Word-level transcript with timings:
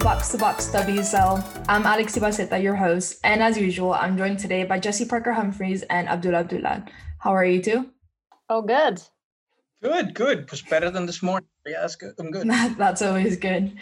Box 0.00 0.30
to 0.30 0.38
Box 0.38 0.66
WSL. 0.68 1.64
I'm 1.68 1.86
Alex 1.86 2.18
Ibaceta, 2.18 2.62
your 2.62 2.74
host, 2.74 3.20
and 3.22 3.42
as 3.42 3.56
usual, 3.56 3.92
I'm 3.92 4.18
joined 4.18 4.38
today 4.38 4.64
by 4.64 4.78
Jesse 4.78 5.04
Parker 5.04 5.32
Humphreys 5.32 5.82
and 5.84 6.08
Abdul 6.08 6.34
Abdullah. 6.34 6.86
How 7.18 7.34
are 7.34 7.44
you 7.44 7.62
two? 7.62 7.90
Oh, 8.48 8.62
good. 8.62 9.00
Good, 9.82 10.14
good. 10.14 10.38
It 10.40 10.50
was 10.50 10.62
better 10.62 10.90
than 10.90 11.06
this 11.06 11.22
morning. 11.22 11.48
Yeah, 11.66 11.82
that's 11.82 11.96
good. 11.96 12.14
I'm 12.18 12.30
good. 12.30 12.50
that's 12.76 13.02
always 13.02 13.36
good. 13.36 13.78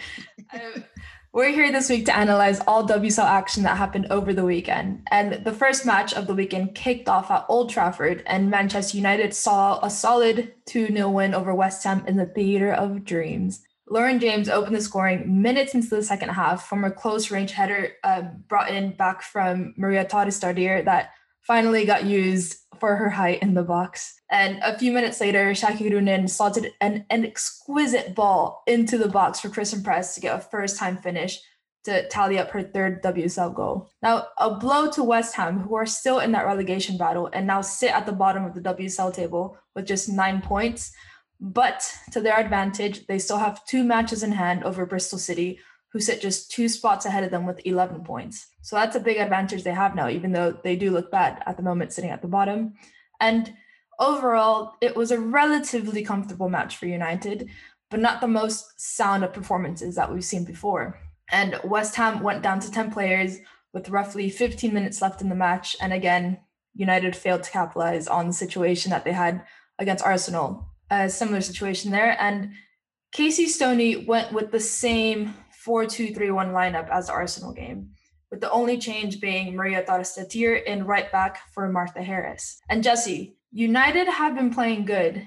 um, 0.52 0.84
we're 1.32 1.50
here 1.50 1.70
this 1.70 1.90
week 1.90 2.06
to 2.06 2.16
analyze 2.16 2.60
all 2.60 2.88
WSL 2.88 3.24
action 3.24 3.62
that 3.64 3.76
happened 3.76 4.06
over 4.10 4.32
the 4.32 4.44
weekend. 4.44 5.06
And 5.10 5.44
the 5.44 5.52
first 5.52 5.84
match 5.84 6.14
of 6.14 6.26
the 6.26 6.34
weekend 6.34 6.74
kicked 6.74 7.08
off 7.08 7.30
at 7.30 7.44
Old 7.48 7.70
Trafford, 7.70 8.22
and 8.26 8.50
Manchester 8.50 8.96
United 8.96 9.34
saw 9.34 9.78
a 9.84 9.90
solid 9.90 10.54
2 10.66 10.88
0 10.88 11.10
win 11.10 11.34
over 11.34 11.54
West 11.54 11.84
Ham 11.84 12.02
in 12.06 12.16
the 12.16 12.26
Theatre 12.26 12.72
of 12.72 13.04
Dreams. 13.04 13.62
Lauren 13.90 14.20
James 14.20 14.48
opened 14.48 14.76
the 14.76 14.80
scoring 14.80 15.42
minutes 15.42 15.74
into 15.74 15.88
the 15.88 16.02
second 16.02 16.30
half 16.30 16.66
from 16.66 16.84
a 16.84 16.90
close 16.90 17.30
range 17.30 17.52
header 17.52 17.92
uh, 18.04 18.22
brought 18.48 18.70
in 18.70 18.92
back 18.92 19.22
from 19.22 19.74
Maria 19.76 20.04
Thorisdottir 20.04 20.84
that 20.84 21.10
finally 21.42 21.86
got 21.86 22.04
used 22.04 22.56
for 22.80 22.96
her 22.96 23.10
height 23.10 23.42
in 23.42 23.54
the 23.54 23.62
box. 23.62 24.20
And 24.30 24.58
a 24.62 24.78
few 24.78 24.92
minutes 24.92 25.20
later, 25.20 25.52
Jackie 25.54 25.88
Groenen 25.88 26.28
slotted 26.28 26.72
an, 26.80 27.06
an 27.10 27.24
exquisite 27.24 28.14
ball 28.14 28.62
into 28.66 28.98
the 28.98 29.08
box 29.08 29.40
for 29.40 29.48
Christen 29.48 29.82
Press 29.82 30.14
to 30.14 30.20
get 30.20 30.36
a 30.36 30.40
first 30.40 30.78
time 30.78 30.96
finish 30.96 31.40
to 31.84 32.06
tally 32.08 32.38
up 32.38 32.50
her 32.50 32.62
third 32.62 33.02
WSL 33.02 33.54
goal. 33.54 33.88
Now, 34.02 34.28
a 34.38 34.54
blow 34.54 34.90
to 34.90 35.02
West 35.02 35.34
Ham, 35.36 35.60
who 35.60 35.74
are 35.74 35.86
still 35.86 36.18
in 36.18 36.32
that 36.32 36.46
relegation 36.46 36.98
battle 36.98 37.30
and 37.32 37.46
now 37.46 37.62
sit 37.62 37.92
at 37.92 38.04
the 38.04 38.12
bottom 38.12 38.44
of 38.44 38.54
the 38.54 38.60
WSL 38.60 39.14
table 39.14 39.56
with 39.74 39.86
just 39.86 40.08
nine 40.08 40.42
points. 40.42 40.92
But 41.40 41.90
to 42.12 42.20
their 42.20 42.38
advantage, 42.38 43.06
they 43.06 43.18
still 43.18 43.38
have 43.38 43.64
two 43.64 43.84
matches 43.84 44.22
in 44.22 44.32
hand 44.32 44.64
over 44.64 44.84
Bristol 44.84 45.18
City, 45.18 45.60
who 45.92 46.00
sit 46.00 46.20
just 46.20 46.50
two 46.50 46.68
spots 46.68 47.06
ahead 47.06 47.24
of 47.24 47.30
them 47.30 47.46
with 47.46 47.60
11 47.64 48.04
points. 48.04 48.48
So 48.62 48.76
that's 48.76 48.96
a 48.96 49.00
big 49.00 49.16
advantage 49.16 49.62
they 49.62 49.72
have 49.72 49.94
now, 49.94 50.08
even 50.08 50.32
though 50.32 50.52
they 50.62 50.76
do 50.76 50.90
look 50.90 51.10
bad 51.10 51.42
at 51.46 51.56
the 51.56 51.62
moment 51.62 51.92
sitting 51.92 52.10
at 52.10 52.22
the 52.22 52.28
bottom. 52.28 52.74
And 53.20 53.54
overall, 53.98 54.74
it 54.80 54.96
was 54.96 55.10
a 55.10 55.20
relatively 55.20 56.02
comfortable 56.02 56.48
match 56.48 56.76
for 56.76 56.86
United, 56.86 57.48
but 57.90 58.00
not 58.00 58.20
the 58.20 58.28
most 58.28 58.80
sound 58.80 59.24
of 59.24 59.32
performances 59.32 59.94
that 59.94 60.12
we've 60.12 60.24
seen 60.24 60.44
before. 60.44 60.98
And 61.30 61.58
West 61.64 61.96
Ham 61.96 62.22
went 62.22 62.42
down 62.42 62.60
to 62.60 62.70
10 62.70 62.90
players 62.90 63.38
with 63.72 63.90
roughly 63.90 64.30
15 64.30 64.72
minutes 64.72 65.02
left 65.02 65.20
in 65.20 65.28
the 65.28 65.34
match. 65.34 65.76
And 65.80 65.92
again, 65.92 66.38
United 66.74 67.16
failed 67.16 67.42
to 67.44 67.50
capitalize 67.50 68.08
on 68.08 68.28
the 68.28 68.32
situation 68.32 68.90
that 68.90 69.04
they 69.04 69.12
had 69.12 69.44
against 69.78 70.04
Arsenal 70.04 70.68
a 70.90 71.08
similar 71.08 71.40
situation 71.40 71.90
there. 71.90 72.16
And 72.20 72.52
Casey 73.12 73.46
Stoney 73.46 73.96
went 73.96 74.32
with 74.32 74.52
the 74.52 74.60
same 74.60 75.34
4 75.68 75.84
2 75.84 76.14
3 76.14 76.30
1 76.30 76.48
lineup 76.52 76.88
as 76.88 77.08
the 77.08 77.12
Arsenal 77.12 77.52
game, 77.52 77.90
with 78.30 78.40
the 78.40 78.50
only 78.50 78.78
change 78.78 79.20
being 79.20 79.54
Maria 79.54 79.84
Torres 79.84 80.16
in 80.16 80.86
right 80.86 81.12
back 81.12 81.52
for 81.52 81.68
Martha 81.68 82.02
Harris. 82.02 82.58
And 82.70 82.82
Jesse, 82.82 83.36
United 83.52 84.08
have 84.08 84.34
been 84.34 84.50
playing 84.50 84.86
good, 84.86 85.26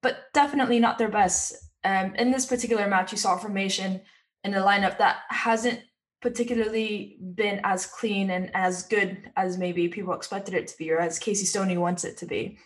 but 0.00 0.32
definitely 0.32 0.80
not 0.80 0.96
their 0.96 1.10
best. 1.10 1.54
Um, 1.84 2.14
in 2.14 2.30
this 2.30 2.46
particular 2.46 2.88
match, 2.88 3.12
you 3.12 3.18
saw 3.18 3.36
a 3.36 3.38
formation 3.38 4.00
in 4.42 4.54
a 4.54 4.62
lineup 4.62 4.96
that 4.96 5.18
hasn't 5.28 5.80
particularly 6.22 7.18
been 7.34 7.60
as 7.62 7.84
clean 7.84 8.30
and 8.30 8.50
as 8.54 8.84
good 8.84 9.30
as 9.36 9.58
maybe 9.58 9.88
people 9.88 10.14
expected 10.14 10.54
it 10.54 10.66
to 10.68 10.78
be 10.78 10.90
or 10.90 10.98
as 10.98 11.18
Casey 11.18 11.44
Stoney 11.44 11.76
wants 11.76 12.04
it 12.04 12.16
to 12.16 12.24
be. 12.24 12.56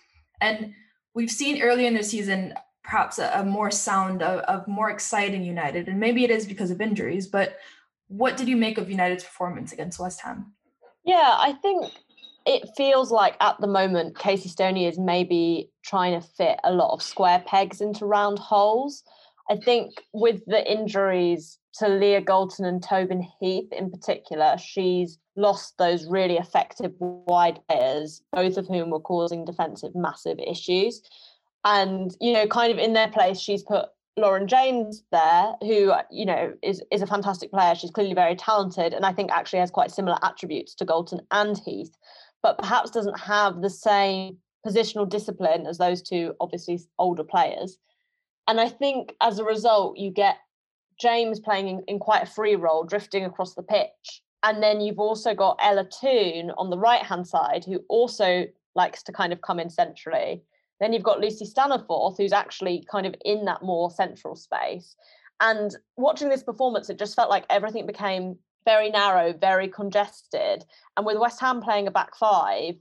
And 0.40 0.72
we've 1.14 1.32
seen 1.32 1.62
early 1.62 1.84
in 1.84 1.94
the 1.94 2.04
season 2.04 2.54
perhaps 2.82 3.18
a, 3.18 3.30
a 3.34 3.44
more 3.44 3.70
sound 3.70 4.22
of, 4.22 4.40
of 4.40 4.66
more 4.68 4.90
exciting 4.90 5.44
United, 5.44 5.88
and 5.88 6.00
maybe 6.00 6.24
it 6.24 6.30
is 6.30 6.46
because 6.46 6.70
of 6.70 6.80
injuries. 6.80 7.26
But 7.26 7.58
what 8.08 8.36
did 8.36 8.48
you 8.48 8.56
make 8.56 8.78
of 8.78 8.90
United's 8.90 9.24
performance 9.24 9.72
against 9.72 10.00
West 10.00 10.20
Ham? 10.22 10.52
Yeah, 11.04 11.36
I 11.38 11.52
think 11.62 11.92
it 12.46 12.70
feels 12.76 13.10
like 13.10 13.36
at 13.40 13.60
the 13.60 13.66
moment 13.66 14.18
Casey 14.18 14.48
Stoney 14.48 14.86
is 14.86 14.98
maybe 14.98 15.70
trying 15.84 16.18
to 16.18 16.26
fit 16.26 16.58
a 16.64 16.72
lot 16.72 16.94
of 16.94 17.02
square 17.02 17.42
pegs 17.46 17.80
into 17.80 18.06
round 18.06 18.38
holes. 18.38 19.04
I 19.50 19.56
think 19.56 19.92
with 20.12 20.44
the 20.46 20.70
injuries 20.70 21.58
to 21.74 21.88
Leah 21.88 22.20
Galton 22.20 22.64
and 22.64 22.82
Tobin 22.82 23.26
Heath 23.40 23.72
in 23.72 23.90
particular, 23.90 24.56
she's 24.58 25.18
lost 25.36 25.78
those 25.78 26.06
really 26.06 26.36
effective 26.36 26.92
wide 26.98 27.60
players, 27.68 28.22
both 28.32 28.56
of 28.56 28.66
whom 28.66 28.90
were 28.90 29.00
causing 29.00 29.44
defensive 29.44 29.94
massive 29.94 30.38
issues. 30.38 31.02
And, 31.70 32.16
you 32.20 32.32
know, 32.32 32.46
kind 32.46 32.72
of 32.72 32.78
in 32.78 32.92
their 32.92 33.08
place, 33.08 33.38
she's 33.38 33.62
put 33.62 33.86
Lauren 34.16 34.48
James 34.48 35.04
there, 35.12 35.52
who, 35.60 35.92
you 36.10 36.24
know, 36.24 36.54
is, 36.62 36.82
is 36.90 37.02
a 37.02 37.06
fantastic 37.06 37.50
player. 37.50 37.74
She's 37.74 37.90
clearly 37.90 38.14
very 38.14 38.34
talented 38.34 38.94
and 38.94 39.04
I 39.04 39.12
think 39.12 39.30
actually 39.30 39.58
has 39.60 39.70
quite 39.70 39.90
similar 39.90 40.18
attributes 40.22 40.74
to 40.76 40.84
Galton 40.84 41.20
and 41.30 41.58
Heath, 41.58 41.94
but 42.42 42.58
perhaps 42.58 42.90
doesn't 42.90 43.20
have 43.20 43.60
the 43.60 43.70
same 43.70 44.38
positional 44.66 45.08
discipline 45.08 45.66
as 45.66 45.78
those 45.78 46.02
two 46.02 46.34
obviously 46.40 46.80
older 46.98 47.24
players. 47.24 47.78
And 48.48 48.60
I 48.60 48.68
think 48.68 49.14
as 49.20 49.38
a 49.38 49.44
result, 49.44 49.98
you 49.98 50.10
get 50.10 50.36
James 50.98 51.38
playing 51.38 51.68
in, 51.68 51.82
in 51.86 51.98
quite 51.98 52.22
a 52.22 52.30
free 52.30 52.56
role, 52.56 52.84
drifting 52.84 53.24
across 53.24 53.54
the 53.54 53.62
pitch 53.62 54.22
and 54.42 54.62
then 54.62 54.80
you've 54.80 55.00
also 55.00 55.34
got 55.34 55.58
Ella 55.60 55.84
Toone 55.84 56.52
on 56.56 56.70
the 56.70 56.78
right 56.78 57.02
hand 57.02 57.26
side, 57.26 57.64
who 57.64 57.84
also 57.88 58.46
likes 58.74 59.02
to 59.04 59.12
kind 59.12 59.32
of 59.32 59.42
come 59.42 59.58
in 59.58 59.68
centrally. 59.70 60.42
Then 60.80 60.92
you've 60.92 61.02
got 61.02 61.20
Lucy 61.20 61.44
Staniforth, 61.44 62.16
who's 62.16 62.32
actually 62.32 62.84
kind 62.90 63.06
of 63.06 63.14
in 63.24 63.44
that 63.46 63.62
more 63.62 63.90
central 63.90 64.36
space. 64.36 64.96
And 65.40 65.76
watching 65.96 66.28
this 66.28 66.42
performance, 66.42 66.90
it 66.90 66.98
just 66.98 67.16
felt 67.16 67.30
like 67.30 67.44
everything 67.50 67.86
became 67.86 68.36
very 68.64 68.90
narrow, 68.90 69.32
very 69.32 69.68
congested. 69.68 70.64
And 70.96 71.06
with 71.06 71.18
West 71.18 71.40
Ham 71.40 71.62
playing 71.62 71.86
a 71.86 71.90
back 71.90 72.16
five, 72.16 72.74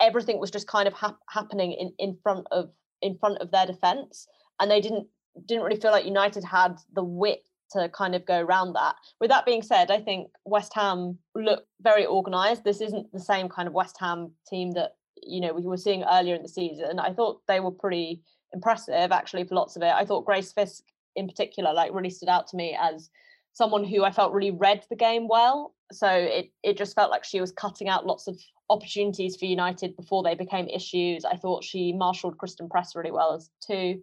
everything 0.00 0.38
was 0.38 0.50
just 0.50 0.66
kind 0.66 0.86
of 0.86 0.94
hap- 0.94 1.20
happening 1.28 1.72
in, 1.72 1.92
in 1.98 2.16
front 2.22 2.46
of 2.50 2.70
in 3.02 3.18
front 3.18 3.38
of 3.38 3.50
their 3.50 3.66
defence, 3.66 4.26
and 4.60 4.70
they 4.70 4.80
didn't 4.80 5.06
didn't 5.46 5.64
really 5.64 5.80
feel 5.80 5.90
like 5.90 6.04
United 6.04 6.44
had 6.44 6.78
the 6.94 7.04
width 7.04 7.50
to 7.72 7.88
kind 7.88 8.14
of 8.14 8.24
go 8.24 8.40
around 8.40 8.74
that. 8.74 8.94
With 9.20 9.30
that 9.30 9.46
being 9.46 9.62
said, 9.62 9.90
I 9.90 10.00
think 10.00 10.30
West 10.44 10.72
Ham 10.74 11.18
look 11.34 11.66
very 11.80 12.06
organised. 12.06 12.62
This 12.64 12.80
isn't 12.80 13.12
the 13.12 13.20
same 13.20 13.48
kind 13.48 13.66
of 13.66 13.74
West 13.74 13.96
Ham 13.98 14.30
team 14.48 14.72
that 14.72 14.94
you 15.22 15.40
know 15.40 15.52
we 15.52 15.62
were 15.62 15.76
seeing 15.76 16.04
earlier 16.04 16.34
in 16.34 16.42
the 16.42 16.48
season. 16.48 16.98
I 16.98 17.12
thought 17.12 17.40
they 17.48 17.60
were 17.60 17.70
pretty 17.70 18.22
impressive 18.52 19.12
actually 19.12 19.44
for 19.44 19.54
lots 19.54 19.76
of 19.76 19.82
it. 19.82 19.92
I 19.92 20.04
thought 20.04 20.24
Grace 20.24 20.52
Fisk 20.52 20.84
in 21.16 21.28
particular 21.28 21.72
like 21.72 21.92
really 21.92 22.10
stood 22.10 22.28
out 22.28 22.46
to 22.48 22.56
me 22.56 22.76
as 22.80 23.10
someone 23.52 23.84
who 23.84 24.04
I 24.04 24.10
felt 24.10 24.32
really 24.32 24.50
read 24.50 24.84
the 24.90 24.96
game 24.96 25.28
well. 25.28 25.74
So 25.92 26.08
it 26.08 26.50
it 26.62 26.76
just 26.76 26.94
felt 26.94 27.10
like 27.10 27.24
she 27.24 27.40
was 27.40 27.52
cutting 27.52 27.88
out 27.88 28.06
lots 28.06 28.26
of 28.26 28.38
opportunities 28.70 29.36
for 29.36 29.44
United 29.44 29.96
before 29.96 30.22
they 30.22 30.34
became 30.34 30.68
issues. 30.68 31.24
I 31.24 31.36
thought 31.36 31.64
she 31.64 31.92
marshalled 31.92 32.38
Christen 32.38 32.68
Press 32.68 32.96
really 32.96 33.12
well 33.12 33.34
as 33.34 33.50
too. 33.64 34.02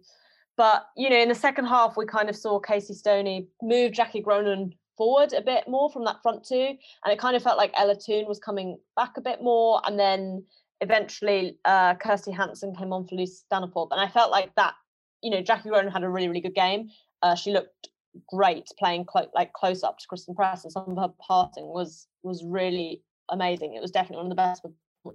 But 0.56 0.86
you 0.96 1.10
know, 1.10 1.18
in 1.18 1.28
the 1.28 1.34
second 1.34 1.66
half, 1.66 1.96
we 1.96 2.06
kind 2.06 2.28
of 2.28 2.36
saw 2.36 2.60
Casey 2.60 2.94
Stoney 2.94 3.48
move 3.62 3.92
Jackie 3.92 4.22
Groenen 4.22 4.72
forward 4.96 5.32
a 5.32 5.40
bit 5.40 5.64
more 5.66 5.90
from 5.90 6.04
that 6.04 6.22
front 6.22 6.44
two, 6.44 6.76
and 7.04 7.12
it 7.12 7.18
kind 7.18 7.36
of 7.36 7.42
felt 7.42 7.56
like 7.58 7.72
Ella 7.74 7.96
Toone 7.96 8.26
was 8.26 8.38
coming 8.38 8.78
back 8.96 9.16
a 9.16 9.22
bit 9.22 9.42
more, 9.42 9.80
and 9.86 9.98
then 9.98 10.44
eventually 10.82 11.56
uh, 11.64 11.94
Kirsty 11.94 12.32
Hanson 12.32 12.74
came 12.74 12.92
on 12.92 13.06
for 13.06 13.14
Lucy 13.14 13.40
Staniforth, 13.50 13.88
and 13.92 14.00
I 14.00 14.08
felt 14.08 14.30
like 14.30 14.54
that. 14.56 14.74
You 15.22 15.30
know, 15.30 15.40
Jackie 15.40 15.68
Groenen 15.68 15.92
had 15.92 16.02
a 16.02 16.08
really, 16.08 16.26
really 16.26 16.40
good 16.40 16.54
game. 16.54 16.90
Uh, 17.22 17.36
she 17.36 17.52
looked 17.52 17.88
great 18.28 18.68
playing 18.78 19.04
clo- 19.04 19.30
like 19.34 19.52
close 19.52 19.82
up 19.84 19.98
to 19.98 20.06
Christen 20.08 20.34
Press, 20.34 20.64
and 20.64 20.72
some 20.72 20.90
of 20.90 20.98
her 20.98 21.14
passing 21.26 21.66
was 21.68 22.08
was 22.22 22.44
really 22.44 23.02
amazing. 23.30 23.74
It 23.74 23.80
was 23.80 23.92
definitely 23.92 24.24
one 24.24 24.26
of 24.26 24.30
the 24.30 24.42
best 24.42 24.66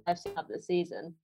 I've 0.06 0.18
seen 0.18 0.36
of 0.36 0.48
the 0.48 0.60
season. 0.60 1.14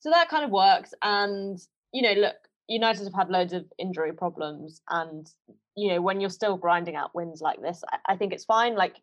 So 0.00 0.10
that 0.10 0.30
kind 0.30 0.44
of 0.44 0.50
works, 0.50 0.94
and 1.02 1.58
you 1.92 2.02
know, 2.02 2.12
look, 2.20 2.36
United 2.68 3.04
have 3.04 3.14
had 3.14 3.28
loads 3.28 3.52
of 3.52 3.66
injury 3.78 4.12
problems, 4.14 4.80
and 4.88 5.30
you 5.76 5.92
know 5.92 6.00
when 6.00 6.20
you're 6.20 6.30
still 6.30 6.56
grinding 6.56 6.96
out 6.96 7.14
wins 7.14 7.42
like 7.42 7.60
this, 7.60 7.82
I, 7.92 8.14
I 8.14 8.16
think 8.16 8.32
it's 8.32 8.46
fine. 8.46 8.74
Like 8.74 8.96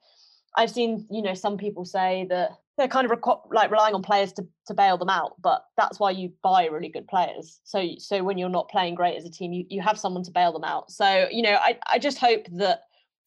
I've 0.56 0.72
seen, 0.72 1.06
you 1.10 1.22
know, 1.22 1.34
some 1.34 1.58
people 1.58 1.86
say 1.86 2.26
that 2.30 2.52
they're 2.78 2.88
kind 2.88 3.10
of 3.10 3.20
reco- 3.20 3.42
like 3.52 3.72
relying 3.72 3.96
on 3.96 4.04
players 4.04 4.32
to, 4.34 4.48
to 4.68 4.74
bail 4.74 4.98
them 4.98 5.10
out, 5.10 5.34
but 5.42 5.66
that's 5.78 6.00
why 6.00 6.12
you 6.12 6.32
buy 6.44 6.66
really 6.66 6.90
good 6.90 7.08
players. 7.08 7.60
So 7.64 7.84
so 7.98 8.24
when 8.24 8.38
you're 8.38 8.50
not 8.50 8.70
playing 8.70 8.96
great 8.96 9.18
as 9.18 9.26
a 9.26 9.32
team, 9.32 9.52
you, 9.52 9.66
you 9.70 9.82
have 9.82 10.00
someone 10.00 10.24
to 10.24 10.32
bail 10.32 10.54
them 10.54 10.64
out. 10.64 10.92
So 10.92 11.28
you 11.32 11.42
know, 11.42 11.58
I 11.60 11.80
I 11.92 11.98
just 12.00 12.20
hope 12.20 12.46
that 12.58 12.82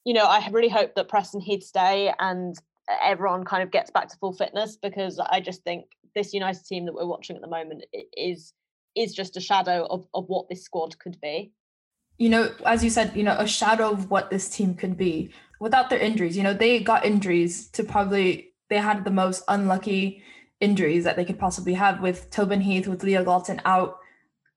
you 0.05 0.15
know 0.15 0.25
I 0.25 0.47
really 0.51 0.69
hope 0.69 0.95
that 0.95 1.09
Press 1.09 1.35
and 1.35 1.43
Heath 1.43 1.65
stay 1.65 2.13
and 2.21 2.57
everyone 3.03 3.45
kind 3.45 3.63
of 3.63 3.71
gets 3.71 3.91
back 3.91 4.09
to 4.09 4.17
full 4.19 4.33
fitness 4.33 4.77
because 4.77 5.19
I 5.19 5.41
just 5.41 5.63
think 5.63 5.87
this 6.15 6.33
United 6.33 6.65
team 6.65 6.87
that 6.87 6.95
we're 6.95 7.07
watching 7.07 7.37
at 7.37 7.43
the 7.43 7.49
moment 7.49 7.85
is 8.17 8.53
is 8.97 9.15
just 9.15 9.37
a 9.37 9.41
shadow 9.41 9.87
of, 9.91 10.07
of 10.15 10.27
what 10.29 10.49
this 10.49 10.65
squad 10.65 10.99
could 10.99 11.21
be. 11.21 11.53
You 12.19 12.29
know, 12.29 12.53
as 12.67 12.85
you 12.85 12.91
said, 12.91 13.17
you 13.17 13.23
know, 13.23 13.37
a 13.39 13.47
shadow 13.47 13.91
of 13.91 14.11
what 14.11 14.31
this 14.31 14.49
team 14.49 14.75
could 14.75 14.97
be 14.97 15.33
without 15.61 15.91
their 15.91 15.99
injuries. 15.99 16.37
You 16.37 16.43
know, 16.43 16.55
they 16.55 16.81
got 16.81 17.05
injuries 17.05 17.69
to 17.69 17.85
probably 17.85 18.55
they 18.69 18.79
had 18.79 19.05
the 19.05 19.11
most 19.11 19.45
unlucky 19.47 20.23
injuries 20.61 21.05
that 21.05 21.17
they 21.17 21.25
could 21.25 21.39
possibly 21.39 21.75
have 21.75 22.01
with 22.01 22.31
Tobin 22.31 22.61
Heath, 22.61 22.89
with 22.89 23.03
Leah 23.03 23.25
Galton 23.25 23.61
out. 23.65 23.99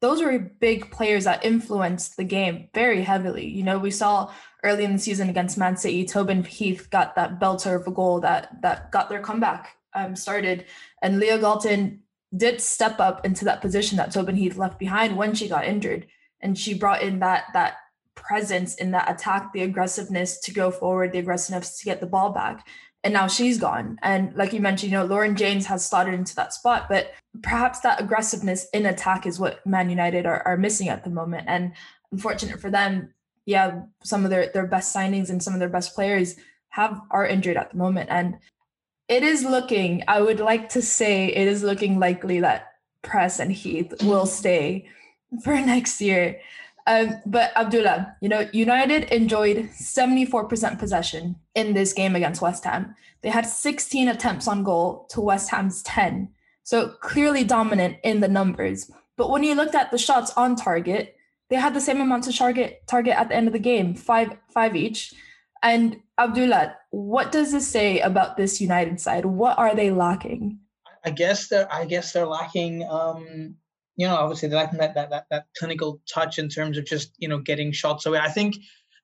Those 0.01 0.21
were 0.21 0.37
big 0.37 0.91
players 0.91 1.23
that 1.23 1.45
influenced 1.45 2.17
the 2.17 2.23
game 2.23 2.69
very 2.73 3.03
heavily. 3.03 3.47
You 3.47 3.63
know, 3.63 3.79
we 3.79 3.91
saw 3.91 4.31
early 4.63 4.83
in 4.83 4.93
the 4.93 4.99
season 4.99 5.29
against 5.29 5.57
Man 5.57 5.77
City, 5.77 6.05
Tobin 6.05 6.43
Heath 6.43 6.89
got 6.89 7.15
that 7.15 7.39
belter 7.39 7.79
of 7.79 7.87
a 7.87 7.91
goal 7.91 8.19
that 8.21 8.61
that 8.61 8.91
got 8.91 9.09
their 9.09 9.21
comeback 9.21 9.75
um, 9.93 10.15
started, 10.15 10.65
and 11.01 11.19
Leah 11.19 11.39
Galton 11.39 12.01
did 12.35 12.59
step 12.59 12.99
up 12.99 13.25
into 13.25 13.45
that 13.45 13.61
position 13.61 13.97
that 13.97 14.11
Tobin 14.11 14.35
Heath 14.35 14.57
left 14.57 14.79
behind 14.79 15.15
when 15.15 15.35
she 15.35 15.47
got 15.47 15.65
injured, 15.65 16.07
and 16.41 16.57
she 16.57 16.73
brought 16.73 17.01
in 17.01 17.19
that 17.19 17.45
that 17.53 17.75
presence 18.15 18.75
in 18.75 18.91
that 18.91 19.09
attack, 19.09 19.51
the 19.53 19.63
aggressiveness 19.63 20.39
to 20.41 20.53
go 20.53 20.71
forward, 20.71 21.11
the 21.11 21.19
aggressiveness 21.19 21.79
to 21.79 21.85
get 21.85 21.99
the 21.99 22.07
ball 22.07 22.31
back 22.31 22.65
and 23.03 23.13
now 23.13 23.27
she's 23.27 23.57
gone. 23.57 23.99
And 24.01 24.33
like 24.35 24.53
you 24.53 24.61
mentioned, 24.61 24.91
you 24.91 24.97
know, 24.97 25.05
Lauren 25.05 25.35
James 25.35 25.65
has 25.65 25.85
slotted 25.85 26.13
into 26.13 26.35
that 26.35 26.53
spot, 26.53 26.87
but 26.87 27.13
perhaps 27.41 27.81
that 27.81 27.99
aggressiveness 27.99 28.67
in 28.73 28.85
attack 28.85 29.25
is 29.25 29.39
what 29.39 29.65
Man 29.65 29.89
United 29.89 30.25
are, 30.25 30.41
are 30.47 30.57
missing 30.57 30.87
at 30.87 31.03
the 31.03 31.09
moment. 31.09 31.43
And 31.47 31.73
unfortunate 32.11 32.61
for 32.61 32.71
them, 32.71 33.13
yeah, 33.45 33.81
some 34.03 34.23
of 34.23 34.29
their, 34.29 34.49
their 34.53 34.67
best 34.67 34.95
signings 34.95 35.29
and 35.29 35.43
some 35.43 35.53
of 35.53 35.59
their 35.59 35.69
best 35.69 35.93
players 35.93 36.35
have 36.69 36.99
are 37.11 37.27
injured 37.27 37.57
at 37.57 37.71
the 37.71 37.77
moment. 37.77 38.09
And 38.09 38.37
it 39.09 39.21
is 39.21 39.43
looking, 39.43 40.03
I 40.07 40.21
would 40.21 40.39
like 40.39 40.69
to 40.69 40.81
say 40.81 41.27
it 41.27 41.47
is 41.47 41.61
looking 41.61 41.99
likely 41.99 42.39
that 42.39 42.67
Press 43.01 43.39
and 43.39 43.51
Heath 43.51 44.01
will 44.03 44.25
stay 44.25 44.87
for 45.43 45.53
next 45.59 45.99
year. 45.99 46.39
Um, 46.85 47.21
but 47.25 47.55
Abdullah, 47.55 48.15
you 48.21 48.27
know, 48.27 48.49
United 48.51 49.03
enjoyed 49.05 49.69
74% 49.69 50.79
possession 50.79 51.37
in 51.55 51.73
this 51.73 51.93
game 51.93 52.15
against 52.15 52.41
West 52.41 52.65
Ham. 52.65 52.95
They 53.21 53.29
had 53.29 53.45
16 53.45 54.09
attempts 54.09 54.47
on 54.47 54.63
goal 54.63 55.07
to 55.11 55.21
West 55.21 55.49
Ham's 55.51 55.81
10. 55.83 56.29
So 56.63 56.89
clearly 57.01 57.43
dominant 57.43 57.97
in 58.03 58.19
the 58.19 58.27
numbers. 58.27 58.91
But 59.15 59.29
when 59.29 59.43
you 59.43 59.55
looked 59.55 59.75
at 59.75 59.91
the 59.91 59.97
shots 59.97 60.31
on 60.35 60.55
target, 60.55 61.15
they 61.49 61.55
had 61.57 61.73
the 61.73 61.81
same 61.81 62.01
amount 62.01 62.23
to 62.25 62.33
target 62.33 62.83
target 62.87 63.15
at 63.17 63.29
the 63.29 63.35
end 63.35 63.47
of 63.47 63.53
the 63.53 63.59
game, 63.59 63.93
five 63.95 64.37
five 64.49 64.75
each. 64.75 65.13
And 65.61 65.97
Abdullah, 66.17 66.75
what 66.89 67.31
does 67.31 67.51
this 67.51 67.67
say 67.67 67.99
about 67.99 68.37
this 68.37 68.59
United 68.59 68.99
side? 68.99 69.25
What 69.25 69.57
are 69.59 69.75
they 69.75 69.91
lacking? 69.91 70.59
I 71.05 71.11
guess 71.11 71.49
they're 71.49 71.71
I 71.71 71.85
guess 71.85 72.11
they're 72.11 72.27
lacking 72.27 72.87
um 72.89 73.55
you 73.95 74.07
know, 74.07 74.15
obviously 74.15 74.49
they're 74.49 74.57
lacking 74.57 74.79
that, 74.79 74.95
that 74.95 75.09
that 75.09 75.25
that 75.29 75.45
clinical 75.57 76.01
touch 76.11 76.39
in 76.39 76.49
terms 76.49 76.77
of 76.77 76.85
just 76.85 77.13
you 77.17 77.27
know 77.27 77.39
getting 77.39 77.71
shots 77.71 78.05
away. 78.05 78.19
I 78.19 78.29
think 78.29 78.55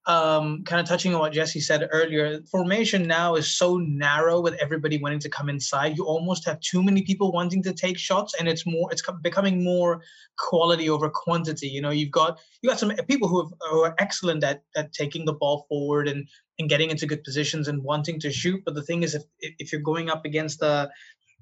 um, 0.09 0.63
kind 0.63 0.81
of 0.81 0.87
touching 0.87 1.13
on 1.13 1.19
what 1.19 1.33
Jesse 1.33 1.59
said 1.59 1.87
earlier, 1.91 2.41
formation 2.49 3.03
now 3.03 3.35
is 3.35 3.55
so 3.55 3.77
narrow 3.77 4.41
with 4.41 4.55
everybody 4.55 4.97
wanting 4.97 5.19
to 5.19 5.29
come 5.29 5.49
inside. 5.49 5.97
You 5.97 6.05
almost 6.05 6.45
have 6.47 6.59
too 6.61 6.81
many 6.81 7.03
people 7.03 7.31
wanting 7.31 7.61
to 7.63 7.73
take 7.73 7.97
shots, 7.97 8.33
and 8.39 8.47
it's 8.47 8.65
more 8.65 8.91
it's 8.91 9.03
becoming 9.21 9.63
more 9.63 10.01
quality 10.39 10.89
over 10.89 11.09
quantity. 11.09 11.67
You 11.67 11.81
know, 11.81 11.91
you've 11.91 12.11
got 12.11 12.39
you 12.61 12.69
got 12.69 12.79
some 12.79 12.91
people 13.07 13.27
who, 13.27 13.43
have, 13.43 13.53
who 13.69 13.83
are 13.83 13.95
excellent 13.99 14.43
at 14.43 14.63
at 14.75 14.93
taking 14.93 15.25
the 15.25 15.33
ball 15.33 15.65
forward 15.69 16.07
and 16.07 16.27
and 16.57 16.69
getting 16.69 16.89
into 16.89 17.05
good 17.05 17.23
positions 17.23 17.67
and 17.67 17.83
wanting 17.83 18.19
to 18.21 18.31
shoot. 18.31 18.63
But 18.65 18.73
the 18.73 18.83
thing 18.83 19.03
is, 19.03 19.13
if 19.13 19.23
if 19.39 19.71
you're 19.71 19.81
going 19.81 20.09
up 20.09 20.25
against 20.25 20.59
the 20.59 20.89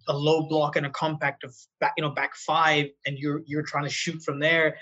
a 0.08 0.14
low 0.14 0.48
block 0.48 0.76
and 0.76 0.86
a 0.86 0.90
compact 0.90 1.44
of 1.44 1.56
back, 1.80 1.94
you 1.98 2.04
know, 2.04 2.10
back 2.10 2.36
five, 2.36 2.88
and 3.06 3.18
you're 3.18 3.42
you're 3.46 3.64
trying 3.64 3.84
to 3.84 3.90
shoot 3.90 4.22
from 4.24 4.40
there. 4.40 4.78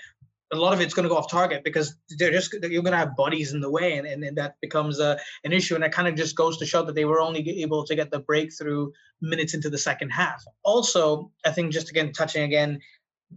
A 0.52 0.56
lot 0.56 0.72
of 0.72 0.80
it's 0.80 0.94
going 0.94 1.02
to 1.02 1.08
go 1.08 1.16
off 1.16 1.28
target 1.28 1.64
because 1.64 1.96
they're 2.18 2.30
just 2.30 2.52
you're 2.52 2.82
going 2.82 2.92
to 2.92 2.98
have 2.98 3.16
bodies 3.16 3.52
in 3.52 3.60
the 3.60 3.70
way, 3.70 3.98
and, 3.98 4.06
and, 4.06 4.22
and 4.22 4.36
that 4.38 4.54
becomes 4.60 5.00
a, 5.00 5.18
an 5.44 5.52
issue. 5.52 5.74
And 5.74 5.82
that 5.82 5.92
kind 5.92 6.06
of 6.06 6.14
just 6.14 6.36
goes 6.36 6.56
to 6.58 6.66
show 6.66 6.84
that 6.84 6.94
they 6.94 7.04
were 7.04 7.20
only 7.20 7.62
able 7.62 7.84
to 7.84 7.94
get 7.96 8.10
the 8.10 8.20
breakthrough 8.20 8.90
minutes 9.20 9.54
into 9.54 9.68
the 9.68 9.78
second 9.78 10.10
half. 10.10 10.44
Also, 10.62 11.32
I 11.44 11.50
think 11.50 11.72
just 11.72 11.90
again 11.90 12.12
touching 12.12 12.44
again 12.44 12.78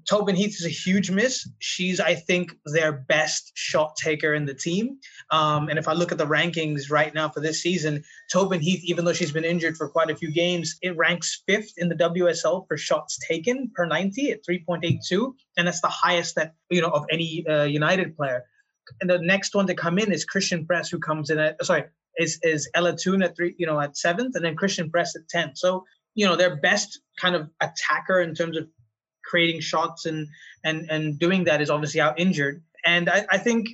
Tobin 0.07 0.36
Heath 0.36 0.56
is 0.60 0.66
a 0.66 0.69
huge 0.69 1.10
miss. 1.10 1.48
She's, 1.60 2.00
I 2.00 2.16
think, 2.16 2.56
their 2.66 2.92
best 2.92 3.51
shot 3.56 3.96
taker 3.96 4.34
in 4.34 4.46
the 4.46 4.54
team. 4.54 4.98
Um, 5.31 5.69
and 5.69 5.80
if 5.80 5.88
I 5.88 5.94
look 5.94 6.12
at 6.12 6.18
the 6.18 6.25
rankings 6.25 6.92
right 6.92 7.13
now 7.13 7.30
for 7.30 7.40
this 7.40 7.62
season, 7.62 8.04
Tobin 8.31 8.62
Heath, 8.62 8.81
even 8.84 9.06
though 9.06 9.13
she's 9.13 9.31
been 9.31 9.46
injured 9.46 9.78
for 9.78 9.90
quite 9.90 10.10
a 10.10 10.16
few 10.16 10.31
games, 10.31 10.78
it 10.81 10.96
ranks 10.98 11.44
fifth 11.48 11.74
in 11.78 11.90
the 11.90 11.96
WSL 11.96 12.68
for 12.68 12.78
shots 12.78 13.18
taken 13.28 13.72
per 13.75 13.86
90 13.86 14.31
at 14.31 14.46
3.82, 14.46 15.34
and 15.57 15.68
that's 15.68 15.81
the 15.81 15.88
highest 15.88 16.36
that 16.36 16.54
you 16.69 16.81
know 16.81 16.90
of 16.90 17.06
any 17.12 17.46
uh, 17.48 17.63
United 17.63 18.16
player. 18.16 18.44
And 19.01 19.10
the 19.10 19.19
next 19.19 19.56
one 19.56 19.68
to 19.68 19.75
come 19.75 20.00
in 20.00 20.12
is 20.12 20.25
Christen 20.25 20.66
Press, 20.66 20.90
who 20.90 21.00
comes 21.00 21.30
in 21.30 21.40
at 21.40 21.63
sorry 21.66 21.86
is 22.18 22.40
is 22.44 22.69
Ella 22.74 22.96
Toone 22.96 23.24
at 23.24 23.36
three, 23.36 23.56
you 23.57 23.66
know, 23.66 23.80
at 23.80 23.98
seventh, 23.98 24.36
and 24.36 24.44
then 24.44 24.56
Christen 24.56 24.90
Press 24.90 25.16
at 25.16 25.28
tenth. 25.30 25.57
So 25.57 25.86
you 26.16 26.25
know 26.25 26.36
their 26.36 26.57
best 26.57 27.00
kind 27.18 27.36
of 27.36 27.50
attacker 27.62 28.22
in 28.22 28.36
terms 28.36 28.57
of 28.57 28.68
creating 29.29 29.61
shots 29.61 30.05
and 30.05 30.27
and 30.63 30.89
and 30.89 31.19
doing 31.19 31.43
that 31.45 31.61
is 31.61 31.69
obviously 31.69 32.01
out 32.01 32.19
injured. 32.19 32.63
And 32.85 33.09
I, 33.09 33.25
I 33.29 33.37
think 33.37 33.69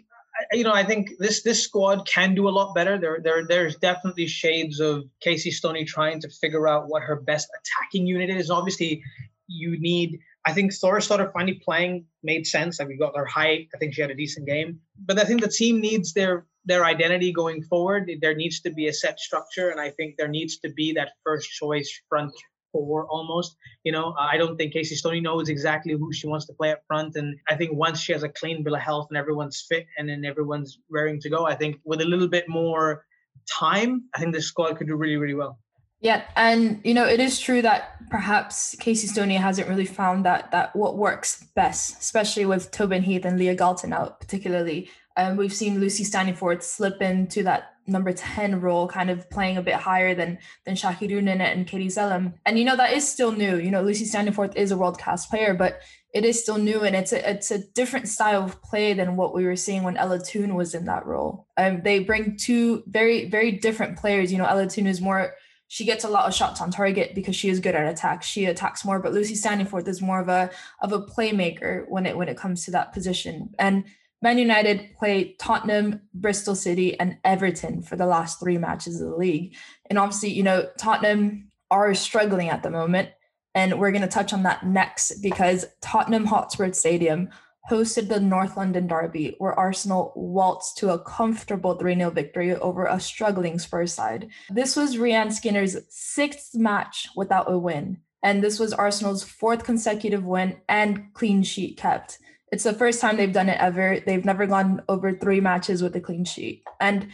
you 0.51 0.63
know, 0.63 0.73
I 0.73 0.83
think 0.83 1.11
this 1.19 1.43
this 1.43 1.63
squad 1.63 2.07
can 2.07 2.35
do 2.35 2.47
a 2.47 2.51
lot 2.51 2.75
better. 2.75 2.97
There, 2.97 3.19
there, 3.23 3.45
there's 3.47 3.75
definitely 3.77 4.27
shades 4.27 4.79
of 4.79 5.05
Casey 5.21 5.51
Stoney 5.51 5.85
trying 5.85 6.19
to 6.21 6.29
figure 6.29 6.67
out 6.67 6.87
what 6.87 7.03
her 7.03 7.15
best 7.15 7.47
attacking 7.59 8.05
unit 8.07 8.29
is. 8.29 8.49
Obviously, 8.49 9.01
you 9.47 9.79
need. 9.79 10.19
I 10.47 10.53
think 10.53 10.71
Thorisdottir 10.71 11.31
finally 11.33 11.55
playing 11.65 12.05
made 12.21 12.45
sense. 12.45 12.79
Like 12.79 12.87
we 12.87 12.97
got 12.97 13.13
their 13.15 13.25
height. 13.25 13.69
I 13.73 13.77
think 13.77 13.95
she 13.95 14.01
had 14.01 14.11
a 14.11 14.15
decent 14.15 14.45
game. 14.45 14.79
But 15.05 15.17
I 15.19 15.23
think 15.23 15.41
the 15.41 15.47
team 15.47 15.81
needs 15.81 16.13
their 16.13 16.45
their 16.65 16.85
identity 16.85 17.31
going 17.31 17.63
forward. 17.63 18.11
There 18.21 18.35
needs 18.35 18.59
to 18.61 18.71
be 18.71 18.87
a 18.87 18.93
set 18.93 19.19
structure, 19.19 19.69
and 19.69 19.79
I 19.79 19.91
think 19.91 20.17
there 20.17 20.27
needs 20.27 20.57
to 20.59 20.69
be 20.69 20.93
that 20.93 21.13
first 21.23 21.49
choice 21.49 22.01
front 22.09 22.33
four 22.75 23.07
almost. 23.07 23.55
You 23.83 23.91
know, 23.91 24.13
I 24.19 24.37
don't 24.37 24.57
think 24.57 24.73
Casey 24.73 24.95
Stoney 24.95 25.21
knows 25.21 25.47
exactly 25.47 25.93
who 25.93 26.11
she 26.11 26.27
wants 26.27 26.45
to 26.47 26.53
play 26.53 26.71
up 26.71 26.81
front. 26.87 27.15
And 27.15 27.37
I 27.49 27.55
think 27.55 27.73
once 27.73 28.01
she 28.01 28.11
has 28.11 28.23
a 28.23 28.29
clean 28.29 28.63
bill 28.63 28.75
of 28.75 28.81
health 28.81 29.07
and 29.09 29.17
everyone's 29.17 29.65
fit 29.69 29.85
and 29.97 30.09
then 30.09 30.25
everyone's 30.25 30.79
raring 30.89 31.19
to 31.21 31.29
go, 31.29 31.45
I 31.45 31.55
think 31.55 31.77
with 31.85 32.01
a 32.01 32.05
little 32.05 32.27
bit 32.27 32.49
more 32.49 33.05
time, 33.49 34.03
I 34.13 34.19
think 34.19 34.33
this 34.33 34.47
squad 34.47 34.77
could 34.77 34.87
do 34.87 34.95
really, 34.95 35.15
really 35.15 35.35
well. 35.35 35.59
Yeah, 36.01 36.23
and 36.35 36.81
you 36.83 36.93
know 36.93 37.05
it 37.05 37.19
is 37.19 37.39
true 37.39 37.61
that 37.61 37.95
perhaps 38.11 38.75
Casey 38.79 39.07
Stoney 39.07 39.37
hasn't 39.37 39.67
really 39.67 39.85
found 39.85 40.25
that 40.25 40.51
that 40.51 40.75
what 40.75 40.97
works 40.97 41.47
best, 41.55 41.99
especially 41.99 42.45
with 42.45 42.69
Tobin 42.69 43.01
Heath 43.01 43.25
and 43.25 43.39
Leah 43.39 43.55
Galton 43.55 43.93
out, 43.93 44.19
particularly. 44.19 44.89
Um, 45.17 45.37
we've 45.37 45.53
seen 45.53 45.79
Lucy 45.79 46.03
Staniforth 46.03 46.61
slip 46.61 47.01
into 47.01 47.41
that 47.43 47.74
number 47.87 48.11
10 48.11 48.61
role, 48.61 48.87
kind 48.87 49.09
of 49.09 49.29
playing 49.29 49.57
a 49.57 49.61
bit 49.61 49.75
higher 49.75 50.15
than 50.15 50.37
than 50.65 50.75
Jackie 50.75 51.07
Groenen 51.07 51.41
and 51.41 51.67
Katie 51.67 51.87
Zelem. 51.87 52.33
And 52.45 52.57
you 52.57 52.65
know, 52.65 52.75
that 52.75 52.93
is 52.93 53.07
still 53.07 53.31
new. 53.31 53.57
You 53.57 53.71
know, 53.71 53.81
Lucy 53.81 54.05
Staniforth 54.05 54.55
is 54.55 54.71
a 54.71 54.77
world 54.77 54.99
class 54.99 55.25
player, 55.25 55.53
but 55.53 55.81
it 56.13 56.23
is 56.23 56.41
still 56.41 56.57
new 56.57 56.81
and 56.81 56.95
it's 56.95 57.11
a 57.11 57.29
it's 57.29 57.51
a 57.51 57.59
different 57.73 58.07
style 58.07 58.43
of 58.43 58.61
play 58.61 58.93
than 58.93 59.17
what 59.17 59.33
we 59.33 59.45
were 59.45 59.55
seeing 59.55 59.83
when 59.83 59.97
Ella 59.97 60.19
Toone 60.19 60.55
was 60.55 60.73
in 60.73 60.85
that 60.85 61.05
role. 61.05 61.47
Um, 61.57 61.81
they 61.83 61.99
bring 61.99 62.37
two 62.37 62.83
very, 62.87 63.29
very 63.29 63.51
different 63.51 63.97
players. 63.97 64.31
You 64.31 64.37
know, 64.37 64.45
Ella 64.45 64.67
Toone 64.67 64.87
is 64.87 65.01
more 65.01 65.33
she 65.67 65.85
gets 65.85 66.03
a 66.03 66.09
lot 66.09 66.27
of 66.27 66.33
shots 66.33 66.61
on 66.61 66.71
target 66.71 67.15
because 67.15 67.35
she 67.35 67.49
is 67.49 67.59
good 67.59 67.75
at 67.75 67.91
attacks. 67.91 68.27
She 68.27 68.45
attacks 68.45 68.85
more, 68.85 68.99
but 68.99 69.13
Lucy 69.13 69.33
Staniforth 69.33 69.87
is 69.87 70.01
more 70.01 70.19
of 70.19 70.29
a 70.29 70.49
of 70.81 70.93
a 70.93 71.01
playmaker 71.01 71.85
when 71.87 72.05
it 72.05 72.15
when 72.15 72.29
it 72.29 72.37
comes 72.37 72.65
to 72.65 72.71
that 72.71 72.93
position. 72.93 73.53
And 73.57 73.85
Man 74.21 74.37
United 74.37 74.95
play 74.97 75.35
Tottenham, 75.39 76.01
Bristol 76.13 76.55
City, 76.55 76.99
and 76.99 77.17
Everton 77.23 77.81
for 77.81 77.95
the 77.95 78.05
last 78.05 78.39
three 78.39 78.57
matches 78.57 78.99
of 79.01 79.09
the 79.09 79.15
league. 79.15 79.55
And 79.89 79.99
obviously, 79.99 80.29
you 80.29 80.43
know, 80.43 80.67
Tottenham 80.79 81.51
are 81.69 81.93
struggling 81.93 82.49
at 82.49 82.63
the 82.63 82.71
moment. 82.71 83.09
And 83.53 83.79
we're 83.79 83.91
going 83.91 84.01
to 84.01 84.07
touch 84.07 84.33
on 84.33 84.43
that 84.43 84.65
next 84.65 85.21
because 85.21 85.65
Tottenham 85.81 86.25
Hotspur 86.25 86.73
Stadium 86.73 87.29
hosted 87.69 88.09
the 88.09 88.19
North 88.19 88.57
London 88.57 88.85
Derby, 88.87 89.35
where 89.39 89.57
Arsenal 89.57 90.13
waltzed 90.15 90.77
to 90.77 90.91
a 90.91 90.99
comfortable 90.99 91.75
3 91.75 91.95
0 91.95 92.09
victory 92.11 92.55
over 92.55 92.85
a 92.85 92.99
struggling 92.99 93.57
Spurs 93.57 93.93
side. 93.93 94.27
This 94.49 94.75
was 94.75 94.97
Rehanne 94.97 95.31
Skinner's 95.31 95.77
sixth 95.89 96.53
match 96.53 97.07
without 97.15 97.51
a 97.51 97.57
win. 97.57 97.97
And 98.23 98.43
this 98.43 98.59
was 98.59 98.73
Arsenal's 98.73 99.23
fourth 99.23 99.63
consecutive 99.63 100.25
win 100.25 100.57
and 100.67 101.13
clean 101.13 101.43
sheet 101.43 101.77
kept. 101.77 102.19
It's 102.51 102.63
the 102.63 102.73
first 102.73 103.01
time 103.01 103.17
they've 103.17 103.31
done 103.33 103.49
it 103.49 103.59
ever. 103.59 103.99
They've 104.05 104.25
never 104.25 104.45
gone 104.45 104.83
over 104.87 105.13
three 105.13 105.41
matches 105.41 105.81
with 105.81 105.95
a 105.95 106.01
clean 106.01 106.25
sheet. 106.25 106.63
And 106.79 107.07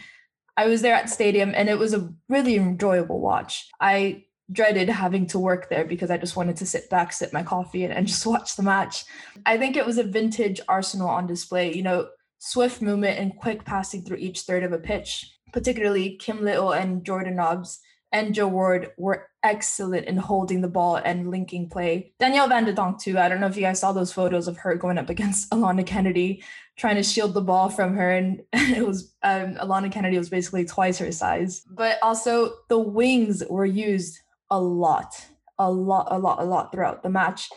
I 0.56 0.66
was 0.66 0.82
there 0.82 0.94
at 0.94 1.06
the 1.06 1.12
stadium 1.12 1.52
and 1.54 1.68
it 1.68 1.78
was 1.78 1.94
a 1.94 2.12
really 2.28 2.56
enjoyable 2.56 3.20
watch. 3.20 3.68
I 3.80 4.24
dreaded 4.50 4.88
having 4.88 5.26
to 5.28 5.38
work 5.38 5.70
there 5.70 5.84
because 5.84 6.10
I 6.10 6.18
just 6.18 6.36
wanted 6.36 6.56
to 6.56 6.66
sit 6.66 6.90
back, 6.90 7.12
sip 7.12 7.32
my 7.32 7.42
coffee, 7.42 7.84
and, 7.84 7.92
and 7.92 8.06
just 8.08 8.26
watch 8.26 8.56
the 8.56 8.62
match. 8.62 9.04
I 9.46 9.56
think 9.56 9.76
it 9.76 9.86
was 9.86 9.98
a 9.98 10.04
vintage 10.04 10.60
Arsenal 10.68 11.08
on 11.08 11.26
display. 11.26 11.74
You 11.74 11.82
know, 11.82 12.08
swift 12.38 12.82
movement 12.82 13.18
and 13.18 13.36
quick 13.36 13.64
passing 13.64 14.02
through 14.02 14.18
each 14.18 14.40
third 14.40 14.64
of 14.64 14.72
a 14.72 14.78
pitch, 14.78 15.32
particularly 15.52 16.16
Kim 16.16 16.44
Little 16.44 16.72
and 16.72 17.04
Jordan 17.04 17.36
Nobbs 17.36 17.80
and 18.12 18.34
Jill 18.34 18.50
Roord 18.50 18.92
were 18.98 19.28
excellent 19.42 20.06
in 20.06 20.16
holding 20.16 20.60
the 20.60 20.68
ball 20.68 20.96
and 20.96 21.30
linking 21.30 21.68
play. 21.68 22.12
Danielle 22.20 22.48
Van 22.48 22.64
de 22.64 22.72
Donk 22.72 23.00
too. 23.00 23.18
I 23.18 23.28
don't 23.28 23.40
know 23.40 23.46
if 23.46 23.56
you 23.56 23.62
guys 23.62 23.80
saw 23.80 23.92
those 23.92 24.12
photos 24.12 24.46
of 24.46 24.58
her 24.58 24.74
going 24.74 24.98
up 24.98 25.08
against 25.08 25.50
Alana 25.52 25.86
Kennedy, 25.86 26.44
trying 26.76 26.96
to 26.96 27.02
shield 27.02 27.34
the 27.34 27.40
ball 27.40 27.68
from 27.68 27.94
her, 27.96 28.10
and 28.12 28.42
it 28.52 28.86
was 28.86 29.14
um, 29.22 29.54
Alana 29.54 29.90
Kennedy 29.90 30.18
was 30.18 30.30
basically 30.30 30.64
twice 30.64 30.98
her 30.98 31.10
size. 31.10 31.62
But 31.70 31.98
also 32.02 32.54
the 32.68 32.78
wings 32.78 33.42
were 33.48 33.66
used 33.66 34.18
a 34.50 34.60
lot, 34.60 35.14
a 35.58 35.70
lot, 35.70 36.08
a 36.10 36.18
lot, 36.18 36.40
a 36.40 36.44
lot 36.44 36.70
throughout 36.72 37.02
the 37.02 37.10
match. 37.10 37.48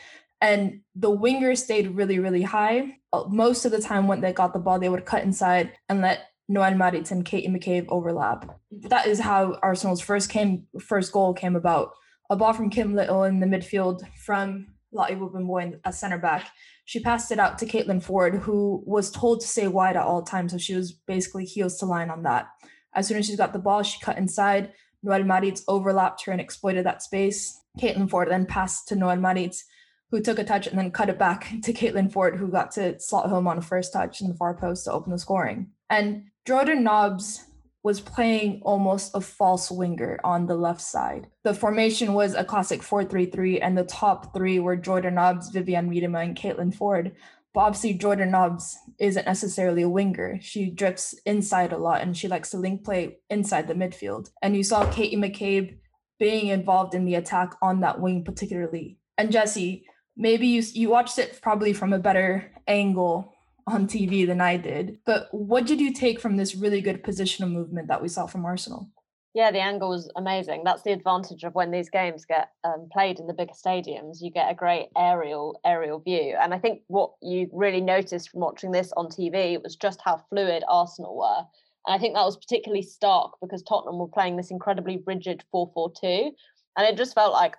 And 0.41 0.81
the 0.95 1.15
wingers 1.15 1.59
stayed 1.59 1.95
really, 1.95 2.19
really 2.19 2.43
high. 2.43 2.97
Most 3.29 3.65
of 3.65 3.71
the 3.71 3.81
time, 3.81 4.07
when 4.07 4.21
they 4.21 4.33
got 4.33 4.53
the 4.53 4.59
ball, 4.59 4.79
they 4.79 4.89
would 4.89 5.05
cut 5.05 5.23
inside 5.23 5.71
and 5.89 6.01
let 6.01 6.27
Noelle 6.47 6.75
Maritz 6.75 7.11
and 7.11 7.25
Katie 7.25 7.47
McCabe 7.47 7.85
overlap. 7.89 8.59
That 8.71 9.07
is 9.07 9.19
how 9.19 9.57
Arsenal's 9.61 10.01
first 10.01 10.29
came 10.29 10.67
first 10.79 11.11
goal 11.11 11.33
came 11.33 11.55
about. 11.55 11.91
A 12.29 12.35
ball 12.35 12.53
from 12.53 12.69
Kim 12.69 12.95
Little 12.95 13.23
in 13.23 13.39
the 13.39 13.47
midfield 13.47 14.01
from 14.25 14.67
Lotte 14.91 15.19
Wubben-Moy 15.19 15.79
a 15.83 15.93
center 15.93 16.17
back. 16.17 16.47
She 16.85 16.99
passed 16.99 17.31
it 17.31 17.39
out 17.39 17.57
to 17.59 17.65
Caitlin 17.65 18.03
Foord, 18.03 18.41
who 18.41 18.83
was 18.85 19.11
told 19.11 19.41
to 19.41 19.47
stay 19.47 19.67
wide 19.67 19.95
at 19.95 20.05
all 20.05 20.23
times. 20.23 20.51
So 20.51 20.57
she 20.57 20.75
was 20.75 20.91
basically 20.91 21.45
heels 21.45 21.77
to 21.79 21.85
line 21.85 22.09
on 22.09 22.23
that. 22.23 22.47
As 22.93 23.07
soon 23.07 23.17
as 23.17 23.27
she 23.27 23.35
got 23.35 23.53
the 23.53 23.59
ball, 23.59 23.83
she 23.83 23.99
cut 23.99 24.17
inside. 24.17 24.71
Noelle 25.03 25.23
Maritz 25.23 25.63
overlapped 25.67 26.25
her 26.25 26.31
and 26.31 26.41
exploited 26.41 26.85
that 26.85 27.03
space. 27.03 27.59
Caitlin 27.79 28.09
Foord 28.09 28.29
then 28.29 28.45
passed 28.45 28.87
to 28.87 28.95
Noelle 28.95 29.17
Maritz, 29.17 29.65
who 30.11 30.21
took 30.21 30.39
a 30.39 30.43
touch 30.43 30.65
and 30.67 30.77
then 30.77 30.91
cut 30.91 31.09
it 31.09 31.19
back 31.19 31.49
to 31.63 31.73
Caitlin 31.73 32.11
Foord, 32.11 32.37
who 32.37 32.47
got 32.47 32.71
to 32.71 32.99
slot 32.99 33.29
home 33.29 33.47
on 33.47 33.57
a 33.57 33.61
first 33.61 33.91
touch 33.93 34.21
in 34.21 34.27
the 34.27 34.35
far 34.35 34.55
post 34.55 34.85
to 34.85 34.91
open 34.91 35.11
the 35.11 35.19
scoring. 35.19 35.71
And 35.89 36.25
Jordan 36.45 36.83
Nobbs 36.83 37.43
was 37.81 37.99
playing 37.99 38.61
almost 38.63 39.15
a 39.15 39.21
false 39.21 39.71
winger 39.71 40.19
on 40.23 40.45
the 40.45 40.55
left 40.55 40.81
side. 40.81 41.27
The 41.43 41.55
formation 41.55 42.13
was 42.13 42.35
a 42.35 42.43
classic 42.43 42.81
4-3-3, 42.81 43.59
and 43.61 43.75
the 43.75 43.83
top 43.83 44.33
three 44.33 44.59
were 44.59 44.75
Jordan 44.75 45.15
Nobbs, 45.15 45.51
Vivianne 45.51 45.89
Miedema, 45.89 46.23
and 46.23 46.37
Caitlin 46.37 46.75
Foord. 46.75 47.13
But 47.53 47.61
obviously, 47.61 47.93
Jordan 47.93 48.31
Nobbs 48.31 48.77
isn't 48.99 49.25
necessarily 49.25 49.81
a 49.81 49.89
winger. 49.89 50.37
She 50.41 50.69
drifts 50.69 51.15
inside 51.25 51.73
a 51.73 51.77
lot, 51.77 52.01
and 52.01 52.15
she 52.15 52.27
likes 52.27 52.51
to 52.51 52.57
link 52.57 52.83
play 52.83 53.17
inside 53.29 53.67
the 53.67 53.73
midfield. 53.73 54.29
And 54.41 54.55
you 54.55 54.63
saw 54.63 54.91
Katie 54.91 55.17
McCabe 55.17 55.77
being 56.19 56.47
involved 56.47 56.93
in 56.93 57.05
the 57.05 57.15
attack 57.15 57.55
on 57.61 57.81
that 57.81 57.99
wing, 57.99 58.23
particularly. 58.23 58.99
And 59.17 59.31
Jesse, 59.31 59.85
maybe 60.15 60.47
you 60.47 60.63
you 60.73 60.89
watched 60.89 61.17
it 61.17 61.39
probably 61.41 61.73
from 61.73 61.93
a 61.93 61.99
better 61.99 62.51
angle 62.67 63.34
on 63.67 63.87
TV 63.87 64.27
than 64.27 64.41
I 64.41 64.57
did. 64.57 64.99
But 65.05 65.27
what 65.31 65.65
did 65.65 65.79
you 65.79 65.93
take 65.93 66.19
from 66.19 66.37
this 66.37 66.55
really 66.55 66.81
good 66.81 67.03
positional 67.03 67.51
movement 67.51 67.87
that 67.87 68.01
we 68.01 68.07
saw 68.07 68.27
from 68.27 68.45
Arsenal? 68.45 68.89
Yeah, 69.33 69.51
the 69.51 69.59
angle 69.59 69.89
was 69.89 70.09
amazing. 70.15 70.61
That's 70.63 70.83
the 70.83 70.93
advantage 70.93 71.43
of 71.43 71.55
when 71.55 71.69
these 71.69 71.89
games 71.89 72.23
get 72.23 72.51
um, 72.63 72.87
played 72.89 73.19
in 73.19 73.27
the 73.27 73.33
bigger 73.33 73.51
stadiums. 73.53 74.21
You 74.21 74.31
get 74.31 74.49
a 74.49 74.55
great 74.55 74.87
aerial 74.97 75.59
aerial 75.65 75.99
view, 75.99 76.37
and 76.39 76.53
I 76.53 76.57
think 76.57 76.83
what 76.87 77.11
you 77.21 77.49
really 77.51 77.81
noticed 77.81 78.29
from 78.29 78.39
watching 78.39 78.71
this 78.71 78.93
on 78.95 79.07
TV 79.07 79.61
was 79.61 79.75
just 79.75 79.99
how 80.05 80.23
fluid 80.29 80.63
Arsenal 80.69 81.17
were. 81.17 81.43
And 81.85 81.93
I 81.93 81.97
think 81.97 82.15
that 82.15 82.23
was 82.23 82.37
particularly 82.37 82.81
stark 82.81 83.33
because 83.41 83.61
Tottenham 83.61 83.99
were 83.99 84.07
playing 84.07 84.37
this 84.37 84.51
incredibly 84.51 85.03
rigid 85.05 85.43
4-4-2, 85.53 86.31
and 86.77 86.87
it 86.87 86.95
just 86.95 87.13
felt 87.13 87.33
like 87.33 87.57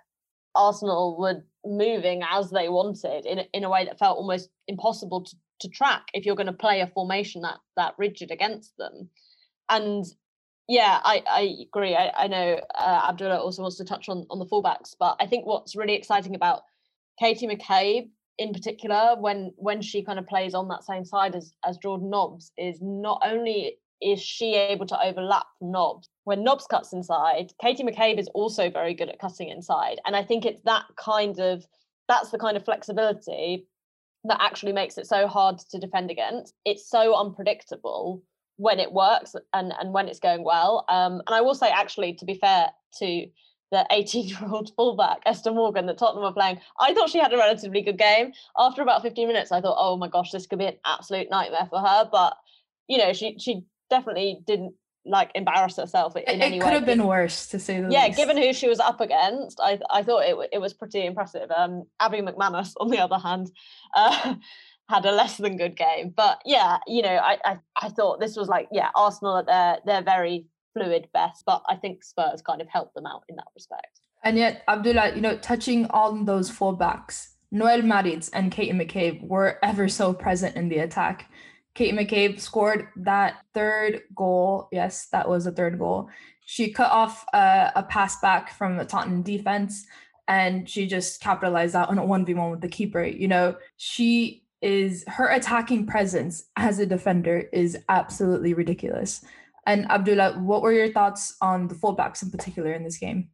Arsenal 0.55 1.15
were 1.19 1.43
moving 1.67 2.23
as 2.29 2.49
they 2.49 2.69
wanted 2.69 3.25
in 3.25 3.39
in 3.53 3.63
a 3.63 3.69
way 3.69 3.85
that 3.85 3.99
felt 3.99 4.17
almost 4.17 4.49
impossible 4.67 5.23
to 5.23 5.35
to 5.59 5.67
track 5.69 6.05
if 6.13 6.25
you're 6.25 6.35
going 6.35 6.47
to 6.47 6.53
play 6.53 6.81
a 6.81 6.87
formation 6.87 7.41
that 7.41 7.57
that 7.75 7.93
rigid 7.97 8.31
against 8.31 8.77
them. 8.77 9.09
And 9.69 10.05
yeah, 10.67 10.99
I, 11.03 11.23
I 11.29 11.55
agree. 11.61 11.95
I, 11.95 12.11
I 12.15 12.27
know 12.27 12.59
uh, 12.75 13.05
Abdullah 13.09 13.39
also 13.39 13.61
wants 13.61 13.77
to 13.77 13.85
touch 13.85 14.09
on, 14.09 14.25
on 14.29 14.39
the 14.39 14.45
fullbacks, 14.45 14.95
but 14.99 15.15
I 15.19 15.25
think 15.25 15.45
what's 15.45 15.75
really 15.75 15.93
exciting 15.93 16.35
about 16.35 16.63
Katie 17.19 17.47
McCabe 17.47 18.09
in 18.37 18.53
particular, 18.53 19.15
when 19.19 19.51
when 19.55 19.81
she 19.81 20.03
kind 20.03 20.19
of 20.19 20.27
plays 20.27 20.53
on 20.53 20.67
that 20.67 20.83
same 20.83 21.03
side 21.03 21.35
as 21.35 21.53
as 21.65 21.77
Jordan 21.77 22.09
Nobbs, 22.09 22.51
is 22.57 22.79
not 22.81 23.21
only 23.25 23.77
is 24.01 24.21
she 24.21 24.55
able 24.55 24.85
to 24.87 25.01
overlap 25.03 25.45
Nobbs? 25.61 26.09
when 26.27 26.43
Nobbs 26.43 26.67
cuts 26.67 26.91
inside, 26.91 27.53
Katie 27.61 27.85
McCabe 27.85 28.19
is 28.19 28.27
also 28.33 28.69
very 28.69 28.93
good 28.93 29.07
at 29.07 29.17
cutting 29.17 29.47
inside, 29.47 30.01
and 30.05 30.13
I 30.13 30.23
think 30.23 30.45
it's 30.45 30.61
that 30.65 30.83
kind 30.97 31.39
of 31.39 31.65
that's 32.09 32.31
the 32.31 32.37
kind 32.37 32.57
of 32.57 32.65
flexibility 32.65 33.65
that 34.25 34.41
actually 34.41 34.73
makes 34.73 34.97
it 34.97 35.07
so 35.07 35.25
hard 35.25 35.57
to 35.71 35.79
defend 35.79 36.11
against. 36.11 36.53
It's 36.65 36.89
so 36.89 37.15
unpredictable 37.15 38.23
when 38.57 38.77
it 38.77 38.91
works 38.91 39.37
and 39.53 39.73
and 39.79 39.93
when 39.93 40.09
it's 40.09 40.19
going 40.19 40.43
well. 40.43 40.83
Um, 40.89 41.21
and 41.25 41.33
I 41.33 41.39
will 41.39 41.55
say, 41.55 41.69
actually, 41.69 42.13
to 42.15 42.25
be 42.25 42.33
fair 42.33 42.71
to 42.99 43.25
the 43.71 43.87
18 43.89 44.27
year 44.27 44.39
old 44.51 44.73
fullback 44.75 45.19
Esther 45.25 45.53
Morgan 45.53 45.85
that 45.85 45.97
Tottenham 45.97 46.25
are 46.25 46.33
playing, 46.33 46.59
I 46.77 46.93
thought 46.93 47.09
she 47.09 47.19
had 47.19 47.31
a 47.31 47.37
relatively 47.37 47.81
good 47.81 47.97
game. 47.97 48.33
After 48.57 48.81
about 48.81 49.01
15 49.01 49.25
minutes, 49.29 49.53
I 49.53 49.61
thought, 49.61 49.77
oh 49.79 49.95
my 49.95 50.09
gosh, 50.09 50.31
this 50.31 50.45
could 50.45 50.59
be 50.59 50.65
an 50.65 50.77
absolute 50.85 51.29
nightmare 51.31 51.67
for 51.69 51.79
her. 51.79 52.09
But 52.11 52.35
you 52.89 52.97
know, 52.97 53.13
she 53.13 53.39
she 53.39 53.63
definitely 53.89 54.41
didn't 54.45 54.73
like 55.07 55.31
embarrass 55.35 55.77
herself 55.77 56.15
in 56.15 56.23
it, 56.23 56.41
any 56.41 56.57
it 56.57 56.61
could 56.61 56.73
have 56.73 56.85
been 56.85 57.05
worse 57.05 57.47
to 57.47 57.59
say 57.59 57.81
the 57.81 57.89
yeah 57.89 58.05
least. 58.05 58.17
given 58.17 58.37
who 58.37 58.53
she 58.53 58.67
was 58.67 58.79
up 58.79 58.99
against 59.01 59.59
i 59.61 59.79
i 59.89 60.03
thought 60.03 60.23
it, 60.23 60.35
it 60.51 60.59
was 60.59 60.73
pretty 60.73 61.05
impressive. 61.05 61.49
Um 61.55 61.83
abbie 61.99 62.21
mcmanus 62.21 62.73
on 62.79 62.89
the 62.89 62.99
other 62.99 63.17
hand 63.17 63.51
uh, 63.95 64.35
had 64.89 65.05
a 65.05 65.11
less 65.11 65.35
than 65.35 65.57
good 65.57 65.75
game. 65.75 66.13
But 66.15 66.41
yeah 66.45 66.77
you 66.87 67.01
know 67.01 67.15
I, 67.15 67.37
I 67.43 67.57
i 67.81 67.89
thought 67.89 68.19
this 68.19 68.35
was 68.35 68.47
like 68.47 68.67
yeah 68.71 68.89
arsenal 68.95 69.37
at 69.37 69.45
their 69.45 69.77
their 69.85 70.01
very 70.01 70.47
fluid 70.73 71.07
best 71.13 71.43
but 71.45 71.63
i 71.67 71.75
think 71.75 72.03
spurs 72.03 72.41
kind 72.41 72.61
of 72.61 72.67
helped 72.67 72.93
them 72.93 73.05
out 73.05 73.23
in 73.29 73.35
that 73.35 73.47
respect. 73.55 74.01
And 74.23 74.37
yet 74.37 74.63
abdullah 74.67 75.15
you 75.15 75.21
know 75.21 75.37
touching 75.37 75.85
on 75.87 76.25
those 76.25 76.51
fullbacks 76.51 77.29
noelle 77.49 77.81
maritz 77.81 78.29
and 78.29 78.51
katie 78.51 78.73
mccabe 78.73 79.25
were 79.25 79.57
ever 79.63 79.87
so 79.87 80.13
present 80.13 80.55
in 80.55 80.67
the 80.67 80.79
attack 80.79 81.29
Kate 81.77 81.93
McCabe 81.93 82.39
scored 82.39 82.87
that 82.95 83.37
third 83.53 84.01
goal. 84.15 84.67
Yes, 84.71 85.09
that 85.11 85.29
was 85.29 85.45
a 85.45 85.51
third 85.51 85.77
goal. 85.77 86.09
She 86.43 86.71
cut 86.71 86.91
off 86.91 87.23
uh, 87.35 87.69
a 87.75 87.83
pass 87.83 88.19
back 88.19 88.49
from 88.49 88.77
the 88.77 88.83
Tottenham 88.83 89.21
defense 89.21 89.85
and 90.27 90.67
she 90.67 90.87
just 90.87 91.21
capitalized 91.21 91.75
out 91.75 91.89
on 91.89 91.99
a 91.99 92.01
1v1 92.01 92.49
with 92.49 92.61
the 92.61 92.67
keeper. 92.67 93.03
You 93.03 93.27
know, 93.27 93.57
she 93.75 94.43
is 94.63 95.03
her 95.05 95.27
attacking 95.27 95.85
presence 95.85 96.45
as 96.55 96.79
a 96.79 96.85
defender 96.87 97.47
is 97.53 97.77
absolutely 97.89 98.55
ridiculous. 98.55 99.23
And 99.67 99.85
Abdullah, 99.91 100.39
what 100.39 100.63
were 100.63 100.73
your 100.73 100.91
thoughts 100.91 101.35
on 101.41 101.67
the 101.67 101.75
fullbacks 101.75 102.23
in 102.23 102.31
particular 102.31 102.73
in 102.73 102.85
this 102.85 102.97
game? 102.97 103.29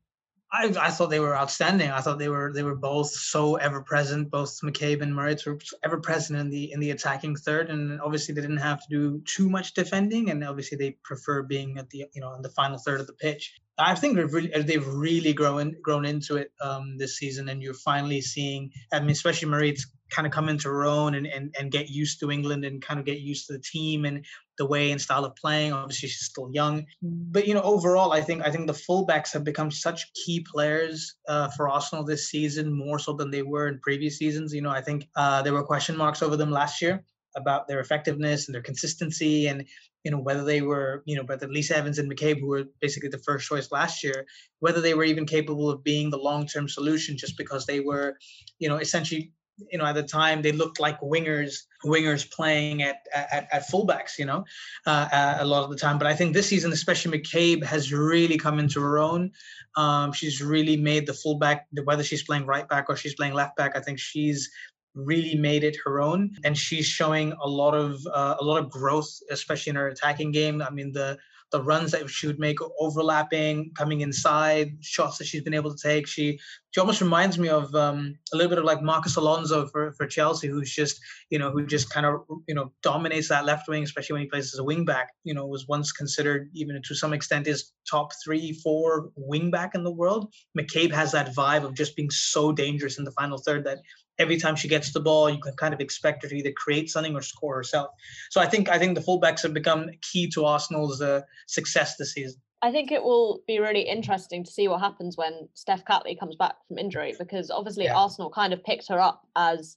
I, 0.53 0.71
I 0.79 0.91
thought 0.91 1.09
they 1.09 1.19
were 1.19 1.35
outstanding. 1.35 1.89
I 1.89 1.99
thought 1.99 2.19
they 2.19 2.29
were 2.29 2.53
they 2.53 2.61
were 2.61 2.75
both 2.75 3.09
so 3.09 3.55
ever 3.55 3.81
present. 3.81 4.29
Both 4.29 4.61
McCabe 4.61 5.01
and 5.01 5.15
Maritz 5.15 5.47
were 5.47 5.57
ever 5.83 5.99
present 5.99 6.39
in 6.39 6.51
the 6.51 6.71
in 6.71 6.79
the 6.79 6.91
attacking 6.91 7.35
third, 7.37 7.71
and 7.71 7.99
obviously 7.99 8.35
they 8.35 8.41
didn't 8.41 8.57
have 8.57 8.79
to 8.81 8.87
do 8.89 9.21
too 9.25 9.49
much 9.49 9.73
defending. 9.73 10.29
And 10.29 10.43
obviously 10.43 10.77
they 10.77 10.91
prefer 11.03 11.41
being 11.41 11.79
at 11.79 11.89
the 11.89 12.05
you 12.13 12.21
know 12.21 12.35
in 12.35 12.43
the 12.43 12.49
final 12.49 12.77
third 12.77 13.01
of 13.01 13.07
the 13.07 13.13
pitch. 13.13 13.59
I 13.77 13.95
think 13.95 14.15
they've 14.15 14.31
really 14.31 14.51
they've 14.63 14.87
really 14.87 15.33
grown 15.33 15.75
grown 15.81 16.05
into 16.05 16.37
it 16.37 16.51
um, 16.61 16.97
this 16.97 17.17
season, 17.17 17.49
and 17.49 17.61
you're 17.61 17.73
finally 17.73 18.21
seeing. 18.21 18.71
I 18.91 18.99
mean, 18.99 19.09
especially 19.09 19.49
Maritz 19.49 19.87
kind 20.11 20.27
of 20.27 20.31
come 20.31 20.47
into 20.47 20.67
her 20.67 20.85
own 20.85 21.15
and, 21.15 21.25
and 21.25 21.55
and 21.59 21.71
get 21.71 21.89
used 21.89 22.19
to 22.19 22.29
England 22.29 22.65
and 22.65 22.83
kind 22.83 22.99
of 22.99 23.05
get 23.05 23.19
used 23.19 23.47
to 23.47 23.53
the 23.53 23.59
team 23.59 24.05
and 24.05 24.25
the 24.59 24.65
way 24.67 24.91
and 24.91 25.01
style 25.01 25.25
of 25.25 25.35
playing. 25.35 25.73
Obviously, 25.73 26.09
she's 26.09 26.25
still 26.25 26.51
young, 26.53 26.85
but 27.01 27.47
you 27.47 27.55
know, 27.55 27.63
overall, 27.63 28.11
I 28.11 28.21
think 28.21 28.45
I 28.45 28.51
think 28.51 28.67
the 28.67 28.73
fullbacks 28.73 29.33
have 29.33 29.43
become 29.43 29.71
such 29.71 30.13
key 30.13 30.45
players 30.51 31.15
uh, 31.27 31.49
for 31.49 31.67
Arsenal 31.67 32.03
this 32.03 32.29
season, 32.29 32.71
more 32.71 32.99
so 32.99 33.13
than 33.13 33.31
they 33.31 33.41
were 33.41 33.67
in 33.67 33.79
previous 33.79 34.19
seasons. 34.19 34.53
You 34.53 34.61
know, 34.61 34.69
I 34.69 34.81
think 34.81 35.09
uh, 35.15 35.41
there 35.41 35.53
were 35.53 35.63
question 35.63 35.97
marks 35.97 36.21
over 36.21 36.37
them 36.37 36.51
last 36.51 36.79
year 36.79 37.03
about 37.35 37.67
their 37.67 37.79
effectiveness 37.79 38.47
and 38.47 38.55
their 38.55 38.61
consistency 38.61 39.47
and 39.47 39.65
you 40.03 40.11
know 40.11 40.19
whether 40.19 40.43
they 40.43 40.61
were 40.61 41.03
you 41.05 41.15
know 41.15 41.23
whether 41.23 41.47
Lisa 41.47 41.77
Evans 41.77 41.99
and 41.99 42.11
McCabe 42.11 42.39
who 42.39 42.47
were 42.47 42.65
basically 42.81 43.09
the 43.09 43.17
first 43.19 43.47
choice 43.47 43.71
last 43.71 44.03
year 44.03 44.25
whether 44.59 44.81
they 44.81 44.93
were 44.93 45.03
even 45.03 45.25
capable 45.25 45.69
of 45.69 45.83
being 45.83 46.09
the 46.09 46.17
long-term 46.17 46.67
solution 46.67 47.17
just 47.17 47.37
because 47.37 47.65
they 47.65 47.79
were 47.79 48.17
you 48.59 48.69
know 48.69 48.77
essentially 48.77 49.31
you 49.71 49.77
know 49.77 49.85
at 49.85 49.95
the 49.95 50.03
time 50.03 50.41
they 50.41 50.51
looked 50.51 50.79
like 50.79 50.99
wingers 51.01 51.63
wingers 51.85 52.29
playing 52.31 52.81
at 52.81 52.97
at, 53.13 53.47
at 53.51 53.69
fullbacks 53.69 54.17
you 54.17 54.25
know 54.25 54.43
uh, 54.87 55.07
uh, 55.11 55.37
a 55.39 55.45
lot 55.45 55.63
of 55.63 55.69
the 55.69 55.75
time. 55.75 55.97
But 55.97 56.07
i 56.07 56.15
think 56.15 56.33
this 56.33 56.47
season 56.47 56.71
especially 56.71 57.19
mccabe 57.19 57.63
has 57.63 57.93
really 57.93 58.37
come 58.37 58.59
into 58.59 58.81
her 58.81 58.99
own. 58.99 59.31
Um, 59.75 60.11
she's 60.11 60.41
really 60.41 60.77
made 60.77 61.07
the 61.07 61.13
fullback 61.13 61.67
whether 61.85 62.03
she's 62.03 62.23
playing 62.23 62.45
right 62.45 62.67
back 62.67 62.85
or 62.89 62.95
she's 62.95 63.15
playing 63.15 63.33
left 63.33 63.55
back 63.55 63.75
i 63.75 63.79
think 63.79 63.99
she's 63.99 64.49
really 64.95 65.35
made 65.35 65.63
it 65.63 65.75
her 65.83 66.01
own 66.01 66.29
and 66.43 66.57
she's 66.57 66.85
showing 66.85 67.33
a 67.41 67.47
lot 67.47 67.73
of 67.73 67.99
uh, 68.13 68.35
a 68.39 68.43
lot 68.43 68.57
of 68.57 68.69
growth 68.69 69.09
especially 69.31 69.71
in 69.71 69.75
her 69.75 69.87
attacking 69.87 70.31
game 70.31 70.61
i 70.61 70.69
mean 70.69 70.91
the 70.91 71.17
the 71.53 71.61
runs 71.61 71.91
that 71.91 72.09
she 72.09 72.25
would 72.25 72.39
make 72.39 72.57
overlapping, 72.79 73.71
coming 73.77 74.01
inside, 74.01 74.75
shots 74.81 75.19
that 75.19 75.27
she's 75.27 75.43
been 75.43 75.53
able 75.53 75.73
to 75.73 75.81
take. 75.81 76.07
She 76.07 76.39
she 76.71 76.79
almost 76.79 76.99
reminds 76.99 77.37
me 77.37 77.47
of 77.47 77.73
um, 77.75 78.17
a 78.33 78.35
little 78.35 78.49
bit 78.49 78.57
of 78.57 78.65
like 78.65 78.81
Marcos 78.81 79.15
Alonso 79.15 79.67
for, 79.67 79.93
for 79.93 80.07
Chelsea, 80.07 80.47
who's 80.47 80.73
just 80.73 80.99
you 81.29 81.37
know 81.37 81.51
who 81.51 81.65
just 81.65 81.91
kind 81.91 82.07
of 82.07 82.21
you 82.47 82.55
know 82.55 82.73
dominates 82.81 83.29
that 83.29 83.45
left 83.45 83.69
wing, 83.69 83.83
especially 83.83 84.13
when 84.13 84.23
he 84.23 84.27
plays 84.27 84.51
as 84.51 84.59
a 84.59 84.63
wing 84.63 84.83
back. 84.83 85.09
You 85.23 85.35
know, 85.35 85.45
was 85.45 85.67
once 85.67 85.91
considered 85.91 86.49
even 86.53 86.81
to 86.83 86.95
some 86.95 87.13
extent 87.13 87.45
is 87.45 87.71
top 87.89 88.09
three, 88.25 88.53
four 88.63 89.11
wing 89.15 89.51
back 89.51 89.75
in 89.75 89.83
the 89.83 89.93
world. 89.93 90.33
McCabe 90.59 90.91
has 90.91 91.11
that 91.11 91.35
vibe 91.35 91.63
of 91.63 91.75
just 91.75 91.95
being 91.95 92.09
so 92.09 92.51
dangerous 92.51 92.97
in 92.97 93.05
the 93.05 93.11
final 93.11 93.37
third 93.37 93.63
that 93.65 93.77
every 94.19 94.37
time 94.37 94.55
she 94.55 94.67
gets 94.67 94.91
the 94.93 94.99
ball, 94.99 95.29
you 95.29 95.39
can 95.39 95.53
kind 95.53 95.73
of 95.73 95.79
expect 95.79 96.23
her 96.23 96.29
to 96.29 96.35
either 96.35 96.51
create 96.55 96.89
something 96.89 97.15
or 97.15 97.21
score 97.21 97.55
herself. 97.55 97.91
So 98.29 98.41
I 98.41 98.47
think 98.47 98.69
I 98.69 98.77
think 98.77 98.95
the 98.95 99.03
fullbacks 99.03 99.41
have 99.43 99.53
become 99.53 99.89
key 100.01 100.29
to 100.31 100.45
Arsenal's 100.45 101.01
uh, 101.01 101.21
success 101.47 101.95
this 101.97 102.13
season. 102.13 102.39
I 102.63 102.71
think 102.71 102.93
it 102.93 103.03
will 103.03 103.41
be 103.45 103.59
really 103.59 103.81
interesting 103.81 104.41
to 104.45 104.51
see 104.51 104.69
what 104.69 104.79
happens 104.79 105.17
when 105.17 105.49
Steph 105.53 105.83
Catley 105.83 106.17
comes 106.17 106.37
back 106.37 106.55
from 106.65 106.77
injury 106.77 107.13
because 107.19 107.51
obviously 107.51 107.85
yeah. 107.85 107.97
Arsenal 107.97 108.29
kind 108.29 108.53
of 108.53 108.63
picked 108.63 108.87
her 108.87 109.01
up 109.01 109.27
as 109.35 109.75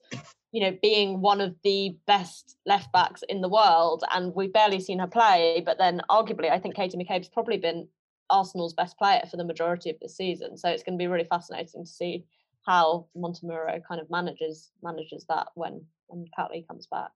you 0.53 0.61
know 0.61 0.79
being 0.81 1.21
one 1.21 1.41
of 1.41 1.57
the 1.65 1.97
best 2.07 2.57
left 2.65 2.93
backs 2.93 3.25
in 3.29 3.41
the 3.41 3.49
world 3.49 4.05
and 4.15 4.33
we've 4.37 4.53
barely 4.53 4.79
seen 4.79 5.01
her 5.01 5.09
play 5.09 5.65
but 5.67 5.79
then 5.79 6.01
arguably 6.09 6.49
I 6.49 6.61
think 6.61 6.77
Katie 6.77 6.97
McCabe's 6.97 7.29
probably 7.29 7.57
been 7.57 7.89
Arsenal's 8.31 8.73
best 8.73 8.97
player 8.97 9.23
for 9.29 9.37
the 9.37 9.45
majority 9.45 9.91
of 9.91 9.97
the 10.01 10.09
season 10.09 10.57
so 10.57 10.69
it's 10.69 10.85
going 10.85 10.97
to 10.97 11.03
be 11.03 11.09
really 11.09 11.27
fascinating 11.29 11.85
to 11.85 11.91
see 11.91 12.25
how 12.67 13.07
Montemurro 13.17 13.81
kind 13.87 14.01
of 14.01 14.11
manages 14.11 14.71
manages 14.83 15.25
that 15.29 15.49
when 15.55 15.85
when 16.09 16.27
Catley 16.39 16.67
comes 16.67 16.87
back. 16.87 17.11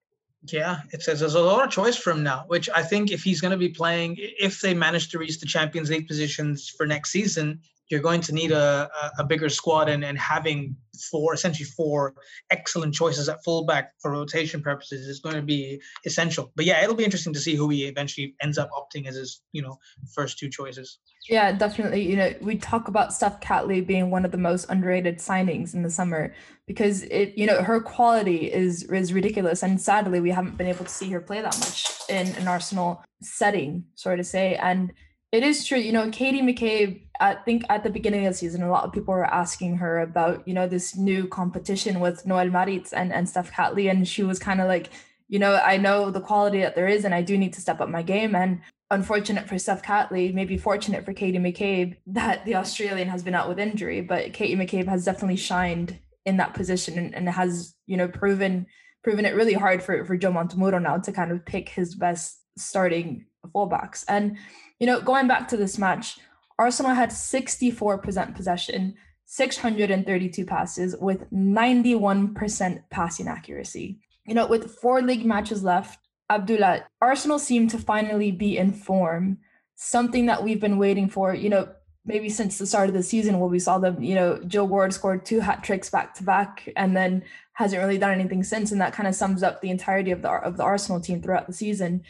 Yeah, 0.44 0.80
it 0.92 1.02
says 1.02 1.20
there's 1.20 1.34
a 1.34 1.40
lot 1.40 1.64
of 1.64 1.70
choice 1.70 1.96
for 1.96 2.12
him 2.12 2.22
now, 2.22 2.44
which 2.46 2.70
I 2.74 2.82
think 2.82 3.10
if 3.10 3.22
he's 3.22 3.42
going 3.42 3.50
to 3.50 3.58
be 3.58 3.68
playing, 3.68 4.16
if 4.18 4.62
they 4.62 4.72
manage 4.72 5.10
to 5.10 5.18
reach 5.18 5.38
the 5.38 5.46
Champions 5.46 5.90
League 5.90 6.08
positions 6.08 6.68
for 6.68 6.86
next 6.86 7.10
season, 7.10 7.60
you're 7.90 8.00
going 8.00 8.20
to 8.20 8.32
need 8.32 8.52
a, 8.52 8.88
a, 9.18 9.24
bigger 9.24 9.48
squad 9.48 9.88
and, 9.88 10.04
and 10.04 10.16
having 10.16 10.76
four 11.10 11.34
essentially 11.34 11.64
four 11.64 12.14
excellent 12.50 12.94
choices 12.94 13.28
at 13.28 13.42
fullback 13.42 13.92
for 14.00 14.12
rotation 14.12 14.62
purposes 14.62 15.06
is 15.08 15.18
going 15.18 15.34
to 15.34 15.42
be 15.42 15.80
essential. 16.06 16.52
But 16.54 16.66
yeah, 16.66 16.82
it'll 16.82 16.94
be 16.94 17.04
interesting 17.04 17.32
to 17.32 17.40
see 17.40 17.56
who 17.56 17.68
he 17.68 17.86
eventually 17.86 18.34
ends 18.40 18.58
up 18.58 18.70
opting 18.70 19.06
as 19.06 19.16
his 19.16 19.42
you 19.52 19.62
know 19.62 19.76
first 20.14 20.38
two 20.38 20.48
choices. 20.48 20.98
Yeah, 21.28 21.52
definitely. 21.52 22.08
You 22.08 22.16
know, 22.16 22.34
we 22.40 22.56
talk 22.56 22.88
about 22.88 23.12
Steph 23.12 23.40
Catley 23.40 23.84
being 23.84 24.10
one 24.10 24.24
of 24.24 24.30
the 24.30 24.38
most 24.38 24.66
underrated 24.68 25.18
signings 25.18 25.74
in 25.74 25.82
the 25.82 25.90
summer 25.90 26.34
because 26.66 27.02
it, 27.04 27.36
you 27.36 27.46
know, 27.46 27.62
her 27.62 27.80
quality 27.80 28.52
is 28.52 28.84
is 28.84 29.12
ridiculous, 29.12 29.62
and 29.62 29.80
sadly, 29.80 30.20
we 30.20 30.30
haven't 30.30 30.56
been 30.56 30.68
able 30.68 30.84
to 30.84 30.90
see 30.90 31.10
her 31.10 31.20
play 31.20 31.40
that 31.40 31.58
much 31.58 31.86
in 32.08 32.28
an 32.36 32.46
Arsenal 32.46 33.02
setting, 33.20 33.84
sort 33.96 34.20
of 34.20 34.26
say. 34.26 34.54
And 34.56 34.92
it 35.32 35.44
is 35.44 35.64
true, 35.64 35.78
you 35.78 35.92
know, 35.92 36.10
Katie 36.10 36.42
McCabe. 36.42 37.02
I 37.20 37.34
think 37.34 37.64
at 37.68 37.84
the 37.84 37.90
beginning 37.90 38.26
of 38.26 38.32
the 38.32 38.38
season, 38.38 38.62
a 38.62 38.70
lot 38.70 38.84
of 38.84 38.92
people 38.92 39.14
were 39.14 39.24
asking 39.24 39.76
her 39.76 40.00
about, 40.00 40.46
you 40.48 40.54
know, 40.54 40.66
this 40.66 40.96
new 40.96 41.28
competition 41.28 42.00
with 42.00 42.26
Noelle 42.26 42.50
Maritz 42.50 42.92
and 42.92 43.12
and 43.12 43.28
Steph 43.28 43.52
Catley, 43.52 43.90
and 43.90 44.08
she 44.08 44.22
was 44.22 44.38
kind 44.38 44.60
of 44.60 44.66
like, 44.66 44.90
you 45.28 45.38
know, 45.38 45.54
I 45.54 45.76
know 45.76 46.10
the 46.10 46.20
quality 46.20 46.60
that 46.62 46.74
there 46.74 46.88
is, 46.88 47.04
and 47.04 47.14
I 47.14 47.22
do 47.22 47.38
need 47.38 47.52
to 47.52 47.60
step 47.60 47.80
up 47.80 47.88
my 47.88 48.02
game. 48.02 48.34
And 48.34 48.60
unfortunate 48.90 49.48
for 49.48 49.58
Steph 49.58 49.82
Catley, 49.82 50.34
maybe 50.34 50.58
fortunate 50.58 51.04
for 51.04 51.12
Katie 51.12 51.38
McCabe 51.38 51.96
that 52.08 52.44
the 52.44 52.56
Australian 52.56 53.08
has 53.08 53.22
been 53.22 53.34
out 53.34 53.48
with 53.48 53.60
injury, 53.60 54.00
but 54.00 54.32
Katie 54.32 54.56
McCabe 54.56 54.88
has 54.88 55.04
definitely 55.04 55.36
shined 55.36 55.98
in 56.26 56.38
that 56.38 56.54
position 56.54 56.98
and, 56.98 57.14
and 57.14 57.28
has, 57.28 57.74
you 57.86 57.96
know, 57.96 58.08
proven 58.08 58.66
proven 59.02 59.24
it 59.24 59.34
really 59.34 59.54
hard 59.54 59.82
for, 59.82 60.04
for 60.04 60.16
Joe 60.16 60.30
Montemurro 60.30 60.82
now 60.82 60.98
to 60.98 61.12
kind 61.12 61.32
of 61.32 61.46
pick 61.46 61.70
his 61.70 61.94
best 61.94 62.38
starting 62.58 63.24
fullbacks. 63.48 64.04
And, 64.08 64.36
you 64.78 64.86
know, 64.86 65.00
going 65.00 65.28
back 65.28 65.48
to 65.48 65.56
this 65.56 65.78
match, 65.78 66.18
Arsenal 66.58 66.94
had 66.94 67.10
64% 67.10 68.34
possession, 68.34 68.94
632 69.24 70.44
passes 70.44 70.96
with 71.00 71.30
91% 71.32 72.82
passing 72.90 73.28
accuracy. 73.28 73.98
You 74.26 74.34
know, 74.34 74.46
with 74.46 74.74
four 74.76 75.02
league 75.02 75.24
matches 75.24 75.62
left, 75.64 76.06
Abdullah, 76.30 76.84
Arsenal 77.00 77.38
seem 77.38 77.66
to 77.68 77.78
finally 77.78 78.30
be 78.30 78.58
in 78.58 78.72
form, 78.72 79.38
something 79.74 80.26
that 80.26 80.44
we've 80.44 80.60
been 80.60 80.78
waiting 80.78 81.08
for, 81.08 81.34
you 81.34 81.48
know, 81.48 81.68
maybe 82.04 82.28
since 82.28 82.58
the 82.58 82.66
start 82.66 82.88
of 82.88 82.94
the 82.94 83.02
season 83.02 83.38
where 83.38 83.48
we 83.48 83.58
saw 83.58 83.78
them, 83.78 84.02
you 84.02 84.14
know, 84.14 84.38
Jill 84.46 84.68
Roord 84.68 84.92
scored 84.92 85.24
two 85.24 85.40
hat 85.40 85.62
tricks 85.62 85.90
back 85.90 86.14
to 86.14 86.22
back 86.22 86.68
and 86.76 86.96
then 86.96 87.22
hasn't 87.54 87.82
really 87.82 87.98
done 87.98 88.12
anything 88.12 88.42
since. 88.42 88.72
And 88.72 88.80
that 88.80 88.92
kind 88.92 89.08
of 89.08 89.14
sums 89.14 89.42
up 89.42 89.60
the 89.60 89.70
entirety 89.70 90.10
of 90.10 90.22
the 90.22 90.30
of 90.30 90.56
the 90.56 90.62
Arsenal 90.62 91.00
team 91.00 91.20
throughout 91.20 91.46
the 91.46 91.52
season. 91.52 92.02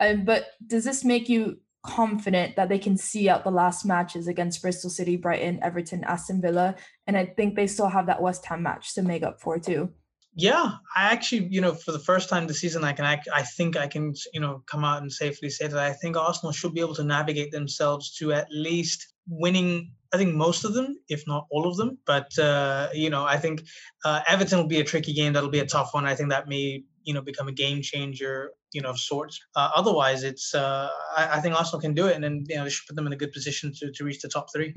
Um, 0.00 0.24
but 0.24 0.50
does 0.66 0.84
this 0.84 1.04
make 1.04 1.28
you 1.28 1.58
confident 1.84 2.56
that 2.56 2.68
they 2.68 2.78
can 2.78 2.96
see 2.96 3.28
out 3.28 3.44
the 3.44 3.50
last 3.50 3.84
matches 3.84 4.28
against 4.28 4.62
Bristol 4.62 4.90
City, 4.90 5.16
Brighton, 5.16 5.62
Everton, 5.62 6.04
Aston 6.04 6.40
Villa? 6.40 6.76
And 7.06 7.16
I 7.16 7.26
think 7.26 7.54
they 7.54 7.66
still 7.66 7.88
have 7.88 8.06
that 8.06 8.22
West 8.22 8.44
Ham 8.46 8.62
match 8.62 8.94
to 8.94 9.02
make 9.02 9.22
up 9.22 9.40
for 9.40 9.58
too. 9.58 9.90
Yeah, 10.34 10.70
I 10.96 11.10
actually, 11.10 11.48
you 11.50 11.60
know, 11.60 11.74
for 11.74 11.90
the 11.90 11.98
first 11.98 12.28
time 12.28 12.46
this 12.46 12.60
season, 12.60 12.84
I 12.84 12.92
can, 12.92 13.04
I, 13.04 13.20
I 13.34 13.42
think 13.42 13.76
I 13.76 13.88
can, 13.88 14.14
you 14.32 14.40
know, 14.40 14.62
come 14.66 14.84
out 14.84 15.02
and 15.02 15.10
safely 15.10 15.50
say 15.50 15.66
that 15.66 15.78
I 15.78 15.92
think 15.92 16.16
Arsenal 16.16 16.52
should 16.52 16.74
be 16.74 16.80
able 16.80 16.94
to 16.94 17.02
navigate 17.02 17.50
themselves 17.50 18.14
to 18.18 18.32
at 18.32 18.46
least 18.50 19.14
winning. 19.28 19.92
I 20.12 20.16
think 20.16 20.34
most 20.34 20.64
of 20.64 20.72
them, 20.72 20.98
if 21.08 21.24
not 21.26 21.46
all 21.50 21.68
of 21.68 21.76
them. 21.76 21.98
But 22.06 22.36
uh, 22.38 22.88
you 22.94 23.10
know, 23.10 23.24
I 23.24 23.36
think 23.36 23.62
uh, 24.04 24.20
Everton 24.28 24.58
will 24.58 24.66
be 24.66 24.80
a 24.80 24.84
tricky 24.84 25.12
game. 25.12 25.32
That'll 25.32 25.50
be 25.50 25.58
a 25.60 25.66
tough 25.66 25.92
one. 25.92 26.06
I 26.06 26.14
think 26.14 26.30
that 26.30 26.48
may, 26.48 26.82
you 27.04 27.14
know, 27.14 27.20
become 27.20 27.48
a 27.48 27.52
game 27.52 27.82
changer, 27.82 28.52
you 28.72 28.80
know, 28.80 28.90
of 28.90 28.98
sorts. 28.98 29.38
Uh, 29.54 29.70
otherwise, 29.74 30.22
it's, 30.24 30.54
uh, 30.54 30.88
I, 31.16 31.36
I 31.36 31.40
think 31.40 31.54
Arsenal 31.54 31.80
can 31.80 31.94
do 31.94 32.06
it, 32.06 32.14
and 32.14 32.24
then 32.24 32.44
you 32.48 32.56
know, 32.56 32.64
they 32.64 32.70
should 32.70 32.86
put 32.86 32.96
them 32.96 33.06
in 33.06 33.12
a 33.12 33.16
good 33.16 33.32
position 33.32 33.72
to 33.78 33.92
to 33.92 34.04
reach 34.04 34.20
the 34.20 34.28
top 34.28 34.48
three. 34.52 34.74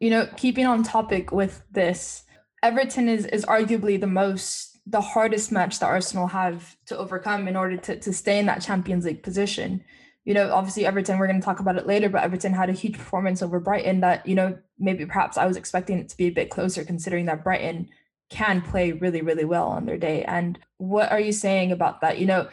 You 0.00 0.10
know, 0.10 0.28
keeping 0.36 0.66
on 0.66 0.82
topic 0.82 1.30
with 1.30 1.62
this, 1.70 2.24
Everton 2.62 3.08
is 3.08 3.26
is 3.26 3.44
arguably 3.44 4.00
the 4.00 4.08
most 4.08 4.72
the 4.86 5.00
hardest 5.00 5.52
match 5.52 5.78
that 5.78 5.86
Arsenal 5.86 6.26
have 6.26 6.76
to 6.86 6.98
overcome 6.98 7.46
in 7.46 7.56
order 7.56 7.76
to, 7.76 7.98
to 8.00 8.12
stay 8.12 8.38
in 8.38 8.46
that 8.46 8.62
Champions 8.62 9.04
League 9.04 9.22
position. 9.22 9.84
You 10.24 10.34
know, 10.34 10.52
obviously 10.52 10.86
Everton, 10.86 11.18
we're 11.18 11.26
going 11.26 11.40
to 11.40 11.44
talk 11.44 11.60
about 11.60 11.76
it 11.76 11.86
later, 11.86 12.08
but 12.08 12.22
Everton 12.22 12.52
had 12.52 12.70
a 12.70 12.74
huge 12.74 12.96
performance 12.96 13.42
over 13.42 13.58
Brighton 13.58 14.00
that, 14.00 14.26
you 14.26 14.34
know, 14.34 14.56
maybe 14.78 15.04
perhaps 15.04 15.36
I 15.36 15.46
was 15.46 15.56
expecting 15.56 15.98
it 15.98 16.08
to 16.10 16.16
be 16.16 16.26
a 16.26 16.30
bit 16.30 16.50
closer 16.50 16.84
considering 16.84 17.26
that 17.26 17.42
Brighton 17.42 17.88
can 18.30 18.62
play 18.62 18.92
really, 18.92 19.20
really 19.20 19.44
well 19.44 19.66
on 19.66 19.84
their 19.84 19.98
day. 19.98 20.22
And 20.24 20.58
what 20.78 21.10
are 21.10 21.20
you 21.20 21.32
saying 21.32 21.72
about 21.72 22.00
that? 22.00 22.18
You 22.18 22.26
know, 22.26 22.48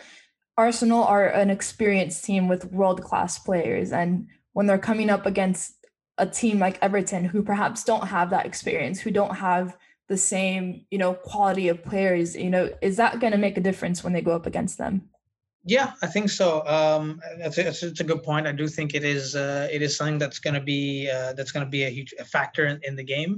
Arsenal 0.57 1.03
are 1.03 1.27
an 1.27 1.49
experienced 1.49 2.25
team 2.25 2.47
with 2.47 2.71
world 2.71 3.01
class 3.01 3.39
players. 3.39 3.91
And 3.91 4.27
when 4.53 4.65
they're 4.65 4.77
coming 4.77 5.09
up 5.09 5.25
against 5.25 5.73
a 6.17 6.25
team 6.25 6.59
like 6.59 6.77
Everton, 6.81 7.23
who 7.23 7.41
perhaps 7.43 7.83
don't 7.85 8.07
have 8.07 8.31
that 8.31 8.45
experience, 8.45 8.99
who 8.99 9.11
don't 9.11 9.35
have 9.35 9.77
the 10.09 10.17
same, 10.17 10.85
you 10.91 10.97
know, 10.97 11.13
quality 11.13 11.69
of 11.69 11.83
players, 11.83 12.35
you 12.35 12.49
know, 12.49 12.69
is 12.81 12.97
that 12.97 13.21
going 13.21 13.31
to 13.31 13.37
make 13.37 13.57
a 13.57 13.61
difference 13.61 14.03
when 14.03 14.11
they 14.11 14.21
go 14.21 14.31
up 14.31 14.45
against 14.45 14.77
them? 14.77 15.09
Yeah, 15.69 15.93
I 16.01 16.07
think 16.07 16.31
so. 16.31 16.65
Um, 16.65 17.21
that's, 17.37 17.59
a, 17.59 17.63
that's 17.63 17.99
a 17.99 18.03
good 18.03 18.23
point. 18.23 18.47
I 18.47 18.51
do 18.51 18.67
think 18.67 18.95
it 18.95 19.03
is 19.03 19.35
uh, 19.35 19.67
it 19.71 19.83
is 19.83 19.95
something 19.95 20.17
that's 20.17 20.39
going 20.39 20.55
to 20.55 20.61
be 20.61 21.07
uh, 21.07 21.33
that's 21.33 21.51
going 21.51 21.63
to 21.63 21.69
be 21.69 21.83
a 21.83 21.89
huge 21.89 22.11
a 22.19 22.25
factor 22.25 22.65
in, 22.65 22.79
in 22.81 22.95
the 22.95 23.03
game. 23.03 23.37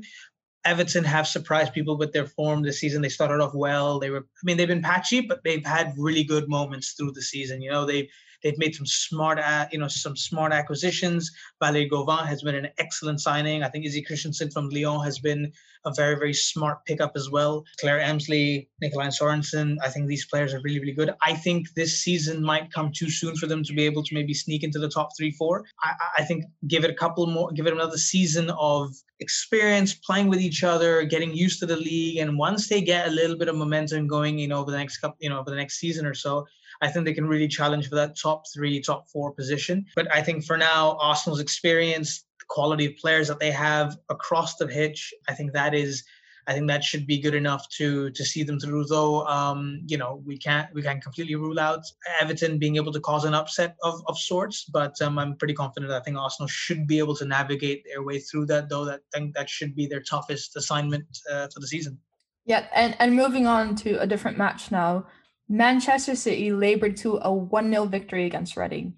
Everton 0.63 1.03
have 1.03 1.27
surprised 1.27 1.73
people 1.73 1.97
with 1.97 2.13
their 2.13 2.25
form 2.25 2.61
this 2.61 2.79
season. 2.79 3.01
They 3.01 3.09
started 3.09 3.43
off 3.43 3.53
well. 3.53 3.99
They 3.99 4.11
were, 4.11 4.19
I 4.19 4.43
mean, 4.45 4.55
they've 4.55 4.65
been 4.65 4.81
patchy, 4.81 5.19
but 5.19 5.43
they've 5.43 5.65
had 5.65 5.93
really 5.97 6.23
good 6.23 6.47
moments 6.47 6.93
through 6.93 7.11
the 7.11 7.21
season. 7.21 7.61
You 7.61 7.71
know, 7.71 7.85
they 7.85 8.09
They've 8.43 8.57
made 8.57 8.75
some 8.75 8.85
smart, 8.85 9.39
uh, 9.39 9.67
you 9.71 9.79
know, 9.79 9.87
some 9.87 10.15
smart 10.15 10.51
acquisitions. 10.53 11.31
Valerie 11.61 11.89
Gauvin 11.89 12.25
has 12.25 12.43
been 12.43 12.55
an 12.55 12.69
excellent 12.77 13.21
signing. 13.21 13.63
I 13.63 13.69
think 13.69 13.85
Izzy 13.85 14.01
Christiansen 14.01 14.51
from 14.51 14.69
Lyon 14.69 15.03
has 15.03 15.19
been 15.19 15.51
a 15.85 15.93
very, 15.93 16.15
very 16.15 16.33
smart 16.33 16.85
pickup 16.85 17.13
as 17.15 17.29
well. 17.29 17.63
Claire 17.79 17.99
Emslie, 17.99 18.69
Nicoline 18.83 19.11
Sorensen, 19.11 19.77
I 19.83 19.89
think 19.89 20.07
these 20.07 20.25
players 20.25 20.53
are 20.53 20.61
really, 20.61 20.79
really 20.79 20.93
good. 20.93 21.11
I 21.25 21.33
think 21.33 21.73
this 21.75 21.99
season 21.99 22.43
might 22.43 22.71
come 22.71 22.91
too 22.91 23.09
soon 23.09 23.35
for 23.35 23.47
them 23.47 23.63
to 23.63 23.73
be 23.73 23.85
able 23.85 24.03
to 24.03 24.13
maybe 24.13 24.33
sneak 24.33 24.63
into 24.63 24.79
the 24.79 24.89
top 24.89 25.09
three, 25.17 25.31
four. 25.31 25.65
I, 25.83 25.93
I 26.19 26.23
think 26.23 26.45
give 26.67 26.83
it 26.83 26.91
a 26.91 26.95
couple 26.95 27.25
more, 27.27 27.51
give 27.51 27.67
it 27.67 27.73
another 27.73 27.97
season 27.97 28.51
of 28.51 28.93
experience 29.19 29.93
playing 29.93 30.27
with 30.27 30.39
each 30.39 30.63
other, 30.63 31.03
getting 31.03 31.33
used 31.33 31.59
to 31.59 31.65
the 31.65 31.77
league, 31.77 32.17
and 32.17 32.37
once 32.37 32.67
they 32.67 32.81
get 32.81 33.07
a 33.07 33.11
little 33.11 33.37
bit 33.37 33.47
of 33.47 33.55
momentum 33.55 34.07
going, 34.07 34.37
you 34.37 34.47
know, 34.47 34.59
over 34.59 34.71
the 34.71 34.77
next 34.77 34.97
couple, 34.97 35.17
you 35.19 35.29
know, 35.29 35.39
over 35.39 35.49
the 35.49 35.55
next 35.55 35.79
season 35.79 36.05
or 36.05 36.13
so, 36.13 36.45
I 36.81 36.89
think 36.89 37.05
they 37.05 37.13
can 37.13 37.27
really 37.27 37.47
challenge 37.47 37.89
for 37.89 37.95
that 37.95 38.17
top 38.17 38.43
three, 38.53 38.81
top 38.81 39.09
four 39.09 39.31
position. 39.33 39.85
But 39.95 40.13
I 40.13 40.21
think 40.21 40.43
for 40.45 40.57
now, 40.57 40.97
Arsenal's 40.99 41.39
experience, 41.39 42.25
the 42.39 42.45
quality 42.49 42.85
of 42.85 42.97
players 42.97 43.27
that 43.27 43.39
they 43.39 43.51
have 43.51 43.97
across 44.09 44.55
the 44.55 44.67
pitch, 44.67 45.13
I 45.29 45.33
think 45.33 45.53
that 45.53 45.73
is 45.73 46.03
I 46.47 46.53
think 46.53 46.67
that 46.67 46.83
should 46.83 47.05
be 47.05 47.19
good 47.19 47.35
enough 47.35 47.67
to 47.77 48.09
to 48.11 48.25
see 48.25 48.43
them 48.43 48.59
through. 48.59 48.85
Though, 48.85 49.25
um, 49.27 49.81
you 49.85 49.97
know, 49.97 50.21
we 50.25 50.37
can't 50.37 50.73
we 50.73 50.81
can't 50.81 51.01
completely 51.01 51.35
rule 51.35 51.59
out 51.59 51.83
Everton 52.19 52.57
being 52.57 52.77
able 52.77 52.91
to 52.93 52.99
cause 52.99 53.25
an 53.25 53.33
upset 53.33 53.75
of, 53.83 54.01
of 54.07 54.17
sorts. 54.17 54.65
But 54.65 54.99
um, 55.01 55.19
I'm 55.19 55.35
pretty 55.37 55.53
confident. 55.53 55.91
I 55.91 55.99
think 55.99 56.17
Arsenal 56.17 56.47
should 56.47 56.87
be 56.87 56.97
able 56.99 57.15
to 57.17 57.25
navigate 57.25 57.85
their 57.85 58.03
way 58.03 58.19
through 58.19 58.47
that. 58.47 58.69
Though 58.69 58.85
that 58.85 59.01
I 59.13 59.19
think 59.19 59.35
that 59.35 59.49
should 59.49 59.75
be 59.75 59.85
their 59.85 60.01
toughest 60.01 60.55
assignment 60.55 61.05
uh, 61.31 61.47
for 61.53 61.59
the 61.59 61.67
season. 61.67 61.99
Yeah, 62.45 62.65
and 62.73 62.95
and 62.99 63.15
moving 63.15 63.45
on 63.45 63.75
to 63.77 64.01
a 64.01 64.07
different 64.07 64.37
match 64.37 64.71
now. 64.71 65.05
Manchester 65.51 66.15
City 66.15 66.53
labored 66.53 66.95
to 66.95 67.19
a 67.21 67.33
1 67.33 67.69
0 67.71 67.83
victory 67.83 68.25
against 68.25 68.55
Reading. 68.55 68.93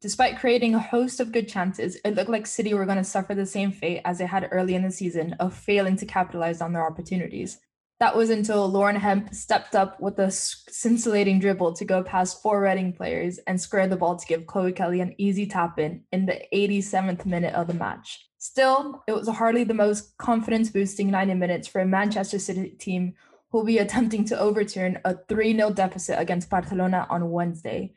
Despite 0.00 0.38
creating 0.38 0.74
a 0.74 0.78
host 0.78 1.20
of 1.20 1.32
good 1.32 1.46
chances, 1.46 1.98
it 2.02 2.14
looked 2.14 2.30
like 2.30 2.46
City 2.46 2.72
were 2.72 2.86
going 2.86 2.96
to 2.96 3.04
suffer 3.04 3.34
the 3.34 3.44
same 3.44 3.70
fate 3.70 4.00
as 4.06 4.16
they 4.16 4.24
had 4.24 4.48
early 4.50 4.74
in 4.74 4.82
the 4.84 4.90
season 4.90 5.34
of 5.38 5.52
failing 5.52 5.96
to 5.96 6.06
capitalize 6.06 6.62
on 6.62 6.72
their 6.72 6.86
opportunities. 6.86 7.58
That 8.00 8.16
was 8.16 8.30
until 8.30 8.66
Lauren 8.70 8.96
Hemp 8.96 9.34
stepped 9.34 9.74
up 9.74 10.00
with 10.00 10.18
a 10.18 10.30
scintillating 10.30 11.40
dribble 11.40 11.74
to 11.74 11.84
go 11.84 12.02
past 12.02 12.40
four 12.40 12.62
Reading 12.62 12.94
players 12.94 13.36
and 13.46 13.60
square 13.60 13.86
the 13.86 13.96
ball 13.96 14.16
to 14.16 14.26
give 14.26 14.46
Chloe 14.46 14.72
Kelly 14.72 15.02
an 15.02 15.14
easy 15.18 15.46
tap 15.46 15.78
in 15.78 16.04
in 16.10 16.24
the 16.24 16.40
87th 16.54 17.26
minute 17.26 17.52
of 17.52 17.66
the 17.66 17.74
match. 17.74 18.30
Still, 18.38 19.04
it 19.06 19.12
was 19.12 19.28
hardly 19.28 19.64
the 19.64 19.74
most 19.74 20.16
confidence 20.16 20.70
boosting 20.70 21.10
90 21.10 21.34
minutes 21.34 21.68
for 21.68 21.82
a 21.82 21.86
Manchester 21.86 22.38
City 22.38 22.70
team 22.70 23.12
who 23.50 23.58
will 23.58 23.64
be 23.64 23.78
attempting 23.78 24.24
to 24.26 24.38
overturn 24.38 24.98
a 25.04 25.16
3 25.28 25.54
0 25.54 25.70
deficit 25.70 26.18
against 26.18 26.50
Barcelona 26.50 27.06
on 27.10 27.30
Wednesday. 27.30 27.94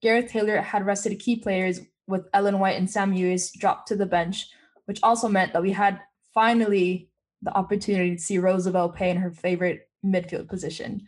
Gareth 0.00 0.30
Taylor 0.30 0.60
had 0.60 0.86
rested 0.86 1.18
key 1.18 1.36
players 1.36 1.80
with 2.06 2.26
Ellen 2.32 2.58
White 2.58 2.76
and 2.76 2.90
Sam 2.90 3.14
Mewis 3.14 3.52
dropped 3.52 3.88
to 3.88 3.96
the 3.96 4.06
bench, 4.06 4.46
which 4.86 5.00
also 5.02 5.28
meant 5.28 5.52
that 5.52 5.62
we 5.62 5.72
had 5.72 6.00
finally 6.32 7.10
the 7.42 7.56
opportunity 7.56 8.16
to 8.16 8.22
see 8.22 8.38
Rose 8.38 8.66
Lavelle 8.66 8.88
play 8.88 9.10
in 9.10 9.16
her 9.16 9.30
favorite 9.30 9.88
midfield 10.04 10.48
position. 10.48 11.06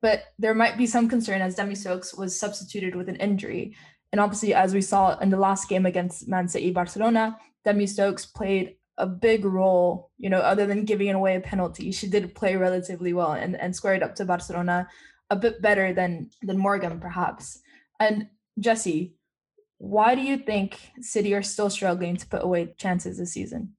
But 0.00 0.24
there 0.38 0.54
might 0.54 0.78
be 0.78 0.86
some 0.86 1.08
concern 1.08 1.42
as 1.42 1.54
Demi 1.54 1.74
Stokes 1.74 2.14
was 2.14 2.38
substituted 2.38 2.94
with 2.94 3.08
an 3.08 3.16
injury. 3.16 3.74
And 4.12 4.20
obviously, 4.20 4.54
as 4.54 4.72
we 4.72 4.80
saw 4.80 5.18
in 5.18 5.30
the 5.30 5.36
last 5.36 5.68
game 5.68 5.86
against 5.86 6.28
Man 6.28 6.48
City 6.48 6.70
Barcelona, 6.70 7.38
Demi 7.64 7.86
Stokes 7.86 8.24
played 8.24 8.76
a 8.98 9.06
big 9.06 9.44
role, 9.44 10.10
you 10.16 10.30
know, 10.30 10.38
other 10.38 10.66
than 10.66 10.84
giving 10.84 11.10
away 11.10 11.36
a 11.36 11.40
penalty. 11.40 11.92
She 11.92 12.08
did 12.08 12.34
play 12.34 12.56
relatively 12.56 13.12
well 13.12 13.32
and, 13.32 13.56
and 13.56 13.74
squared 13.74 14.02
up 14.02 14.14
to 14.16 14.24
Barcelona 14.24 14.88
a 15.30 15.36
bit 15.36 15.60
better 15.60 15.92
than 15.92 16.30
than 16.42 16.58
Morgan, 16.58 17.00
perhaps. 17.00 17.60
And 18.00 18.28
Jesse, 18.58 19.14
why 19.78 20.14
do 20.14 20.22
you 20.22 20.38
think 20.38 20.78
City 21.00 21.34
are 21.34 21.42
still 21.42 21.70
struggling 21.70 22.16
to 22.16 22.26
put 22.26 22.44
away 22.44 22.74
chances 22.78 23.18
this 23.18 23.32
season? 23.32 23.74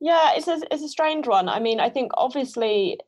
Yeah, 0.00 0.32
it's 0.34 0.48
a, 0.48 0.60
it's 0.70 0.82
a 0.82 0.88
strange 0.88 1.26
one. 1.26 1.48
I 1.48 1.60
mean, 1.60 1.80
I 1.80 1.88
think 1.88 2.12
obviously 2.14 2.98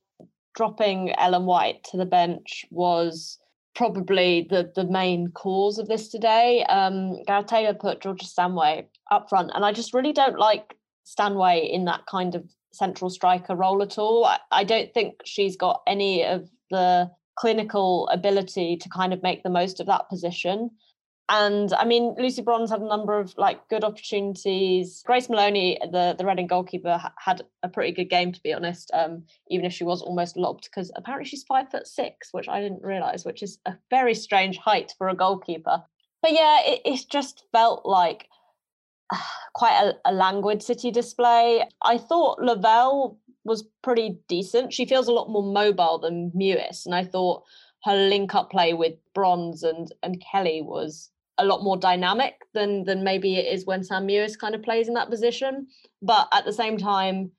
dropping 0.55 1.13
Ellen 1.19 1.45
White 1.45 1.85
to 1.91 1.97
the 1.97 2.07
bench 2.07 2.65
was 2.71 3.39
probably 3.75 4.47
the 4.51 4.73
the 4.75 4.87
main 4.87 5.29
cause 5.29 5.79
of 5.79 5.89
this 5.89 6.09
today. 6.09 6.65
Um, 6.69 7.23
Gareth 7.25 7.47
Taylor 7.47 7.75
put 7.75 8.01
Georgia 8.01 8.27
Stanway 8.27 8.87
up 9.11 9.29
front, 9.29 9.51
and 9.55 9.65
I 9.65 9.73
just 9.73 9.95
really 9.95 10.13
don't 10.13 10.39
like 10.39 10.75
Stanway 11.09 11.67
in 11.73 11.87
that 11.87 12.05
kind 12.07 12.35
of 12.35 12.45
central 12.71 13.09
striker 13.09 13.57
role 13.57 13.83
at 13.83 13.99
all. 13.99 14.27
I, 14.27 14.39
I 14.51 14.65
don't 14.65 14.93
think 14.93 15.15
she's 15.25 15.57
got 15.57 15.81
any 15.87 16.23
of 16.23 16.51
the 16.71 17.11
clinical 17.39 18.09
ability 18.09 18.77
to 18.77 18.89
kind 18.91 19.15
of 19.15 19.23
make 19.23 19.43
the 19.43 19.51
most 19.51 19.81
of 19.81 19.87
that 19.87 20.09
position. 20.11 20.71
And 21.31 21.73
I 21.73 21.85
mean, 21.85 22.15
Lucy 22.19 22.43
Bronze 22.43 22.71
had 22.71 22.81
a 22.81 22.87
number 22.87 23.19
of 23.19 23.35
like 23.39 23.69
good 23.69 23.85
opportunities. 23.85 25.03
Grace 25.07 25.29
Moloney, 25.29 25.79
the 25.93 26.15
the 26.19 26.27
Reading 26.27 26.47
goalkeeper, 26.47 27.01
had 27.19 27.43
a 27.63 27.69
pretty 27.69 27.93
good 27.93 28.11
game 28.11 28.33
to 28.33 28.41
be 28.43 28.53
honest. 28.53 28.91
Um, 28.93 29.25
even 29.49 29.65
if 29.65 29.73
she 29.73 29.85
was 29.85 30.03
almost 30.03 30.37
lobbed, 30.37 30.65
because 30.65 30.91
apparently 30.95 31.29
she's 31.29 31.45
five 31.45 31.71
foot 31.71 31.87
six, 31.87 32.29
which 32.33 32.49
I 32.49 32.61
didn't 32.61 32.83
realise, 32.83 33.25
which 33.25 33.43
is 33.43 33.59
a 33.67 33.75
very 33.91 34.15
strange 34.15 34.59
height 34.59 34.95
for 34.99 35.09
a 35.09 35.17
goalkeeper. 35.17 35.83
But 36.23 36.33
yeah, 36.33 36.61
it, 36.65 36.81
it 36.85 37.05
just 37.11 37.45
felt 37.53 37.87
like 37.87 38.27
quite 39.55 39.79
a, 39.81 40.11
a 40.11 40.13
languid 40.13 40.63
City 40.63 40.91
display. 40.91 41.65
I 41.83 41.99
thought 41.99 42.43
Lavelle 42.43 43.19
was 43.45 43.65
pretty 43.83 44.19
decent. 44.29 44.73
She 44.73 44.87
feels 44.87 45.09
a 45.09 45.13
lot 45.13 45.31
more 45.31 45.43
mobile 45.43 45.99
than 45.99 46.31
Mewis, 46.33 46.87
and 46.87 46.95
I 46.95 47.05
thought 47.05 47.45
her 47.85 47.95
link 47.95 48.35
up 48.35 48.51
play 48.51 48.75
with 48.75 48.95
Bronze 49.15 49.63
and 49.63 49.93
and 50.03 50.23
Kelly 50.33 50.63
was 50.63 51.11
a 51.39 51.45
lot 51.45 51.63
more 51.63 51.77
dynamic 51.77 52.35
than 52.53 52.85
than 52.85 53.05
maybe 53.05 53.37
it 53.37 53.53
is 53.53 53.67
when 53.67 53.85
Sam 53.85 54.07
Mewis 54.07 54.39
kind 54.39 54.55
of 54.55 54.63
plays 54.63 54.89
in 54.89 54.95
that 54.95 55.11
position. 55.11 55.69
But 56.03 56.29
at 56.33 56.45
the 56.45 56.53
same 56.53 56.77
time, 56.77 57.31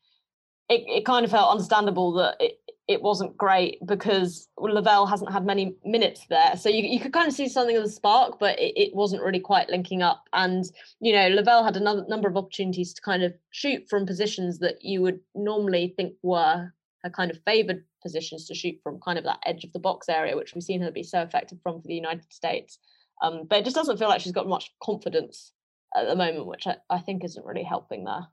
it, 0.69 0.83
it 0.87 1.05
kind 1.05 1.25
of 1.25 1.31
felt 1.31 1.51
understandable 1.51 2.13
that 2.13 2.35
it, 2.39 2.59
it 2.89 3.03
wasn't 3.03 3.37
great 3.37 3.77
because 3.85 4.49
Lavelle 4.57 5.05
hasn't 5.05 5.31
had 5.31 5.45
many 5.45 5.75
minutes 5.85 6.25
there. 6.27 6.57
So 6.57 6.69
you, 6.69 6.81
you 6.81 6.99
could 6.99 7.13
kind 7.13 7.27
of 7.27 7.35
see 7.35 7.47
something 7.47 7.77
of 7.77 7.83
the 7.83 7.89
spark, 7.89 8.39
but 8.39 8.57
it, 8.59 8.73
it 8.75 8.95
wasn't 8.95 9.21
really 9.21 9.39
quite 9.39 9.69
linking 9.69 10.01
up. 10.01 10.23
And, 10.33 10.65
you 10.99 11.13
know, 11.13 11.27
Lavelle 11.27 11.63
had 11.63 11.77
another 11.77 12.03
number 12.09 12.27
of 12.27 12.35
opportunities 12.35 12.95
to 12.95 13.01
kind 13.03 13.21
of 13.21 13.35
shoot 13.51 13.87
from 13.87 14.07
positions 14.07 14.57
that 14.59 14.83
you 14.83 15.03
would 15.03 15.19
normally 15.35 15.93
think 15.95 16.15
were 16.23 16.73
her 17.03 17.09
kind 17.11 17.29
of 17.29 17.39
favoured 17.45 17.85
positions 18.01 18.47
to 18.47 18.55
shoot 18.55 18.79
from, 18.81 18.99
kind 18.99 19.19
of 19.19 19.23
that 19.23 19.39
edge 19.45 19.63
of 19.63 19.71
the 19.71 19.79
box 19.79 20.09
area, 20.09 20.35
which 20.35 20.55
we've 20.55 20.63
seen 20.63 20.81
her 20.81 20.89
be 20.89 21.03
so 21.03 21.21
effective 21.21 21.59
from 21.61 21.79
for 21.79 21.87
the 21.87 21.93
United 21.93 22.33
States. 22.33 22.79
Um, 23.21 23.45
but 23.47 23.59
it 23.59 23.65
just 23.65 23.75
doesn't 23.75 23.97
feel 23.97 24.09
like 24.09 24.21
she's 24.21 24.31
got 24.31 24.47
much 24.47 24.71
confidence 24.81 25.51
at 25.95 26.07
the 26.07 26.15
moment, 26.15 26.47
which 26.47 26.65
I, 26.65 26.77
I 26.89 26.99
think 26.99 27.23
isn't 27.23 27.45
really 27.45 27.63
helping 27.63 28.05
there. 28.05 28.25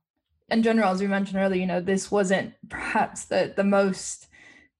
In 0.49 0.62
general, 0.62 0.88
as 0.88 1.03
we 1.03 1.09
mentioned 1.09 1.38
earlier, 1.38 1.61
you 1.61 1.66
know, 1.66 1.81
this 1.81 2.11
wasn't 2.11 2.55
perhaps 2.71 3.27
the 3.27 3.53
the 3.55 3.64
most 3.64 4.29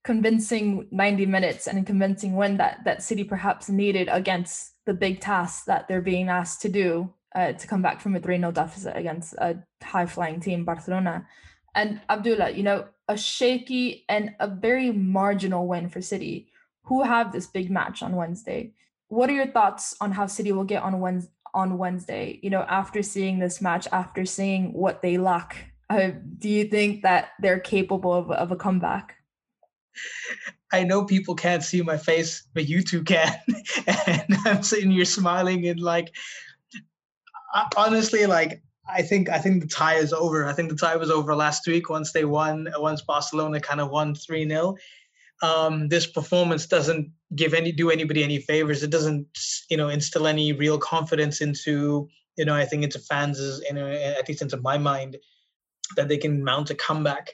convincing 0.07 0.87
90 0.91 1.25
minutes 1.25 1.67
and 1.67 1.85
convincing 1.85 2.35
win 2.35 2.57
that 2.57 2.83
that 2.85 3.03
City 3.03 3.23
perhaps 3.23 3.69
needed 3.69 4.07
against 4.09 4.73
the 4.85 4.93
big 4.93 5.19
tasks 5.19 5.65
that 5.65 5.87
they're 5.87 6.01
being 6.01 6.29
asked 6.29 6.61
to 6.61 6.69
do 6.69 7.13
uh, 7.35 7.51
to 7.51 7.67
come 7.67 7.81
back 7.81 8.01
from 8.01 8.15
a 8.15 8.19
3-0 8.19 8.53
deficit 8.53 8.95
against 8.95 9.33
a 9.33 9.57
high-flying 9.83 10.39
team, 10.39 10.65
Barcelona. 10.65 11.27
And 11.75 12.01
Abdullah, 12.09 12.51
you 12.51 12.63
know, 12.63 12.85
a 13.07 13.17
shaky 13.17 14.05
and 14.09 14.33
a 14.39 14.47
very 14.47 14.91
marginal 14.91 15.67
win 15.67 15.89
for 15.89 16.01
City, 16.01 16.47
who 16.83 17.03
have 17.03 17.31
this 17.31 17.45
big 17.45 17.69
match 17.69 18.01
on 18.01 18.15
Wednesday 18.15 18.73
what 19.09 19.29
are 19.29 19.33
your 19.33 19.47
thoughts 19.47 19.95
on 20.01 20.11
how 20.11 20.27
City 20.27 20.51
will 20.51 20.63
get 20.63 20.83
on 20.83 20.99
Wednesday? 20.99 21.31
On 21.53 21.79
Wednesday, 21.79 22.39
you 22.43 22.51
know, 22.51 22.65
after 22.67 23.01
seeing 23.01 23.39
this 23.39 23.61
match, 23.61 23.87
after 23.91 24.25
seeing 24.25 24.73
what 24.73 25.01
they 25.01 25.17
lack, 25.17 25.71
uh, 25.89 26.11
do 26.37 26.49
you 26.49 26.65
think 26.65 27.01
that 27.01 27.29
they're 27.39 27.59
capable 27.59 28.13
of, 28.13 28.29
of 28.29 28.51
a 28.51 28.55
comeback? 28.55 29.15
I 30.71 30.83
know 30.83 31.05
people 31.05 31.35
can't 31.35 31.63
see 31.63 31.81
my 31.81 31.97
face, 31.97 32.43
but 32.53 32.67
you 32.67 32.81
two 32.81 33.03
can. 33.03 33.35
and 34.07 34.35
I'm 34.45 34.63
sitting 34.63 34.91
here 34.91 35.05
smiling 35.05 35.67
and 35.67 35.79
like, 35.79 36.13
honestly, 37.75 38.25
like 38.25 38.61
I 38.89 39.01
think 39.01 39.29
I 39.29 39.39
think 39.39 39.61
the 39.61 39.69
tie 39.69 39.95
is 39.95 40.13
over. 40.13 40.45
I 40.45 40.53
think 40.53 40.69
the 40.69 40.75
tie 40.75 40.95
was 40.95 41.09
over 41.09 41.35
last 41.35 41.67
week 41.67 41.89
once 41.89 42.11
they 42.11 42.25
won, 42.25 42.67
once 42.77 43.01
Barcelona 43.01 43.59
kind 43.59 43.81
of 43.81 43.89
won 43.89 44.15
three 44.15 44.47
0 44.47 44.75
um, 45.41 45.87
this 45.87 46.07
performance 46.07 46.65
doesn't 46.65 47.11
give 47.35 47.53
any 47.53 47.71
do 47.71 47.89
anybody 47.89 48.23
any 48.23 48.39
favors. 48.39 48.83
It 48.83 48.89
doesn't 48.89 49.27
you 49.69 49.77
know 49.77 49.89
instill 49.89 50.27
any 50.27 50.53
real 50.53 50.77
confidence 50.77 51.41
into 51.41 52.09
you 52.37 52.45
know 52.45 52.55
I 52.55 52.65
think 52.65 52.83
into 52.83 52.99
fans 52.99 53.39
you 53.67 53.73
know 53.73 53.87
at 53.87 54.27
least 54.27 54.41
into 54.41 54.57
my 54.57 54.77
mind 54.77 55.17
that 55.95 56.07
they 56.07 56.17
can 56.17 56.43
mount 56.43 56.69
a 56.69 56.75
comeback. 56.75 57.29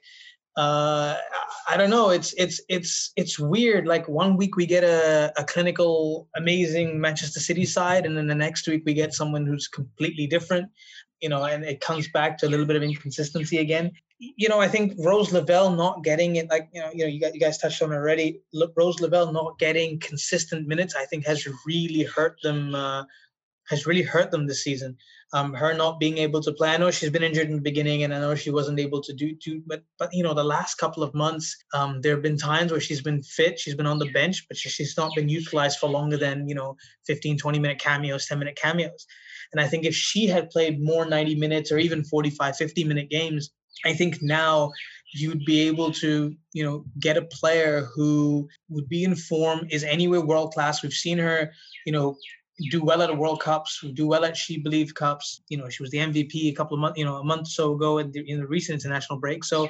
Uh, 0.55 1.17
I 1.67 1.77
don't 1.77 1.89
know. 1.89 2.09
It's 2.09 2.33
it's 2.33 2.61
it's 2.69 3.11
it's 3.15 3.39
weird. 3.39 3.87
Like 3.87 4.07
one 4.07 4.37
week 4.37 4.55
we 4.55 4.65
get 4.65 4.83
a, 4.83 5.33
a 5.37 5.43
clinical, 5.43 6.27
amazing 6.35 6.99
Manchester 6.99 7.39
City 7.39 7.65
side, 7.65 8.05
and 8.05 8.15
then 8.15 8.27
the 8.27 8.35
next 8.35 8.67
week 8.67 8.83
we 8.85 8.93
get 8.93 9.13
someone 9.13 9.45
who's 9.45 9.67
completely 9.67 10.27
different. 10.27 10.69
You 11.21 11.29
know, 11.29 11.45
and 11.45 11.63
it 11.63 11.79
comes 11.79 12.09
back 12.09 12.37
to 12.39 12.47
a 12.47 12.49
little 12.49 12.65
bit 12.65 12.75
of 12.75 12.83
inconsistency 12.83 13.59
again 13.59 13.91
you 14.37 14.47
know, 14.47 14.59
I 14.59 14.67
think 14.67 14.93
Rose 14.97 15.33
Lavelle 15.33 15.71
not 15.71 16.03
getting 16.03 16.37
it, 16.37 16.49
like 16.49 16.69
you 16.71 16.81
know, 16.81 16.89
you 16.93 16.99
know, 16.99 17.09
you 17.09 17.19
guys, 17.19 17.33
you 17.33 17.39
guys 17.39 17.57
touched 17.57 17.81
on 17.81 17.91
already. 17.91 18.41
Rose 18.75 18.99
Lavelle 18.99 19.31
not 19.31 19.59
getting 19.59 19.99
consistent 19.99 20.67
minutes, 20.67 20.95
I 20.95 21.05
think, 21.05 21.25
has 21.25 21.47
really 21.65 22.03
hurt 22.03 22.37
them. 22.43 22.73
Uh, 22.75 23.03
has 23.69 23.85
really 23.85 24.01
hurt 24.01 24.29
them 24.29 24.45
this 24.45 24.63
season. 24.63 24.97
Um, 25.33 25.53
her 25.55 25.73
not 25.73 25.99
being 25.99 26.19
able 26.19 26.41
to 26.41 26.51
play. 26.51 26.69
I 26.69 26.77
know 26.77 26.91
she's 26.91 27.09
been 27.09 27.23
injured 27.23 27.47
in 27.47 27.55
the 27.55 27.61
beginning, 27.61 28.03
and 28.03 28.13
I 28.13 28.19
know 28.19 28.35
she 28.35 28.51
wasn't 28.51 28.79
able 28.79 29.01
to 29.01 29.13
do 29.13 29.35
do. 29.35 29.61
But 29.65 29.83
but 29.97 30.13
you 30.13 30.23
know, 30.23 30.33
the 30.33 30.43
last 30.43 30.75
couple 30.75 31.01
of 31.01 31.13
months, 31.13 31.57
um, 31.73 32.01
there 32.01 32.13
have 32.13 32.21
been 32.21 32.37
times 32.37 32.71
where 32.71 32.79
she's 32.79 33.01
been 33.01 33.23
fit, 33.23 33.59
she's 33.59 33.75
been 33.75 33.87
on 33.87 33.97
the 33.97 34.11
bench, 34.11 34.45
but 34.47 34.57
she, 34.57 34.69
she's 34.69 34.95
not 34.95 35.15
been 35.15 35.29
utilized 35.29 35.79
for 35.79 35.89
longer 35.89 36.17
than 36.17 36.47
you 36.47 36.55
know 36.55 36.77
15, 37.07 37.37
20 37.37 37.59
minute 37.59 37.79
cameos, 37.79 38.27
10 38.27 38.37
minute 38.39 38.55
cameos. 38.55 39.07
And 39.51 39.61
I 39.61 39.67
think 39.67 39.85
if 39.85 39.95
she 39.95 40.27
had 40.27 40.49
played 40.49 40.83
more 40.83 41.05
90 41.05 41.35
minutes 41.35 41.71
or 41.71 41.77
even 41.77 42.03
45, 42.03 42.55
50 42.55 42.83
minute 42.83 43.09
games, 43.09 43.51
I 43.85 43.93
think 43.93 44.21
now 44.21 44.71
you'd 45.13 45.45
be 45.45 45.67
able 45.67 45.91
to, 45.91 46.35
you 46.53 46.63
know, 46.63 46.85
get 46.99 47.17
a 47.17 47.21
player 47.21 47.87
who 47.93 48.49
would 48.69 48.89
be 48.89 49.03
in 49.03 49.15
form, 49.15 49.67
is 49.69 49.83
anywhere 49.83 50.21
world 50.21 50.53
class. 50.53 50.81
We've 50.81 50.91
seen 50.91 51.19
her, 51.19 51.51
you 51.85 51.93
know, 51.93 52.17
do 52.69 52.83
well 52.83 53.01
at 53.01 53.07
the 53.07 53.15
World 53.15 53.41
Cups, 53.41 53.83
do 53.93 54.07
well 54.07 54.25
at 54.25 54.37
She 54.37 54.59
Believe 54.59 54.93
Cups. 54.93 55.41
You 55.49 55.57
know, 55.57 55.69
she 55.69 55.83
was 55.83 55.91
the 55.91 55.97
MVP 55.97 56.49
a 56.49 56.53
couple 56.53 56.75
of 56.75 56.81
months, 56.81 56.99
you 56.99 57.05
know, 57.05 57.15
a 57.15 57.23
month 57.23 57.47
or 57.47 57.51
so 57.51 57.73
ago 57.73 57.97
in 57.97 58.11
the, 58.11 58.19
in 58.29 58.39
the 58.39 58.47
recent 58.47 58.83
international 58.83 59.19
break. 59.19 59.43
So 59.43 59.69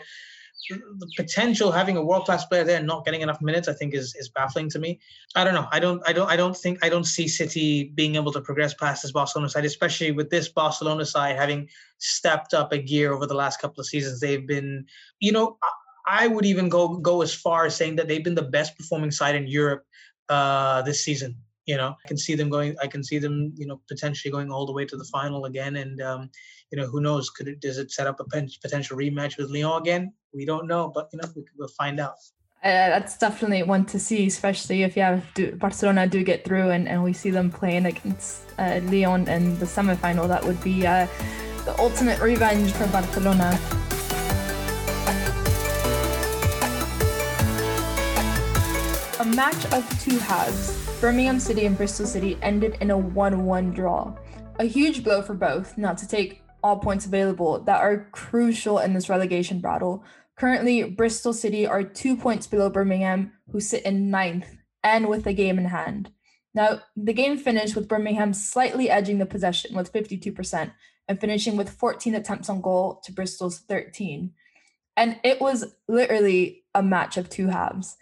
the 0.69 1.11
potential 1.17 1.71
having 1.71 1.97
a 1.97 2.03
world 2.03 2.25
class 2.25 2.45
player 2.45 2.63
there 2.63 2.77
and 2.77 2.87
not 2.87 3.03
getting 3.05 3.21
enough 3.21 3.41
minutes, 3.41 3.67
I 3.67 3.73
think, 3.73 3.93
is 3.93 4.15
is 4.15 4.29
baffling 4.29 4.69
to 4.69 4.79
me. 4.79 4.99
I 5.35 5.43
don't 5.43 5.53
know. 5.53 5.67
I 5.71 5.79
don't. 5.79 6.01
I 6.07 6.13
don't. 6.13 6.29
I 6.29 6.35
don't 6.35 6.55
think. 6.55 6.79
I 6.83 6.89
don't 6.89 7.03
see 7.03 7.27
City 7.27 7.91
being 7.95 8.15
able 8.15 8.31
to 8.31 8.41
progress 8.41 8.73
past 8.73 9.01
this 9.01 9.11
Barcelona 9.11 9.49
side, 9.49 9.65
especially 9.65 10.11
with 10.11 10.29
this 10.29 10.49
Barcelona 10.49 11.05
side 11.05 11.35
having 11.35 11.67
stepped 11.97 12.53
up 12.53 12.71
a 12.71 12.77
gear 12.77 13.13
over 13.13 13.25
the 13.25 13.33
last 13.33 13.59
couple 13.59 13.81
of 13.81 13.87
seasons. 13.87 14.19
They've 14.19 14.45
been, 14.45 14.85
you 15.19 15.31
know, 15.31 15.57
I 16.07 16.27
would 16.27 16.45
even 16.45 16.69
go 16.69 16.97
go 16.97 17.21
as 17.21 17.33
far 17.33 17.65
as 17.65 17.75
saying 17.75 17.97
that 17.97 18.07
they've 18.07 18.23
been 18.23 18.35
the 18.35 18.41
best 18.41 18.77
performing 18.77 19.11
side 19.11 19.35
in 19.35 19.47
Europe 19.47 19.85
uh, 20.29 20.81
this 20.83 21.03
season. 21.03 21.37
You 21.65 21.77
know, 21.77 21.95
I 22.03 22.07
can 22.07 22.17
see 22.17 22.35
them 22.35 22.49
going. 22.49 22.75
I 22.81 22.87
can 22.87 23.03
see 23.03 23.19
them, 23.19 23.53
you 23.55 23.65
know, 23.65 23.79
potentially 23.87 24.31
going 24.31 24.51
all 24.51 24.65
the 24.65 24.73
way 24.73 24.85
to 24.85 24.97
the 24.97 25.05
final 25.05 25.45
again. 25.45 25.77
And 25.77 26.01
um, 26.01 26.29
you 26.71 26.77
know, 26.77 26.87
who 26.87 27.01
knows? 27.01 27.29
Could 27.29 27.47
it 27.47 27.61
does 27.61 27.77
it 27.77 27.91
set 27.91 28.07
up 28.07 28.19
a 28.19 28.25
potential 28.25 28.97
rematch 28.97 29.37
with 29.37 29.49
Lyon 29.49 29.81
again? 29.81 30.13
We 30.33 30.45
don't 30.45 30.67
know, 30.67 30.91
but 30.93 31.09
you 31.13 31.19
know, 31.21 31.29
we, 31.35 31.43
will 31.57 31.69
find 31.69 31.99
out. 31.99 32.17
Uh, 32.63 32.87
that's 32.89 33.17
definitely 33.17 33.61
one 33.61 33.85
to 33.85 33.99
see, 33.99 34.25
especially 34.25 34.83
if 34.83 34.95
you 34.95 35.03
have 35.03 35.25
do, 35.33 35.53
Barcelona 35.57 36.07
do 36.07 36.23
get 36.23 36.45
through 36.45 36.69
and, 36.69 36.87
and 36.87 37.03
we 37.03 37.11
see 37.11 37.29
them 37.29 37.51
playing 37.51 37.85
against 37.85 38.43
uh, 38.57 38.63
in 38.63 38.89
the 38.89 39.65
semifinal. 39.65 40.29
That 40.29 40.45
would 40.45 40.63
be 40.63 40.87
uh, 40.87 41.07
the 41.65 41.77
ultimate 41.77 42.21
revenge 42.21 42.71
for 42.71 42.87
Barcelona. 42.87 43.59
A 49.19 49.25
match 49.25 49.65
of 49.73 50.01
two 50.01 50.17
halves. 50.19 50.82
Birmingham 51.03 51.37
City 51.37 51.65
and 51.65 51.75
Bristol 51.75 52.05
City 52.05 52.37
ended 52.41 52.77
in 52.79 52.89
a 52.89 52.97
1 52.97 53.45
1 53.45 53.71
draw. 53.71 54.15
a 54.57 54.63
huge 54.63 55.03
blow 55.03 55.21
for 55.21 55.33
both, 55.33 55.77
not 55.77 55.97
to 55.97 56.07
take 56.07 56.43
all 56.63 56.79
points 56.79 57.05
available 57.05 57.59
that 57.65 57.81
are 57.81 58.07
crucial 58.13 58.79
in 58.79 58.93
this 58.93 59.09
relegation 59.09 59.59
battle. 59.59 60.05
Currently, 60.37 60.91
Bristol 60.91 61.33
City 61.33 61.67
are 61.67 61.83
two 61.83 62.15
points 62.15 62.47
below 62.47 62.69
Birmingham, 62.69 63.33
who 63.51 63.59
sit 63.59 63.83
in 63.83 64.11
ninth 64.11 64.55
and 64.81 65.09
with 65.09 65.25
the 65.25 65.33
game 65.33 65.57
in 65.57 65.65
hand. 65.65 66.09
Now, 66.53 66.83
the 66.95 67.11
game 67.11 67.37
finished 67.37 67.75
with 67.75 67.89
Birmingham 67.89 68.33
slightly 68.33 68.89
edging 68.89 69.17
the 69.17 69.25
possession 69.25 69.75
with 69.75 69.91
52% 69.91 70.71
and 71.09 71.19
finishing 71.19 71.57
with 71.57 71.69
14 71.69 72.15
attempts 72.15 72.47
on 72.47 72.61
goal 72.61 73.01
to 73.03 73.11
Bristol's 73.11 73.59
13. 73.59 74.31
And 74.95 75.19
it 75.21 75.41
was 75.41 75.75
literally 75.89 76.63
a 76.73 76.81
match 76.81 77.17
of 77.17 77.29
two 77.29 77.47
halves. 77.47 77.97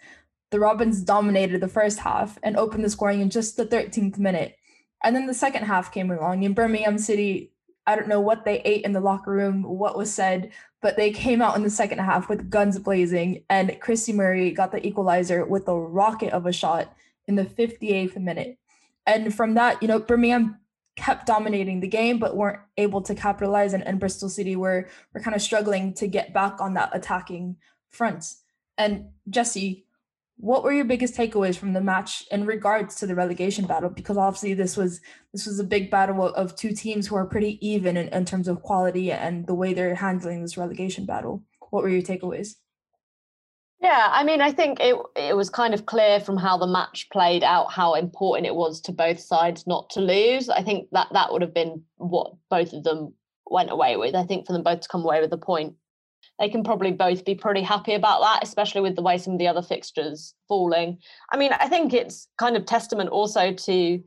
The 0.52 0.60
Robins 0.60 1.00
dominated 1.00 1.62
the 1.62 1.66
first 1.66 1.98
half 1.98 2.38
and 2.42 2.58
opened 2.58 2.84
the 2.84 2.90
scoring 2.90 3.22
in 3.22 3.30
just 3.30 3.56
the 3.56 3.64
13th 3.64 4.18
minute. 4.18 4.58
And 5.02 5.16
then 5.16 5.26
the 5.26 5.32
second 5.32 5.64
half 5.64 5.90
came 5.90 6.10
along, 6.10 6.44
and 6.44 6.54
Birmingham 6.54 6.98
City, 6.98 7.52
I 7.86 7.96
don't 7.96 8.06
know 8.06 8.20
what 8.20 8.44
they 8.44 8.60
ate 8.60 8.84
in 8.84 8.92
the 8.92 9.00
locker 9.00 9.32
room, 9.32 9.62
what 9.62 9.96
was 9.96 10.12
said, 10.12 10.52
but 10.82 10.98
they 10.98 11.10
came 11.10 11.40
out 11.40 11.56
in 11.56 11.62
the 11.62 11.70
second 11.70 12.00
half 12.00 12.28
with 12.28 12.50
guns 12.50 12.78
blazing, 12.78 13.44
and 13.48 13.80
Christy 13.80 14.12
Murray 14.12 14.50
got 14.50 14.72
the 14.72 14.86
equalizer 14.86 15.46
with 15.46 15.66
a 15.68 15.74
rocket 15.74 16.34
of 16.34 16.44
a 16.44 16.52
shot 16.52 16.94
in 17.26 17.34
the 17.34 17.46
58th 17.46 18.16
minute. 18.18 18.58
And 19.06 19.34
from 19.34 19.54
that, 19.54 19.80
you 19.80 19.88
know, 19.88 20.00
Birmingham 20.00 20.58
kept 20.96 21.26
dominating 21.26 21.80
the 21.80 21.88
game 21.88 22.18
but 22.18 22.36
weren't 22.36 22.60
able 22.76 23.00
to 23.00 23.14
capitalize 23.14 23.72
and, 23.72 23.82
and 23.86 23.98
Bristol 23.98 24.28
City 24.28 24.54
were 24.56 24.86
were 25.14 25.20
kind 25.20 25.34
of 25.34 25.40
struggling 25.40 25.94
to 25.94 26.06
get 26.06 26.34
back 26.34 26.60
on 26.60 26.74
that 26.74 26.90
attacking 26.92 27.56
front. 27.88 28.34
And 28.76 29.08
Jesse, 29.30 29.86
what 30.42 30.64
were 30.64 30.72
your 30.72 30.84
biggest 30.84 31.14
takeaways 31.14 31.56
from 31.56 31.72
the 31.72 31.80
match 31.80 32.24
in 32.32 32.46
regards 32.46 32.96
to 32.96 33.06
the 33.06 33.14
relegation 33.14 33.64
battle? 33.64 33.88
Because 33.88 34.16
obviously 34.16 34.54
this 34.54 34.76
was 34.76 35.00
this 35.32 35.46
was 35.46 35.60
a 35.60 35.64
big 35.64 35.88
battle 35.88 36.34
of 36.34 36.56
two 36.56 36.72
teams 36.72 37.06
who 37.06 37.14
are 37.14 37.24
pretty 37.24 37.64
even 37.64 37.96
in, 37.96 38.08
in 38.08 38.24
terms 38.24 38.48
of 38.48 38.60
quality 38.60 39.12
and 39.12 39.46
the 39.46 39.54
way 39.54 39.72
they're 39.72 39.94
handling 39.94 40.42
this 40.42 40.56
relegation 40.56 41.06
battle. 41.06 41.44
What 41.70 41.84
were 41.84 41.88
your 41.88 42.02
takeaways? 42.02 42.56
Yeah, 43.80 44.08
I 44.10 44.24
mean, 44.24 44.40
I 44.40 44.50
think 44.50 44.80
it 44.80 44.96
it 45.14 45.36
was 45.36 45.48
kind 45.48 45.74
of 45.74 45.86
clear 45.86 46.18
from 46.18 46.36
how 46.36 46.58
the 46.58 46.66
match 46.66 47.06
played 47.12 47.44
out 47.44 47.70
how 47.70 47.94
important 47.94 48.48
it 48.48 48.56
was 48.56 48.80
to 48.80 48.92
both 48.92 49.20
sides 49.20 49.64
not 49.68 49.90
to 49.90 50.00
lose. 50.00 50.48
I 50.48 50.64
think 50.64 50.88
that 50.90 51.06
that 51.12 51.32
would 51.32 51.42
have 51.42 51.54
been 51.54 51.84
what 51.98 52.34
both 52.50 52.72
of 52.72 52.82
them 52.82 53.14
went 53.46 53.70
away 53.70 53.96
with. 53.96 54.16
I 54.16 54.24
think 54.24 54.48
for 54.48 54.54
them 54.54 54.64
both 54.64 54.80
to 54.80 54.88
come 54.88 55.04
away 55.04 55.20
with 55.20 55.32
a 55.32 55.38
point, 55.38 55.74
they 56.38 56.48
can 56.48 56.64
probably 56.64 56.92
both 56.92 57.24
be 57.24 57.34
pretty 57.34 57.62
happy 57.62 57.94
about 57.94 58.20
that, 58.20 58.42
especially 58.42 58.80
with 58.80 58.96
the 58.96 59.02
way 59.02 59.18
some 59.18 59.34
of 59.34 59.38
the 59.38 59.48
other 59.48 59.62
fixtures 59.62 60.34
falling. 60.48 60.98
I 61.30 61.36
mean, 61.36 61.52
I 61.52 61.68
think 61.68 61.92
it's 61.92 62.28
kind 62.38 62.56
of 62.56 62.66
testament 62.66 63.10
also 63.10 63.52
to 63.52 64.02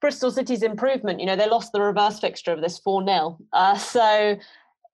Bristol 0.00 0.30
City's 0.30 0.62
improvement. 0.62 1.20
You 1.20 1.26
know, 1.26 1.36
they 1.36 1.48
lost 1.48 1.72
the 1.72 1.80
reverse 1.80 2.20
fixture 2.20 2.52
of 2.52 2.60
this 2.60 2.78
4 2.78 3.04
0. 3.04 3.38
Uh, 3.52 3.78
so 3.78 4.38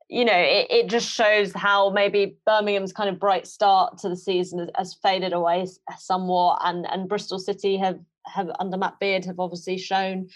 you 0.08 0.24
know, 0.24 0.36
it, 0.36 0.66
it 0.70 0.88
just 0.88 1.10
shows 1.10 1.52
how 1.54 1.90
maybe 1.90 2.36
Birmingham's 2.46 2.92
kind 2.92 3.08
of 3.08 3.18
bright 3.18 3.46
start 3.46 3.98
to 3.98 4.08
the 4.08 4.16
season 4.16 4.70
has, 4.76 4.94
faded 4.94 5.32
away 5.32 5.66
somewhat, 5.98 6.60
and 6.62 6.86
and 6.90 7.08
Bristol 7.08 7.38
City 7.38 7.76
have 7.78 7.98
have 8.26 8.50
under 8.58 8.76
Matt 8.76 9.00
Beard 9.00 9.24
have 9.24 9.40
obviously 9.40 9.78
shown, 9.78 10.28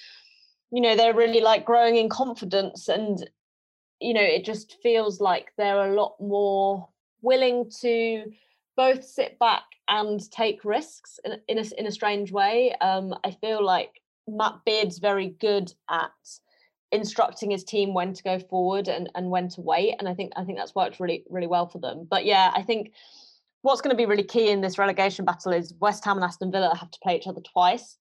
you 0.72 0.80
know, 0.80 0.96
they're 0.96 1.14
really 1.14 1.40
like 1.40 1.64
growing 1.64 1.96
in 1.96 2.08
confidence, 2.08 2.88
and 2.88 3.28
you 4.00 4.14
know, 4.14 4.22
it 4.22 4.44
just 4.44 4.76
feels 4.82 5.20
like 5.20 5.52
they're 5.56 5.90
a 5.90 5.94
lot 5.94 6.14
more 6.20 6.88
willing 7.22 7.70
to 7.80 8.24
both 8.76 9.04
sit 9.04 9.38
back 9.38 9.64
and 9.88 10.30
take 10.30 10.64
risks 10.64 11.18
in, 11.24 11.40
in 11.48 11.58
a 11.58 11.64
in 11.78 11.86
a 11.86 11.92
strange 11.92 12.30
way. 12.30 12.74
Um, 12.80 13.14
I 13.24 13.32
feel 13.32 13.64
like 13.64 14.00
Matt 14.28 14.60
Beard's 14.64 14.98
very 14.98 15.28
good 15.40 15.72
at 15.90 16.12
instructing 16.92 17.50
his 17.50 17.64
team 17.64 17.92
when 17.92 18.14
to 18.14 18.22
go 18.22 18.38
forward 18.38 18.88
and, 18.88 19.10
and 19.14 19.30
when 19.30 19.48
to 19.50 19.60
wait. 19.60 19.94
And 19.98 20.08
I 20.08 20.14
think 20.14 20.32
I 20.36 20.44
think 20.44 20.58
that's 20.58 20.74
worked 20.74 21.00
really, 21.00 21.24
really 21.28 21.46
well 21.46 21.66
for 21.66 21.78
them. 21.78 22.06
But 22.08 22.24
yeah, 22.24 22.52
I 22.54 22.62
think 22.62 22.92
what's 23.62 23.80
going 23.80 23.94
to 23.94 23.96
be 23.96 24.06
really 24.06 24.22
key 24.22 24.50
in 24.50 24.60
this 24.60 24.78
relegation 24.78 25.24
battle 25.24 25.52
is 25.52 25.74
West 25.80 26.04
Ham 26.04 26.16
and 26.16 26.24
Aston 26.24 26.52
Villa 26.52 26.74
have 26.76 26.90
to 26.90 26.98
play 27.02 27.16
each 27.16 27.26
other 27.26 27.40
twice. 27.40 27.96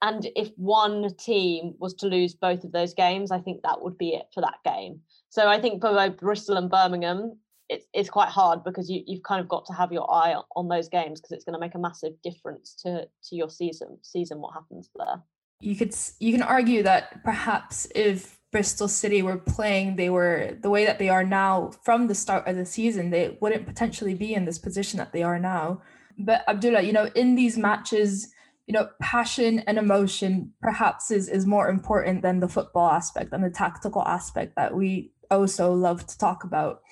And 0.00 0.28
if 0.36 0.50
one 0.56 1.12
team 1.16 1.74
was 1.78 1.94
to 1.94 2.06
lose 2.06 2.34
both 2.34 2.62
of 2.62 2.70
those 2.70 2.94
games, 2.94 3.32
I 3.32 3.40
think 3.40 3.62
that 3.62 3.82
would 3.82 3.98
be 3.98 4.10
it 4.10 4.26
for 4.32 4.42
that 4.42 4.58
game. 4.64 5.00
So 5.30 5.48
I 5.48 5.60
think 5.60 5.80
for 5.80 5.92
both 5.92 6.18
Bristol 6.18 6.56
and 6.56 6.70
Birmingham, 6.70 7.38
it's 7.68 7.86
it's 7.92 8.08
quite 8.08 8.28
hard 8.28 8.64
because 8.64 8.90
you 8.90 9.02
you've 9.06 9.22
kind 9.22 9.40
of 9.40 9.48
got 9.48 9.66
to 9.66 9.72
have 9.72 9.92
your 9.92 10.10
eye 10.10 10.34
on 10.56 10.68
those 10.68 10.88
games 10.88 11.20
because 11.20 11.32
it's 11.32 11.44
going 11.44 11.54
to 11.54 11.60
make 11.60 11.74
a 11.74 11.78
massive 11.78 12.12
difference 12.22 12.74
to 12.82 13.06
to 13.28 13.36
your 13.36 13.50
season 13.50 13.98
season 14.02 14.40
what 14.40 14.54
happens 14.54 14.90
there. 14.96 15.22
You 15.60 15.76
could 15.76 15.94
you 16.18 16.32
can 16.32 16.42
argue 16.42 16.82
that 16.82 17.22
perhaps 17.24 17.86
if 17.94 18.38
Bristol 18.52 18.88
City 18.88 19.20
were 19.22 19.36
playing 19.36 19.96
they 19.96 20.08
were 20.08 20.56
the 20.62 20.70
way 20.70 20.86
that 20.86 20.98
they 20.98 21.10
are 21.10 21.24
now 21.24 21.72
from 21.82 22.06
the 22.06 22.14
start 22.14 22.46
of 22.46 22.56
the 22.56 22.64
season 22.64 23.10
they 23.10 23.36
wouldn't 23.40 23.66
potentially 23.66 24.14
be 24.14 24.34
in 24.34 24.46
this 24.46 24.58
position 24.58 24.98
that 24.98 25.12
they 25.12 25.22
are 25.22 25.38
now. 25.38 25.82
But 26.18 26.48
Abdullah 26.48 26.82
you 26.82 26.92
know 26.92 27.10
in 27.14 27.34
these 27.34 27.58
matches 27.58 28.32
you 28.66 28.72
know 28.72 28.88
passion 29.02 29.58
and 29.60 29.76
emotion 29.76 30.52
perhaps 30.62 31.10
is 31.10 31.28
is 31.28 31.44
more 31.44 31.68
important 31.68 32.22
than 32.22 32.40
the 32.40 32.48
football 32.48 32.90
aspect 32.90 33.32
and 33.32 33.44
the 33.44 33.50
tactical 33.50 34.02
aspect 34.02 34.54
that 34.56 34.74
we 34.74 35.12
also 35.30 35.72
love 35.72 36.06
to 36.06 36.18
talk 36.18 36.44
about 36.44 36.82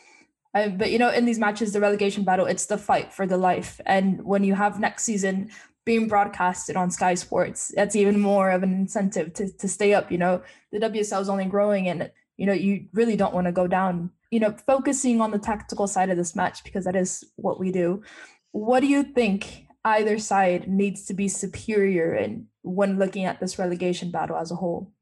um, 0.54 0.76
but 0.76 0.90
you 0.90 0.98
know 0.98 1.10
in 1.10 1.24
these 1.24 1.38
matches 1.38 1.72
the 1.72 1.80
relegation 1.80 2.24
battle 2.24 2.46
it's 2.46 2.66
the 2.66 2.78
fight 2.78 3.12
for 3.12 3.26
the 3.26 3.36
life 3.36 3.80
and 3.86 4.24
when 4.24 4.44
you 4.44 4.54
have 4.54 4.80
next 4.80 5.04
season 5.04 5.50
being 5.86 6.08
broadcasted 6.08 6.76
on 6.76 6.90
Sky 6.90 7.14
Sports, 7.14 7.72
that's 7.74 7.96
even 7.96 8.20
more 8.20 8.50
of 8.50 8.62
an 8.62 8.72
incentive 8.74 9.32
to, 9.34 9.50
to 9.50 9.68
stay 9.68 9.94
up. 9.94 10.12
You 10.12 10.18
know, 10.18 10.42
the 10.72 10.80
WSL 10.80 11.22
is 11.22 11.28
only 11.30 11.46
growing 11.46 11.88
and, 11.88 12.10
you 12.36 12.44
know, 12.44 12.52
you 12.52 12.88
really 12.92 13.16
don't 13.16 13.32
want 13.32 13.46
to 13.46 13.52
go 13.52 13.66
down. 13.66 14.10
You 14.30 14.40
know, 14.40 14.54
focusing 14.66 15.20
on 15.20 15.30
the 15.30 15.38
tactical 15.38 15.86
side 15.86 16.10
of 16.10 16.16
this 16.16 16.34
match, 16.34 16.64
because 16.64 16.84
that 16.84 16.96
is 16.96 17.24
what 17.36 17.60
we 17.60 17.70
do. 17.70 18.02
What 18.50 18.80
do 18.80 18.88
you 18.88 19.04
think 19.04 19.66
either 19.84 20.18
side 20.18 20.68
needs 20.68 21.06
to 21.06 21.14
be 21.14 21.28
superior 21.28 22.12
in 22.12 22.48
when 22.62 22.98
looking 22.98 23.24
at 23.24 23.38
this 23.38 23.56
relegation 23.56 24.10
battle 24.10 24.36
as 24.36 24.50
a 24.50 24.56
whole? 24.56 24.92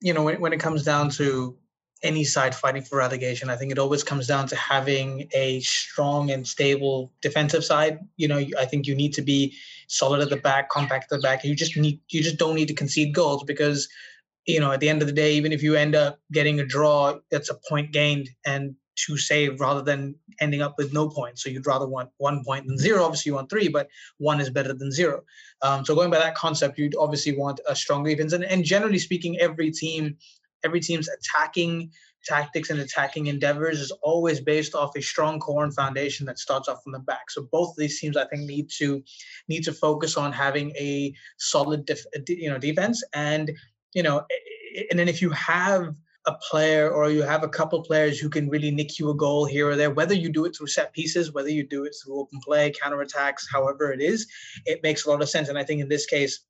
You 0.00 0.12
know, 0.12 0.24
when, 0.24 0.40
when 0.40 0.52
it 0.52 0.58
comes 0.58 0.82
down 0.82 1.10
to 1.10 1.56
any 2.02 2.24
side 2.24 2.54
fighting 2.54 2.82
for 2.82 2.98
relegation. 2.98 3.48
I 3.48 3.56
think 3.56 3.70
it 3.70 3.78
always 3.78 4.02
comes 4.02 4.26
down 4.26 4.46
to 4.48 4.56
having 4.56 5.28
a 5.32 5.60
strong 5.60 6.30
and 6.30 6.46
stable 6.46 7.12
defensive 7.20 7.64
side. 7.64 8.00
You 8.16 8.28
know, 8.28 8.44
I 8.58 8.64
think 8.64 8.86
you 8.86 8.94
need 8.94 9.12
to 9.14 9.22
be 9.22 9.54
solid 9.88 10.20
at 10.20 10.30
the 10.30 10.36
back, 10.36 10.68
compact 10.70 11.04
at 11.04 11.16
the 11.16 11.22
back. 11.22 11.44
You 11.44 11.54
just 11.54 11.76
need 11.76 12.00
you 12.10 12.22
just 12.22 12.38
don't 12.38 12.54
need 12.54 12.68
to 12.68 12.74
concede 12.74 13.14
goals 13.14 13.44
because 13.44 13.88
you 14.46 14.60
know 14.60 14.72
at 14.72 14.80
the 14.80 14.88
end 14.88 15.02
of 15.02 15.08
the 15.08 15.14
day, 15.14 15.34
even 15.34 15.52
if 15.52 15.62
you 15.62 15.74
end 15.74 15.94
up 15.94 16.18
getting 16.32 16.60
a 16.60 16.66
draw, 16.66 17.18
that's 17.30 17.50
a 17.50 17.58
point 17.68 17.92
gained 17.92 18.28
and 18.44 18.74
to 18.94 19.16
save 19.16 19.60
rather 19.60 19.82
than 19.82 20.14
ending 20.40 20.62
up 20.62 20.74
with 20.76 20.92
no 20.92 21.08
points. 21.08 21.42
So 21.42 21.48
you'd 21.48 21.66
rather 21.66 21.86
want 21.86 22.10
one 22.18 22.44
point 22.44 22.66
than 22.66 22.78
zero. 22.78 23.04
Obviously, 23.04 23.30
you 23.30 23.34
want 23.34 23.48
three, 23.48 23.68
but 23.68 23.88
one 24.18 24.40
is 24.40 24.50
better 24.50 24.74
than 24.74 24.92
zero. 24.92 25.22
Um, 25.62 25.84
so 25.84 25.94
going 25.94 26.10
by 26.10 26.18
that 26.18 26.34
concept, 26.34 26.78
you'd 26.78 26.96
obviously 26.96 27.36
want 27.36 27.60
a 27.66 27.74
strong 27.74 28.04
defense. 28.04 28.32
And, 28.32 28.44
and 28.44 28.64
generally 28.64 28.98
speaking, 28.98 29.38
every 29.38 29.70
team 29.70 30.16
every 30.64 30.80
team's 30.80 31.08
attacking 31.08 31.90
tactics 32.24 32.70
and 32.70 32.80
attacking 32.80 33.26
endeavors 33.26 33.80
is 33.80 33.90
always 34.02 34.40
based 34.40 34.74
off 34.74 34.96
a 34.96 35.02
strong 35.02 35.40
core 35.40 35.64
and 35.64 35.74
foundation 35.74 36.24
that 36.26 36.38
starts 36.38 36.68
off 36.68 36.82
from 36.82 36.92
the 36.92 36.98
back. 37.00 37.30
So 37.30 37.48
both 37.50 37.70
of 37.70 37.76
these 37.76 37.98
teams, 37.98 38.16
I 38.16 38.26
think, 38.26 38.42
need 38.42 38.70
to 38.78 39.02
need 39.48 39.64
to 39.64 39.72
focus 39.72 40.16
on 40.16 40.32
having 40.32 40.70
a 40.76 41.12
solid, 41.38 41.84
def, 41.84 42.04
you 42.28 42.50
know, 42.50 42.58
defense. 42.58 43.02
And 43.12 43.50
you 43.94 44.02
know, 44.02 44.24
and 44.90 44.98
then 44.98 45.08
if 45.08 45.20
you 45.20 45.30
have 45.30 45.94
a 46.26 46.34
player 46.50 46.88
or 46.88 47.10
you 47.10 47.22
have 47.22 47.42
a 47.42 47.48
couple 47.48 47.82
players 47.82 48.18
who 48.18 48.30
can 48.30 48.48
really 48.48 48.70
nick 48.70 48.98
you 48.98 49.10
a 49.10 49.14
goal 49.14 49.44
here 49.44 49.68
or 49.68 49.76
there, 49.76 49.90
whether 49.90 50.14
you 50.14 50.28
do 50.28 50.44
it 50.44 50.54
through 50.56 50.68
set 50.68 50.92
pieces, 50.92 51.32
whether 51.32 51.48
you 51.48 51.66
do 51.66 51.84
it 51.84 51.94
through 52.02 52.20
open 52.20 52.38
play, 52.44 52.72
counterattacks, 52.72 53.42
however 53.50 53.92
it 53.92 54.00
is, 54.00 54.26
it 54.64 54.82
makes 54.82 55.04
a 55.04 55.10
lot 55.10 55.20
of 55.20 55.28
sense. 55.28 55.48
And 55.48 55.58
I 55.58 55.64
think 55.64 55.80
in 55.80 55.88
this 55.88 56.06
case, 56.06 56.40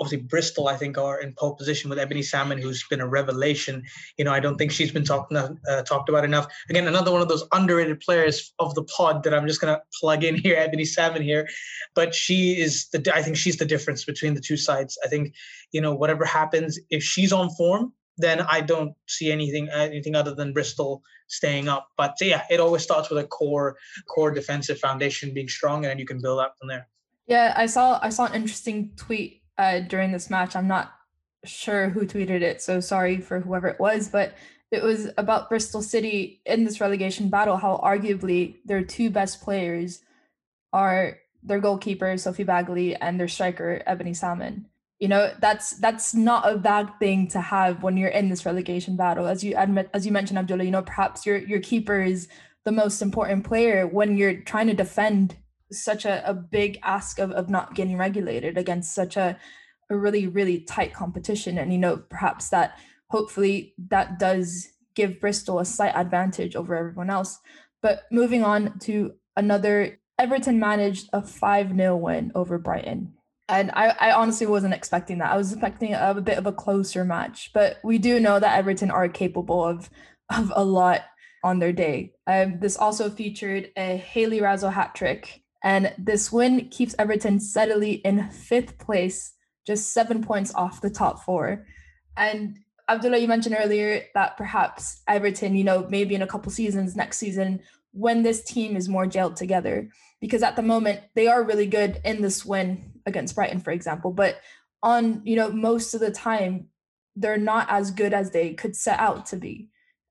obviously 0.00 0.26
Bristol, 0.26 0.68
I 0.68 0.76
think, 0.76 0.98
are 0.98 1.20
in 1.20 1.32
pole 1.34 1.54
position 1.54 1.90
with 1.90 1.98
Ebony 1.98 2.22
Salmon, 2.22 2.58
who's 2.58 2.84
been 2.88 3.00
a 3.00 3.06
revelation. 3.06 3.82
You 4.16 4.24
know, 4.24 4.32
I 4.32 4.40
don't 4.40 4.56
think 4.56 4.70
she's 4.70 4.92
been 4.92 5.04
talked 5.04 5.32
uh, 5.32 5.82
talked 5.82 6.08
about 6.08 6.24
enough. 6.24 6.46
Again, 6.70 6.86
another 6.86 7.12
one 7.12 7.22
of 7.22 7.28
those 7.28 7.44
underrated 7.52 8.00
players 8.00 8.52
of 8.58 8.74
the 8.74 8.84
pod 8.84 9.22
that 9.24 9.34
I'm 9.34 9.46
just 9.46 9.60
gonna 9.60 9.80
plug 10.00 10.24
in 10.24 10.36
here, 10.42 10.56
Ebony 10.56 10.84
Salmon 10.84 11.22
here, 11.22 11.48
but 11.94 12.14
she 12.14 12.60
is 12.60 12.88
the. 12.90 13.12
I 13.14 13.22
think 13.22 13.36
she's 13.36 13.56
the 13.56 13.64
difference 13.64 14.04
between 14.04 14.34
the 14.34 14.40
two 14.40 14.56
sides. 14.56 14.98
I 15.04 15.08
think, 15.08 15.34
you 15.72 15.80
know, 15.80 15.94
whatever 15.94 16.24
happens, 16.24 16.78
if 16.90 17.02
she's 17.02 17.32
on 17.32 17.50
form, 17.50 17.92
then 18.16 18.40
I 18.42 18.60
don't 18.60 18.92
see 19.06 19.30
anything 19.32 19.68
anything 19.70 20.14
other 20.14 20.34
than 20.34 20.52
Bristol 20.52 21.02
staying 21.28 21.68
up. 21.68 21.88
But 21.96 22.14
yeah, 22.20 22.44
it 22.50 22.60
always 22.60 22.82
starts 22.82 23.10
with 23.10 23.18
a 23.24 23.26
core 23.26 23.76
core 24.08 24.30
defensive 24.30 24.78
foundation 24.78 25.34
being 25.34 25.48
strong, 25.48 25.86
and 25.86 25.98
you 25.98 26.06
can 26.06 26.20
build 26.20 26.40
up 26.40 26.54
from 26.58 26.68
there. 26.68 26.88
Yeah, 27.26 27.52
I 27.56 27.66
saw 27.66 27.98
I 28.02 28.08
saw 28.08 28.26
an 28.26 28.34
interesting 28.34 28.92
tweet 28.96 29.37
uh, 29.58 29.80
during 29.80 30.12
this 30.12 30.30
match. 30.30 30.56
I'm 30.56 30.68
not 30.68 30.92
sure 31.44 31.88
who 31.90 32.06
tweeted 32.06 32.42
it, 32.42 32.62
so 32.62 32.80
sorry 32.80 33.20
for 33.20 33.40
whoever 33.40 33.68
it 33.68 33.80
was, 33.80 34.08
but 34.08 34.34
it 34.70 34.82
was 34.82 35.10
about 35.16 35.48
Bristol 35.48 35.82
City 35.82 36.40
in 36.44 36.64
this 36.64 36.80
relegation 36.80 37.28
battle, 37.28 37.56
how 37.56 37.80
arguably 37.82 38.56
their 38.64 38.82
two 38.82 39.10
best 39.10 39.40
players 39.40 40.02
are 40.72 41.18
their 41.42 41.60
goalkeeper, 41.60 42.16
Sophie 42.18 42.44
Baggaley, 42.44 42.96
and 43.00 43.18
their 43.18 43.28
striker, 43.28 43.82
Ebony 43.86 44.12
Salmon. 44.12 44.66
You 44.98 45.08
know, 45.08 45.32
that's 45.40 45.78
that's 45.78 46.12
not 46.12 46.50
a 46.50 46.58
bad 46.58 46.90
thing 46.98 47.28
to 47.28 47.40
have 47.40 47.82
when 47.82 47.96
you're 47.96 48.08
in 48.08 48.28
this 48.28 48.44
relegation 48.44 48.96
battle. 48.96 49.26
As 49.26 49.44
you 49.44 49.54
admit, 49.56 49.88
as 49.94 50.04
you 50.04 50.12
mentioned, 50.12 50.38
Abdullah, 50.38 50.64
you 50.64 50.72
know, 50.72 50.82
perhaps 50.82 51.24
your 51.24 51.38
your 51.38 51.60
keeper 51.60 52.02
is 52.02 52.28
the 52.64 52.72
most 52.72 53.00
important 53.00 53.44
player 53.44 53.86
when 53.86 54.16
you're 54.16 54.40
trying 54.40 54.66
to 54.66 54.74
defend 54.74 55.36
such 55.72 56.04
a, 56.04 56.28
a 56.28 56.34
big 56.34 56.78
ask 56.82 57.18
of, 57.18 57.30
of 57.32 57.48
not 57.48 57.74
getting 57.74 57.96
regulated 57.96 58.56
against 58.56 58.94
such 58.94 59.16
a, 59.16 59.38
a 59.90 59.96
really, 59.96 60.26
really 60.26 60.60
tight 60.60 60.94
competition. 60.94 61.58
And 61.58 61.72
you 61.72 61.78
know, 61.78 61.96
perhaps 61.96 62.48
that 62.50 62.78
hopefully 63.10 63.74
that 63.88 64.18
does 64.18 64.68
give 64.94 65.20
Bristol 65.20 65.58
a 65.58 65.64
slight 65.64 65.94
advantage 65.94 66.56
over 66.56 66.74
everyone 66.74 67.10
else. 67.10 67.38
But 67.82 68.02
moving 68.10 68.42
on 68.42 68.78
to 68.80 69.14
another, 69.36 70.00
Everton 70.18 70.58
managed 70.58 71.08
a 71.12 71.22
5 71.22 71.76
0 71.76 71.96
win 71.96 72.32
over 72.34 72.58
Brighton. 72.58 73.14
And 73.48 73.70
I, 73.70 73.94
I 73.98 74.12
honestly 74.12 74.46
wasn't 74.46 74.74
expecting 74.74 75.18
that. 75.18 75.32
I 75.32 75.36
was 75.36 75.52
expecting 75.52 75.94
a, 75.94 76.10
a 76.16 76.20
bit 76.20 76.36
of 76.36 76.46
a 76.46 76.52
closer 76.52 77.04
match, 77.04 77.50
but 77.54 77.78
we 77.82 77.96
do 77.96 78.20
know 78.20 78.38
that 78.38 78.58
Everton 78.58 78.90
are 78.90 79.08
capable 79.08 79.64
of 79.64 79.88
of 80.30 80.52
a 80.54 80.64
lot 80.64 81.02
on 81.42 81.58
their 81.58 81.72
day. 81.72 82.12
Um, 82.26 82.58
this 82.60 82.76
also 82.76 83.08
featured 83.08 83.70
a 83.76 83.96
Haley 83.96 84.40
Raso 84.40 84.70
hat 84.70 84.94
trick, 84.94 85.42
and 85.62 85.92
this 85.98 86.30
win 86.30 86.68
keeps 86.68 86.94
Everton 86.98 87.40
steadily 87.40 87.94
in 87.94 88.30
fifth 88.30 88.78
place, 88.78 89.32
just 89.66 89.92
seven 89.92 90.22
points 90.22 90.54
off 90.54 90.80
the 90.80 90.90
top 90.90 91.24
four. 91.24 91.66
And 92.16 92.58
Abdullah, 92.88 93.18
you 93.18 93.28
mentioned 93.28 93.56
earlier 93.58 94.04
that 94.14 94.36
perhaps 94.36 95.02
Everton, 95.06 95.56
you 95.56 95.64
know, 95.64 95.86
maybe 95.90 96.14
in 96.14 96.22
a 96.22 96.26
couple 96.26 96.50
seasons 96.50 96.96
next 96.96 97.18
season, 97.18 97.60
when 97.92 98.22
this 98.22 98.42
team 98.42 98.76
is 98.76 98.88
more 98.88 99.06
gelled 99.06 99.34
together, 99.34 99.90
because 100.20 100.42
at 100.42 100.56
the 100.56 100.62
moment 100.62 101.00
they 101.14 101.26
are 101.26 101.42
really 101.42 101.66
good 101.66 102.00
in 102.04 102.22
this 102.22 102.44
win 102.44 102.92
against 103.06 103.34
Brighton, 103.34 103.60
for 103.60 103.72
example, 103.72 104.12
but 104.12 104.40
on 104.82 105.20
you 105.24 105.34
know 105.34 105.50
most 105.50 105.92
of 105.92 106.00
the 106.00 106.10
time 106.10 106.68
they're 107.16 107.36
not 107.36 107.66
as 107.68 107.90
good 107.90 108.12
as 108.14 108.30
they 108.30 108.54
could 108.54 108.76
set 108.76 108.98
out 109.00 109.26
to 109.26 109.36
be, 109.36 109.68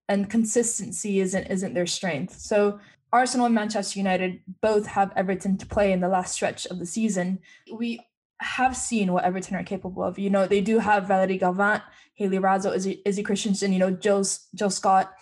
and 0.10 0.29
consistency 0.29 1.19
isn't 1.19 1.45
isn't 1.47 1.73
their 1.73 1.88
strength. 1.88 2.38
So 2.39 2.79
Arsenal 3.11 3.45
and 3.45 3.55
Manchester 3.55 3.99
United 3.99 4.41
both 4.61 4.87
have 4.87 5.13
Everton 5.15 5.57
to 5.57 5.65
play 5.65 5.91
in 5.91 6.01
the 6.01 6.09
last 6.09 6.33
stretch 6.33 6.65
of 6.67 6.79
the 6.79 6.85
season. 6.85 7.39
We 7.71 8.01
have 8.39 8.75
seen 8.75 9.11
what 9.13 9.23
Everton 9.23 9.55
are 9.55 9.63
capable 9.63 10.03
of. 10.03 10.19
You 10.19 10.29
know, 10.29 10.45
they 10.45 10.61
do 10.61 10.79
have 10.79 11.07
Valerie 11.07 11.39
Gauvin, 11.39 11.81
Hayley 12.15 12.37
Raso, 12.37 12.75
Izzy, 12.75 13.01
Izzy 13.05 13.23
Christiansen, 13.23 13.73
you 13.73 13.79
know, 13.79 13.91
Jill, 13.91 14.23
Jill 14.53 14.69
Scott. 14.69 15.13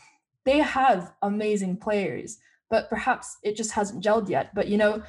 They 0.46 0.60
have 0.60 1.14
amazing 1.22 1.78
players, 1.78 2.40
but 2.70 2.90
perhaps 2.90 3.38
it 3.44 3.56
just 3.56 3.72
hasn't 3.72 4.04
gelled 4.04 4.30
yet. 4.30 4.54
But, 4.54 4.68
you 4.68 4.78
know, 4.78 5.04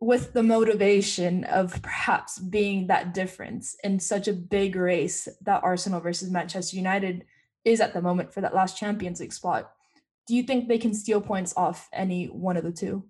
with 0.00 0.32
the 0.32 0.42
motivation 0.42 1.44
of 1.44 1.80
perhaps 1.82 2.38
being 2.38 2.86
that 2.86 3.12
difference 3.12 3.76
in 3.84 4.00
such 4.00 4.28
a 4.28 4.32
big 4.32 4.74
race 4.74 5.28
that 5.42 5.62
Arsenal 5.62 6.00
versus 6.00 6.30
Manchester 6.30 6.76
United 6.76 7.24
is 7.64 7.80
at 7.80 7.92
the 7.92 8.00
moment 8.00 8.32
for 8.32 8.40
that 8.40 8.54
last 8.54 8.78
Champions 8.78 9.20
League 9.20 9.32
spot, 9.32 9.72
do 10.30 10.36
you 10.36 10.44
think 10.44 10.68
they 10.68 10.78
can 10.78 10.94
steal 10.94 11.20
points 11.20 11.52
off 11.56 11.88
any 11.92 12.26
one 12.26 12.56
of 12.56 12.62
the 12.62 12.70
two? 12.70 13.02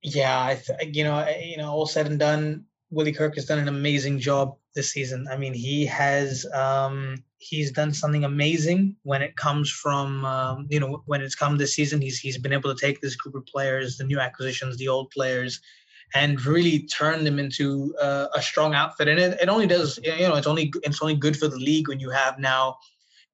Yeah, 0.00 0.40
I 0.40 0.54
th- 0.64 0.94
you 0.94 1.02
know, 1.02 1.28
you 1.28 1.56
know, 1.56 1.72
all 1.72 1.86
said 1.86 2.06
and 2.06 2.20
done, 2.20 2.66
Willie 2.90 3.12
Kirk 3.12 3.34
has 3.34 3.46
done 3.46 3.58
an 3.58 3.66
amazing 3.66 4.20
job 4.20 4.56
this 4.76 4.92
season. 4.92 5.26
I 5.28 5.36
mean, 5.36 5.54
he 5.54 5.84
has 5.86 6.46
um, 6.54 7.16
he's 7.38 7.72
done 7.72 7.92
something 7.92 8.22
amazing 8.22 8.94
when 9.02 9.22
it 9.22 9.34
comes 9.34 9.72
from 9.72 10.24
um, 10.24 10.68
you 10.70 10.78
know 10.78 11.02
when 11.06 11.20
it's 11.20 11.34
come 11.34 11.58
this 11.58 11.74
season. 11.74 12.00
He's 12.00 12.20
he's 12.20 12.38
been 12.38 12.52
able 12.52 12.72
to 12.72 12.80
take 12.80 13.00
this 13.00 13.16
group 13.16 13.34
of 13.34 13.44
players, 13.46 13.96
the 13.96 14.04
new 14.04 14.20
acquisitions, 14.20 14.76
the 14.76 14.86
old 14.86 15.10
players, 15.10 15.60
and 16.14 16.40
really 16.46 16.86
turn 16.86 17.24
them 17.24 17.40
into 17.40 17.92
uh, 18.00 18.28
a 18.36 18.40
strong 18.40 18.72
outfit. 18.72 19.08
And 19.08 19.18
it, 19.18 19.40
it 19.40 19.48
only 19.48 19.66
does 19.66 19.98
you 20.04 20.28
know 20.28 20.36
it's 20.36 20.46
only 20.46 20.72
it's 20.84 21.02
only 21.02 21.16
good 21.16 21.36
for 21.36 21.48
the 21.48 21.56
league 21.56 21.88
when 21.88 21.98
you 21.98 22.10
have 22.10 22.38
now 22.38 22.76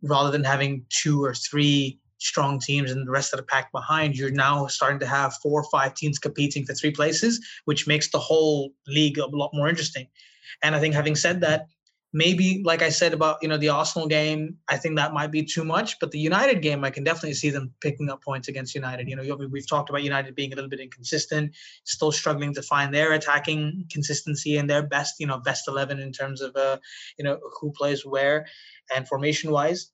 rather 0.01 0.31
than 0.31 0.45
having 0.45 0.87
two 0.89 1.23
or 1.23 1.35
three 1.35 2.01
strong 2.19 2.59
teams 2.59 2.91
and 2.91 3.07
the 3.07 3.11
rest 3.11 3.33
of 3.33 3.39
the 3.39 3.45
pack 3.45 3.71
behind, 3.73 4.17
you're 4.17 4.31
now 4.31 4.67
starting 4.67 5.01
to 5.01 5.07
have 5.07 5.35
four 5.43 5.61
or 5.61 5.69
five 5.71 5.95
teams 5.95 6.19
competing 6.19 6.65
for 6.65 6.75
three 6.75 6.91
places, 6.91 7.45
which 7.65 7.87
makes 7.87 8.11
the 8.11 8.19
whole 8.19 8.73
league 8.87 9.19
a 9.19 9.27
lot 9.27 9.51
more 9.53 9.69
interesting. 9.69 10.07
And 10.63 10.75
I 10.75 10.81
think 10.81 10.95
having 10.95 11.17
said 11.17 11.41
that, 11.43 11.67
maybe 12.13 12.63
like 12.65 12.81
I 12.81 12.89
said 12.89 13.13
about 13.13 13.37
you 13.43 13.49
know 13.49 13.59
the 13.59 13.69
Arsenal 13.69 14.09
game, 14.09 14.57
I 14.69 14.77
think 14.79 14.97
that 14.97 15.13
might 15.13 15.31
be 15.31 15.45
too 15.45 15.65
much. 15.65 15.99
But 16.01 16.11
the 16.11 16.19
United 16.19 16.63
game, 16.63 16.85
I 16.85 16.91
can 16.91 17.05
definitely 17.05 17.35
see 17.35 17.51
them 17.51 17.73
picking 17.83 18.11
up 18.11 18.23
points 18.23 18.49
against 18.49 18.75
United. 18.75 19.09
You 19.09 19.17
know, 19.17 19.37
we've 19.51 19.69
talked 19.69 19.91
about 19.91 20.03
United 20.03 20.35
being 20.35 20.53
a 20.53 20.57
little 20.57 20.71
bit 20.71 20.81
inconsistent, 20.81 21.55
still 21.85 22.13
struggling 22.13 22.55
to 22.55 22.63
find 22.63 22.95
their 22.95 23.13
attacking 23.13 23.87
consistency 23.91 24.57
and 24.57 24.69
their 24.69 24.83
best, 24.83 25.17
you 25.19 25.27
know, 25.27 25.39
best 25.39 25.69
eleven 25.69 25.99
in 25.99 26.13
terms 26.13 26.41
of 26.41 26.57
uh, 26.57 26.79
you 27.19 27.25
know 27.25 27.39
who 27.61 27.71
plays 27.73 28.07
where 28.07 28.47
and 28.95 29.07
formation 29.07 29.51
wise. 29.51 29.91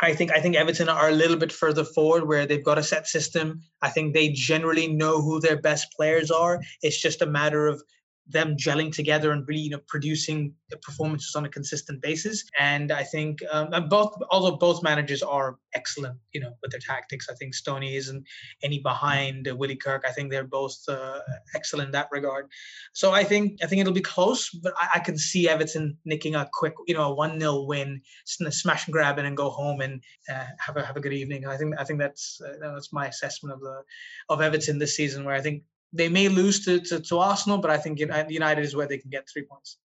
I 0.00 0.14
think 0.14 0.30
I 0.32 0.40
think 0.40 0.56
Everton 0.56 0.88
are 0.88 1.08
a 1.08 1.12
little 1.12 1.36
bit 1.36 1.52
further 1.52 1.84
forward 1.84 2.28
where 2.28 2.46
they've 2.46 2.64
got 2.64 2.78
a 2.78 2.82
set 2.82 3.06
system. 3.06 3.60
I 3.82 3.90
think 3.90 4.14
they 4.14 4.28
generally 4.30 4.86
know 4.86 5.20
who 5.20 5.40
their 5.40 5.60
best 5.60 5.92
players 5.96 6.30
are. 6.30 6.60
It's 6.82 7.00
just 7.00 7.22
a 7.22 7.26
matter 7.26 7.66
of 7.66 7.82
them 8.28 8.56
gelling 8.56 8.92
together 8.92 9.32
and 9.32 9.46
really 9.48 9.62
you 9.62 9.70
know 9.70 9.80
producing 9.88 10.54
performances 10.82 11.34
on 11.34 11.44
a 11.44 11.48
consistent 11.48 12.00
basis. 12.02 12.44
And 12.58 12.92
I 12.92 13.02
think 13.02 13.40
um, 13.50 13.70
both, 13.88 14.14
although 14.30 14.56
both 14.56 14.82
managers 14.82 15.22
are 15.22 15.56
excellent, 15.74 16.18
you 16.32 16.40
know, 16.40 16.52
with 16.62 16.70
their 16.70 16.80
tactics, 16.80 17.28
I 17.30 17.34
think 17.34 17.54
Stoney 17.54 17.96
isn't 17.96 18.24
any 18.62 18.80
behind 18.80 19.48
Willie 19.52 19.76
Kirk. 19.76 20.04
I 20.06 20.10
think 20.10 20.30
they're 20.30 20.44
both 20.44 20.76
uh, 20.88 21.20
excellent 21.54 21.88
in 21.88 21.92
that 21.92 22.08
regard. 22.12 22.48
So 22.92 23.12
I 23.12 23.24
think 23.24 23.58
I 23.62 23.66
think 23.66 23.80
it'll 23.80 23.92
be 23.92 24.00
close, 24.00 24.50
but 24.50 24.74
I, 24.76 24.88
I 24.96 24.98
can 25.00 25.16
see 25.16 25.48
Everton 25.48 25.96
nicking 26.04 26.34
a 26.34 26.48
quick, 26.52 26.74
you 26.86 26.94
know, 26.94 27.10
a 27.10 27.14
one 27.14 27.40
0 27.40 27.62
win, 27.62 28.00
smash 28.24 28.86
and 28.86 28.92
grab 28.92 29.18
it, 29.18 29.24
and 29.24 29.36
go 29.36 29.50
home 29.50 29.80
and 29.80 30.02
uh, 30.30 30.46
have 30.58 30.76
a 30.76 30.84
have 30.84 30.96
a 30.96 31.00
good 31.00 31.12
evening. 31.12 31.46
I 31.46 31.56
think 31.56 31.74
I 31.78 31.84
think 31.84 31.98
that's 31.98 32.40
uh, 32.44 32.74
that's 32.74 32.92
my 32.92 33.06
assessment 33.06 33.54
of 33.54 33.60
the 33.60 33.82
of 34.28 34.40
Everton 34.40 34.78
this 34.78 34.96
season, 34.96 35.24
where 35.24 35.34
I 35.34 35.40
think 35.40 35.62
they 35.92 36.08
may 36.08 36.28
lose 36.28 36.64
to, 36.64 36.80
to, 36.80 37.00
to, 37.00 37.18
Arsenal, 37.18 37.58
but 37.58 37.70
I 37.70 37.78
think 37.78 37.98
United 37.98 38.62
is 38.62 38.76
where 38.76 38.86
they 38.86 38.98
can 38.98 39.10
get 39.10 39.28
three 39.28 39.42
points. 39.42 39.78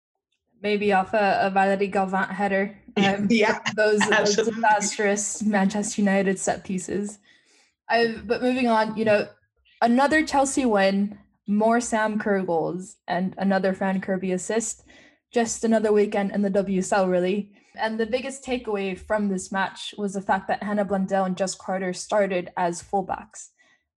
Maybe 0.60 0.92
off 0.92 1.14
a, 1.14 1.40
a 1.42 1.50
Valerie 1.50 1.90
Gauvin 1.90 2.28
header. 2.28 2.78
Um, 2.94 3.26
yeah, 3.30 3.58
those, 3.74 4.00
those, 4.00 4.36
disastrous 4.36 5.42
Manchester 5.42 6.02
United 6.02 6.38
set 6.38 6.62
pieces. 6.62 7.18
I, 7.88 8.16
but 8.22 8.42
moving 8.42 8.68
on, 8.68 8.98
you 8.98 9.06
know, 9.06 9.28
another 9.80 10.26
Chelsea 10.26 10.66
win, 10.66 11.18
more 11.46 11.80
Sam 11.80 12.18
Kerr 12.18 12.42
goals, 12.42 12.96
and 13.08 13.34
another 13.38 13.72
Fran 13.72 14.02
Kirby 14.02 14.32
assist. 14.32 14.84
Just 15.32 15.64
another 15.64 15.90
weekend 15.90 16.32
in 16.32 16.42
the 16.42 16.50
WSL, 16.50 17.10
really. 17.10 17.52
And 17.76 17.98
the 17.98 18.04
biggest 18.04 18.44
takeaway 18.44 18.98
from 18.98 19.30
this 19.30 19.50
match 19.50 19.94
was 19.96 20.12
the 20.12 20.20
fact 20.20 20.48
that 20.48 20.62
Hannah 20.62 20.84
Blundell 20.84 21.24
and 21.24 21.34
Jess 21.34 21.54
Carter 21.54 21.94
started 21.94 22.52
as 22.58 22.82
fullbacks. 22.82 23.51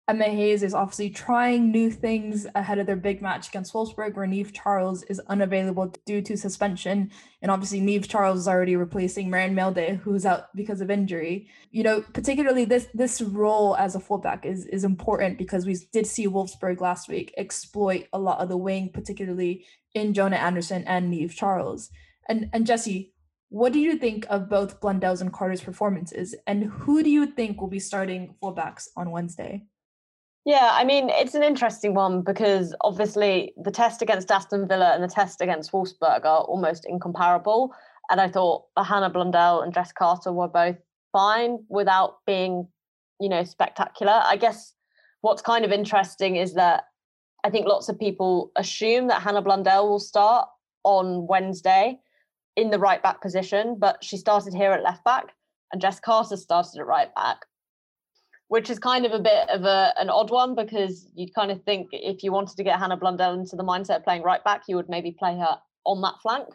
Emma 0.07 0.25
Hayes 0.25 0.63
is 0.63 0.75
obviously 0.75 1.09
trying 1.09 1.71
new 1.71 1.91
things 1.91 2.47
ahead 2.55 2.79
of 2.79 2.87
their 2.87 2.95
big 2.95 3.23
match 3.23 3.49
against 3.49 3.73
Wolfsburg, 3.73 4.15
where 4.15 4.27
Niamh 4.27 4.53
Charles 4.53 5.03
is 5.05 5.19
unavailable 5.29 5.95
due 6.05 6.21
to 6.21 6.37
suspension. 6.37 7.11
And 7.41 7.51
obviously, 7.51 7.81
Niamh 7.81 8.07
Charles 8.07 8.41
is 8.41 8.49
already 8.49 8.77
replacing 8.77 9.31
Maren 9.31 9.55
Mjelde, 9.55 9.97
who's 9.97 10.27
out 10.27 10.55
because 10.55 10.83
of 10.83 10.91
injury. 10.91 11.49
You 11.71 11.85
know, 11.85 12.05
particularly 12.13 12.67
this 12.67 12.87
this 12.93 13.23
role 13.23 13.77
as 13.77 13.95
a 13.95 14.01
fullback 14.01 14.45
is, 14.45 14.67
is 14.67 14.85
important 14.85 15.39
because 15.39 15.65
we 15.65 15.79
did 15.91 16.07
see 16.07 16.29
Wolfsburg 16.29 16.83
last 16.83 17.09
week 17.09 17.33
exploit 17.39 18.07
a 18.13 18.19
lot 18.19 18.41
of 18.41 18.51
the 18.51 18.59
wing, 18.59 18.91
particularly 18.93 19.65
in 19.95 20.13
Jonna 20.13 20.37
Andersson 20.37 20.85
and 20.87 21.11
Niamh 21.11 21.35
Charles. 21.35 21.91
And 22.29 22.51
and 22.53 22.67
Jesse, 22.67 23.15
what 23.49 23.73
do 23.73 23.79
you 23.79 23.97
think 23.97 24.27
of 24.29 24.51
both 24.51 24.83
Blundell's 24.83 25.23
and 25.23 25.33
Carter's 25.33 25.63
performances? 25.63 26.35
And 26.47 26.65
who 26.65 27.03
do 27.03 27.09
you 27.09 27.25
think 27.25 27.59
will 27.59 27.69
be 27.69 27.79
starting 27.79 28.35
fullbacks 28.43 28.89
on 28.99 29.11
Wednesday? 29.11 29.65
Yeah, 30.45 30.71
I 30.73 30.85
mean, 30.85 31.09
it's 31.09 31.35
an 31.35 31.43
interesting 31.43 31.95
one 31.95 32.21
because 32.21 32.75
obviously 32.83 33.55
the 33.57 33.71
test 33.71 34.03
against 34.03 34.31
Aston 34.31 34.69
Villa 34.69 34.93
and 34.95 35.03
the 35.03 35.09
test 35.09 35.41
against 35.41 35.73
Wolfsburg 35.73 36.25
are 36.27 36.43
almost 36.43 36.85
incomparable. 36.87 37.75
And 38.11 38.21
I 38.21 38.29
thought 38.29 38.65
Hannah 38.77 39.09
Blundell 39.09 39.63
and 39.63 39.73
Jess 39.73 39.91
Carter 39.93 40.33
were 40.33 40.49
both 40.49 40.77
fine 41.13 41.65
without 41.71 42.19
being, 42.27 42.69
you 43.21 43.31
know, 43.31 43.43
spectacular. 43.45 44.21
I 44.23 44.37
guess 44.37 44.75
what's 45.23 45.41
kind 45.41 45.65
of 45.65 45.73
interesting 45.73 46.37
is 46.37 46.53
that 46.55 46.85
I 47.43 47.49
think 47.49 47.67
lots 47.67 47.89
of 47.89 47.99
people 47.99 48.53
assume 48.57 49.07
that 49.09 49.23
Hannah 49.23 49.41
Blundell 49.41 49.89
will 49.89 49.99
start 49.99 50.47
on 50.83 51.27
Wednesday 51.27 51.99
in 52.57 52.71
the 52.71 52.79
right 52.79 53.03
back 53.03 53.23
position, 53.23 53.77
but 53.79 54.05
she 54.05 54.19
started 54.19 54.53
here 54.53 54.73
at 54.73 54.83
left 54.83 55.05
back 55.05 55.33
and 55.73 55.81
Jess 55.81 56.01
Carter 56.01 56.37
started 56.37 56.79
at 56.79 56.87
right 56.87 57.15
back 57.15 57.47
which 58.55 58.71
is 58.71 58.79
kind 58.79 59.05
of 59.05 59.11
a 59.11 59.19
bit 59.19 59.51
of 59.51 59.65
a, 59.65 59.93
an 59.99 60.09
odd 60.09 60.31
one 60.31 60.55
because 60.55 61.09
you'd 61.17 61.35
kind 61.35 61.51
of 61.51 61.61
think 61.65 61.89
if 61.91 62.23
you 62.23 62.31
wanted 62.31 62.57
to 62.57 62.63
get 62.63 62.79
Hannah 62.79 62.97
Blundell 62.97 63.35
into 63.35 63.57
the 63.57 63.65
mindset 63.65 63.97
of 63.97 64.05
playing 64.05 64.23
right 64.23 64.45
back, 64.45 64.63
you 64.69 64.77
would 64.77 64.89
maybe 64.89 65.11
play 65.11 65.37
her 65.37 65.59
on 65.85 66.01
that 66.03 66.21
flank. 66.23 66.47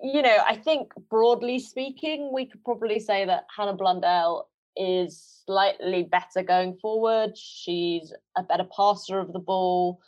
You 0.00 0.22
know, 0.22 0.36
I 0.46 0.54
think 0.54 0.92
broadly 1.10 1.58
speaking, 1.58 2.30
we 2.32 2.46
could 2.46 2.64
probably 2.64 3.00
say 3.00 3.24
that 3.24 3.46
Hannah 3.56 3.74
Blundell 3.74 4.50
is 4.76 5.42
slightly 5.44 6.04
better 6.04 6.44
going 6.44 6.76
forward. 6.80 7.36
She's 7.36 8.12
a 8.36 8.44
better 8.44 8.62
passer 8.62 9.18
of 9.18 9.32
the 9.32 9.40
ball. 9.40 10.00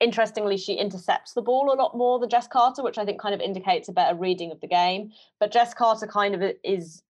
interestingly, 0.00 0.56
she 0.56 0.72
intercepts 0.72 1.34
the 1.34 1.42
ball 1.42 1.72
a 1.72 1.78
lot 1.80 1.96
more 1.96 2.18
than 2.18 2.28
Jess 2.28 2.48
Carter, 2.48 2.82
which 2.82 2.98
I 2.98 3.04
think 3.04 3.20
kind 3.20 3.36
of 3.36 3.40
indicates 3.40 3.88
a 3.88 3.92
better 3.92 4.16
reading 4.16 4.50
of 4.50 4.60
the 4.60 4.66
game. 4.66 5.12
But 5.38 5.52
Jess 5.52 5.74
Carter 5.74 6.08
kind 6.08 6.34
of 6.34 6.42
is 6.64 7.04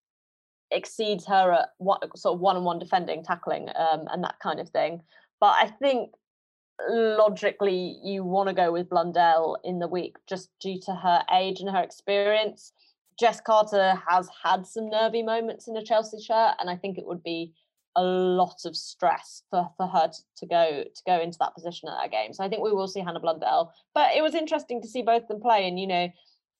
exceeds 0.70 1.26
her 1.26 1.52
at 1.52 1.68
what 1.78 2.16
sort 2.18 2.34
of 2.34 2.40
one-on-one 2.40 2.78
defending, 2.78 3.22
tackling, 3.22 3.68
um, 3.76 4.06
and 4.10 4.22
that 4.24 4.38
kind 4.42 4.60
of 4.60 4.68
thing. 4.70 5.02
But 5.40 5.56
I 5.60 5.68
think 5.80 6.10
logically 6.88 7.98
you 8.02 8.22
want 8.22 8.48
to 8.48 8.54
go 8.54 8.70
with 8.72 8.90
Blundell 8.90 9.56
in 9.64 9.78
the 9.78 9.88
week 9.88 10.16
just 10.28 10.50
due 10.60 10.78
to 10.80 10.94
her 10.94 11.22
age 11.32 11.60
and 11.60 11.70
her 11.70 11.82
experience. 11.82 12.72
Jess 13.18 13.40
Carter 13.40 14.00
has 14.08 14.28
had 14.44 14.66
some 14.66 14.90
nervy 14.90 15.22
moments 15.22 15.68
in 15.68 15.76
a 15.76 15.82
Chelsea 15.82 16.20
shirt, 16.20 16.54
and 16.60 16.68
I 16.68 16.76
think 16.76 16.98
it 16.98 17.06
would 17.06 17.22
be 17.22 17.54
a 17.96 18.02
lot 18.02 18.66
of 18.66 18.76
stress 18.76 19.42
for, 19.48 19.70
for 19.78 19.86
her 19.86 20.08
to, 20.08 20.22
to 20.36 20.46
go 20.46 20.84
to 20.84 21.02
go 21.06 21.18
into 21.18 21.38
that 21.38 21.54
position 21.54 21.88
at 21.88 21.96
that 21.98 22.12
game. 22.12 22.34
So 22.34 22.44
I 22.44 22.48
think 22.48 22.62
we 22.62 22.72
will 22.72 22.88
see 22.88 23.00
Hannah 23.00 23.20
Blundell. 23.20 23.72
But 23.94 24.14
it 24.14 24.22
was 24.22 24.34
interesting 24.34 24.82
to 24.82 24.88
see 24.88 25.00
both 25.00 25.26
them 25.28 25.40
play. 25.40 25.66
And 25.66 25.80
you 25.80 25.86
know, 25.86 26.08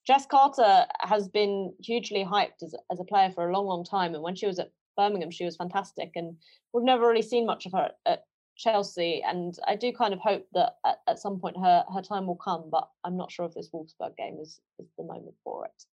Jess 0.07 0.24
Carter 0.26 0.86
has 1.00 1.28
been 1.28 1.72
hugely 1.82 2.24
hyped 2.24 2.62
as, 2.62 2.74
as 2.92 3.00
a 3.00 3.04
player 3.04 3.30
for 3.30 3.48
a 3.48 3.52
long, 3.52 3.66
long 3.66 3.84
time. 3.84 4.14
And 4.14 4.22
when 4.22 4.36
she 4.36 4.46
was 4.46 4.59
at 4.59 4.70
Birmingham, 4.96 5.30
she 5.30 5.44
was 5.44 5.57
fantastic. 5.57 6.12
And 6.14 6.36
we've 6.72 6.84
never 6.84 7.09
really 7.09 7.22
seen 7.22 7.44
much 7.44 7.66
of 7.66 7.72
her 7.72 7.90
at 8.07 8.24
Chelsea. 8.57 9.22
And 9.26 9.54
I 9.66 9.74
do 9.74 9.92
kind 9.92 10.14
of 10.14 10.20
hope 10.20 10.46
that 10.54 10.74
at, 10.84 10.98
at 11.09 11.18
some 11.18 11.40
point 11.40 11.57
her 11.59 11.84
her 11.92 12.02
time 12.02 12.26
will 12.26 12.36
come. 12.36 12.68
But 12.70 12.88
I'm 13.04 13.16
not 13.16 13.32
sure 13.32 13.46
if 13.46 13.54
this 13.54 13.70
Wolfsburg 13.74 14.16
game 14.16 14.38
is 14.40 14.61
is 14.78 14.86
the 14.96 15.04
moment 15.04 15.34
for 15.42 15.66
it. 15.66 15.84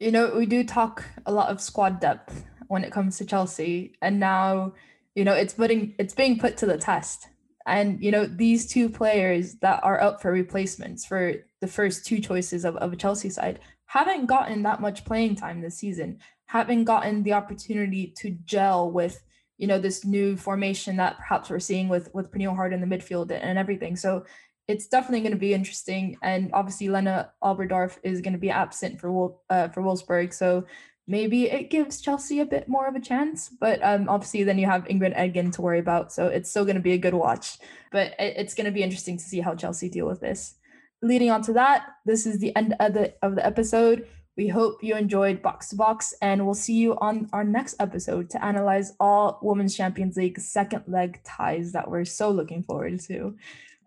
You 0.00 0.12
know, 0.12 0.34
we 0.34 0.46
do 0.46 0.64
talk 0.64 1.04
a 1.26 1.32
lot 1.32 1.48
of 1.48 1.60
squad 1.60 2.00
depth 2.00 2.44
when 2.68 2.84
it 2.84 2.92
comes 2.92 3.18
to 3.18 3.24
Chelsea, 3.24 3.94
and 4.00 4.20
now 4.20 4.74
you 5.14 5.24
know 5.24 5.34
it's 5.34 5.54
putting 5.54 5.94
it's 5.98 6.14
being 6.14 6.38
put 6.38 6.56
to 6.58 6.66
the 6.66 6.78
test. 6.78 7.28
And 7.66 8.02
you 8.02 8.10
know 8.10 8.24
these 8.24 8.66
two 8.66 8.88
players 8.88 9.56
that 9.56 9.80
are 9.82 10.00
up 10.00 10.22
for 10.22 10.30
replacements 10.30 11.04
for 11.04 11.34
the 11.60 11.66
first 11.66 12.06
two 12.06 12.20
choices 12.20 12.64
of, 12.64 12.76
of 12.76 12.92
a 12.92 12.96
Chelsea 12.96 13.30
side 13.30 13.60
haven't 13.86 14.26
gotten 14.26 14.62
that 14.62 14.80
much 14.80 15.04
playing 15.04 15.36
time 15.36 15.60
this 15.60 15.78
season, 15.78 16.18
haven't 16.46 16.84
gotten 16.84 17.22
the 17.22 17.32
opportunity 17.32 18.12
to 18.18 18.30
gel 18.44 18.90
with 18.90 19.22
you 19.58 19.66
know 19.66 19.78
this 19.78 20.04
new 20.04 20.36
formation 20.36 20.96
that 20.96 21.16
perhaps 21.16 21.50
we're 21.50 21.58
seeing 21.58 21.88
with 21.88 22.12
with 22.14 22.30
Pernille 22.30 22.54
Harder 22.54 22.74
in 22.74 22.88
the 22.88 22.96
midfield 22.96 23.30
and 23.30 23.58
everything. 23.58 23.96
So 23.96 24.24
it's 24.68 24.88
definitely 24.88 25.20
going 25.20 25.32
to 25.32 25.38
be 25.38 25.54
interesting. 25.54 26.16
And 26.22 26.50
obviously, 26.52 26.88
Lena 26.88 27.32
Oberdorf 27.42 27.98
is 28.02 28.20
going 28.20 28.32
to 28.32 28.38
be 28.38 28.50
absent 28.50 29.00
for 29.00 29.34
uh, 29.50 29.68
for 29.68 29.82
Wolfsburg, 29.82 30.32
so 30.32 30.66
maybe 31.06 31.44
it 31.50 31.70
gives 31.70 32.00
Chelsea 32.00 32.40
a 32.40 32.46
bit 32.46 32.68
more 32.68 32.86
of 32.86 32.94
a 32.94 33.00
chance. 33.00 33.48
But 33.48 33.82
um, 33.82 34.08
obviously, 34.08 34.44
then 34.44 34.58
you 34.58 34.66
have 34.66 34.84
Ingrid 34.84 35.16
Engen 35.16 35.50
to 35.52 35.62
worry 35.62 35.78
about, 35.78 36.12
so 36.12 36.26
it's 36.26 36.50
still 36.50 36.64
going 36.64 36.76
to 36.76 36.82
be 36.82 36.92
a 36.92 36.98
good 36.98 37.14
watch. 37.14 37.58
But 37.92 38.14
it's 38.18 38.54
going 38.54 38.66
to 38.66 38.72
be 38.72 38.82
interesting 38.82 39.16
to 39.18 39.24
see 39.24 39.40
how 39.40 39.54
Chelsea 39.54 39.88
deal 39.88 40.06
with 40.06 40.20
this. 40.20 40.54
Leading 41.02 41.30
on 41.30 41.42
to 41.42 41.52
that, 41.52 41.86
this 42.04 42.26
is 42.26 42.38
the 42.38 42.54
end 42.56 42.74
of 42.80 42.94
the 42.94 43.14
of 43.22 43.36
the 43.36 43.46
episode. 43.46 44.08
We 44.36 44.48
hope 44.48 44.82
you 44.82 44.96
enjoyed 44.96 45.40
Box 45.40 45.70
to 45.70 45.76
Box, 45.76 46.12
and 46.20 46.44
we'll 46.44 46.54
see 46.54 46.74
you 46.74 46.98
on 46.98 47.28
our 47.32 47.44
next 47.44 47.76
episode 47.80 48.28
to 48.30 48.44
analyze 48.44 48.92
all 49.00 49.38
Women's 49.40 49.74
Champions 49.74 50.16
League 50.16 50.38
second 50.38 50.84
leg 50.86 51.20
ties 51.24 51.72
that 51.72 51.90
we're 51.90 52.04
so 52.04 52.30
looking 52.30 52.62
forward 52.62 53.00
to. 53.00 53.36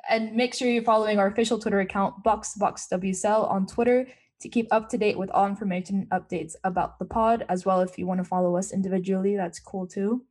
And 0.09 0.35
make 0.35 0.55
sure 0.55 0.67
you're 0.67 0.81
following 0.81 1.19
our 1.19 1.27
official 1.27 1.59
Twitter 1.59 1.81
account, 1.81 2.23
Box 2.23 2.55
Box 2.55 2.87
BoxBoxWSL, 2.91 3.51
on 3.51 3.67
Twitter 3.67 4.07
to 4.39 4.49
keep 4.49 4.67
up 4.71 4.89
to 4.89 4.97
date 4.97 5.17
with 5.17 5.29
all 5.31 5.47
information 5.47 6.07
and 6.09 6.09
updates 6.09 6.55
about 6.63 6.99
the 6.99 7.05
pod, 7.05 7.45
as 7.49 7.65
well 7.65 7.81
if 7.81 7.97
you 7.97 8.07
want 8.07 8.19
to 8.19 8.23
follow 8.23 8.55
us 8.55 8.71
individually, 8.71 9.35
that's 9.35 9.59
cool 9.59 9.85
too. 9.85 10.23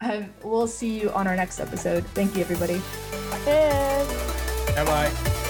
Um, 0.00 0.30
we'll 0.42 0.66
see 0.66 1.00
you 1.00 1.10
on 1.12 1.26
our 1.26 1.36
next 1.36 1.60
episode. 1.60 2.04
Thank 2.08 2.34
you, 2.34 2.42
everybody. 2.42 2.80
Bye 4.74 4.84
bye. 4.84 5.40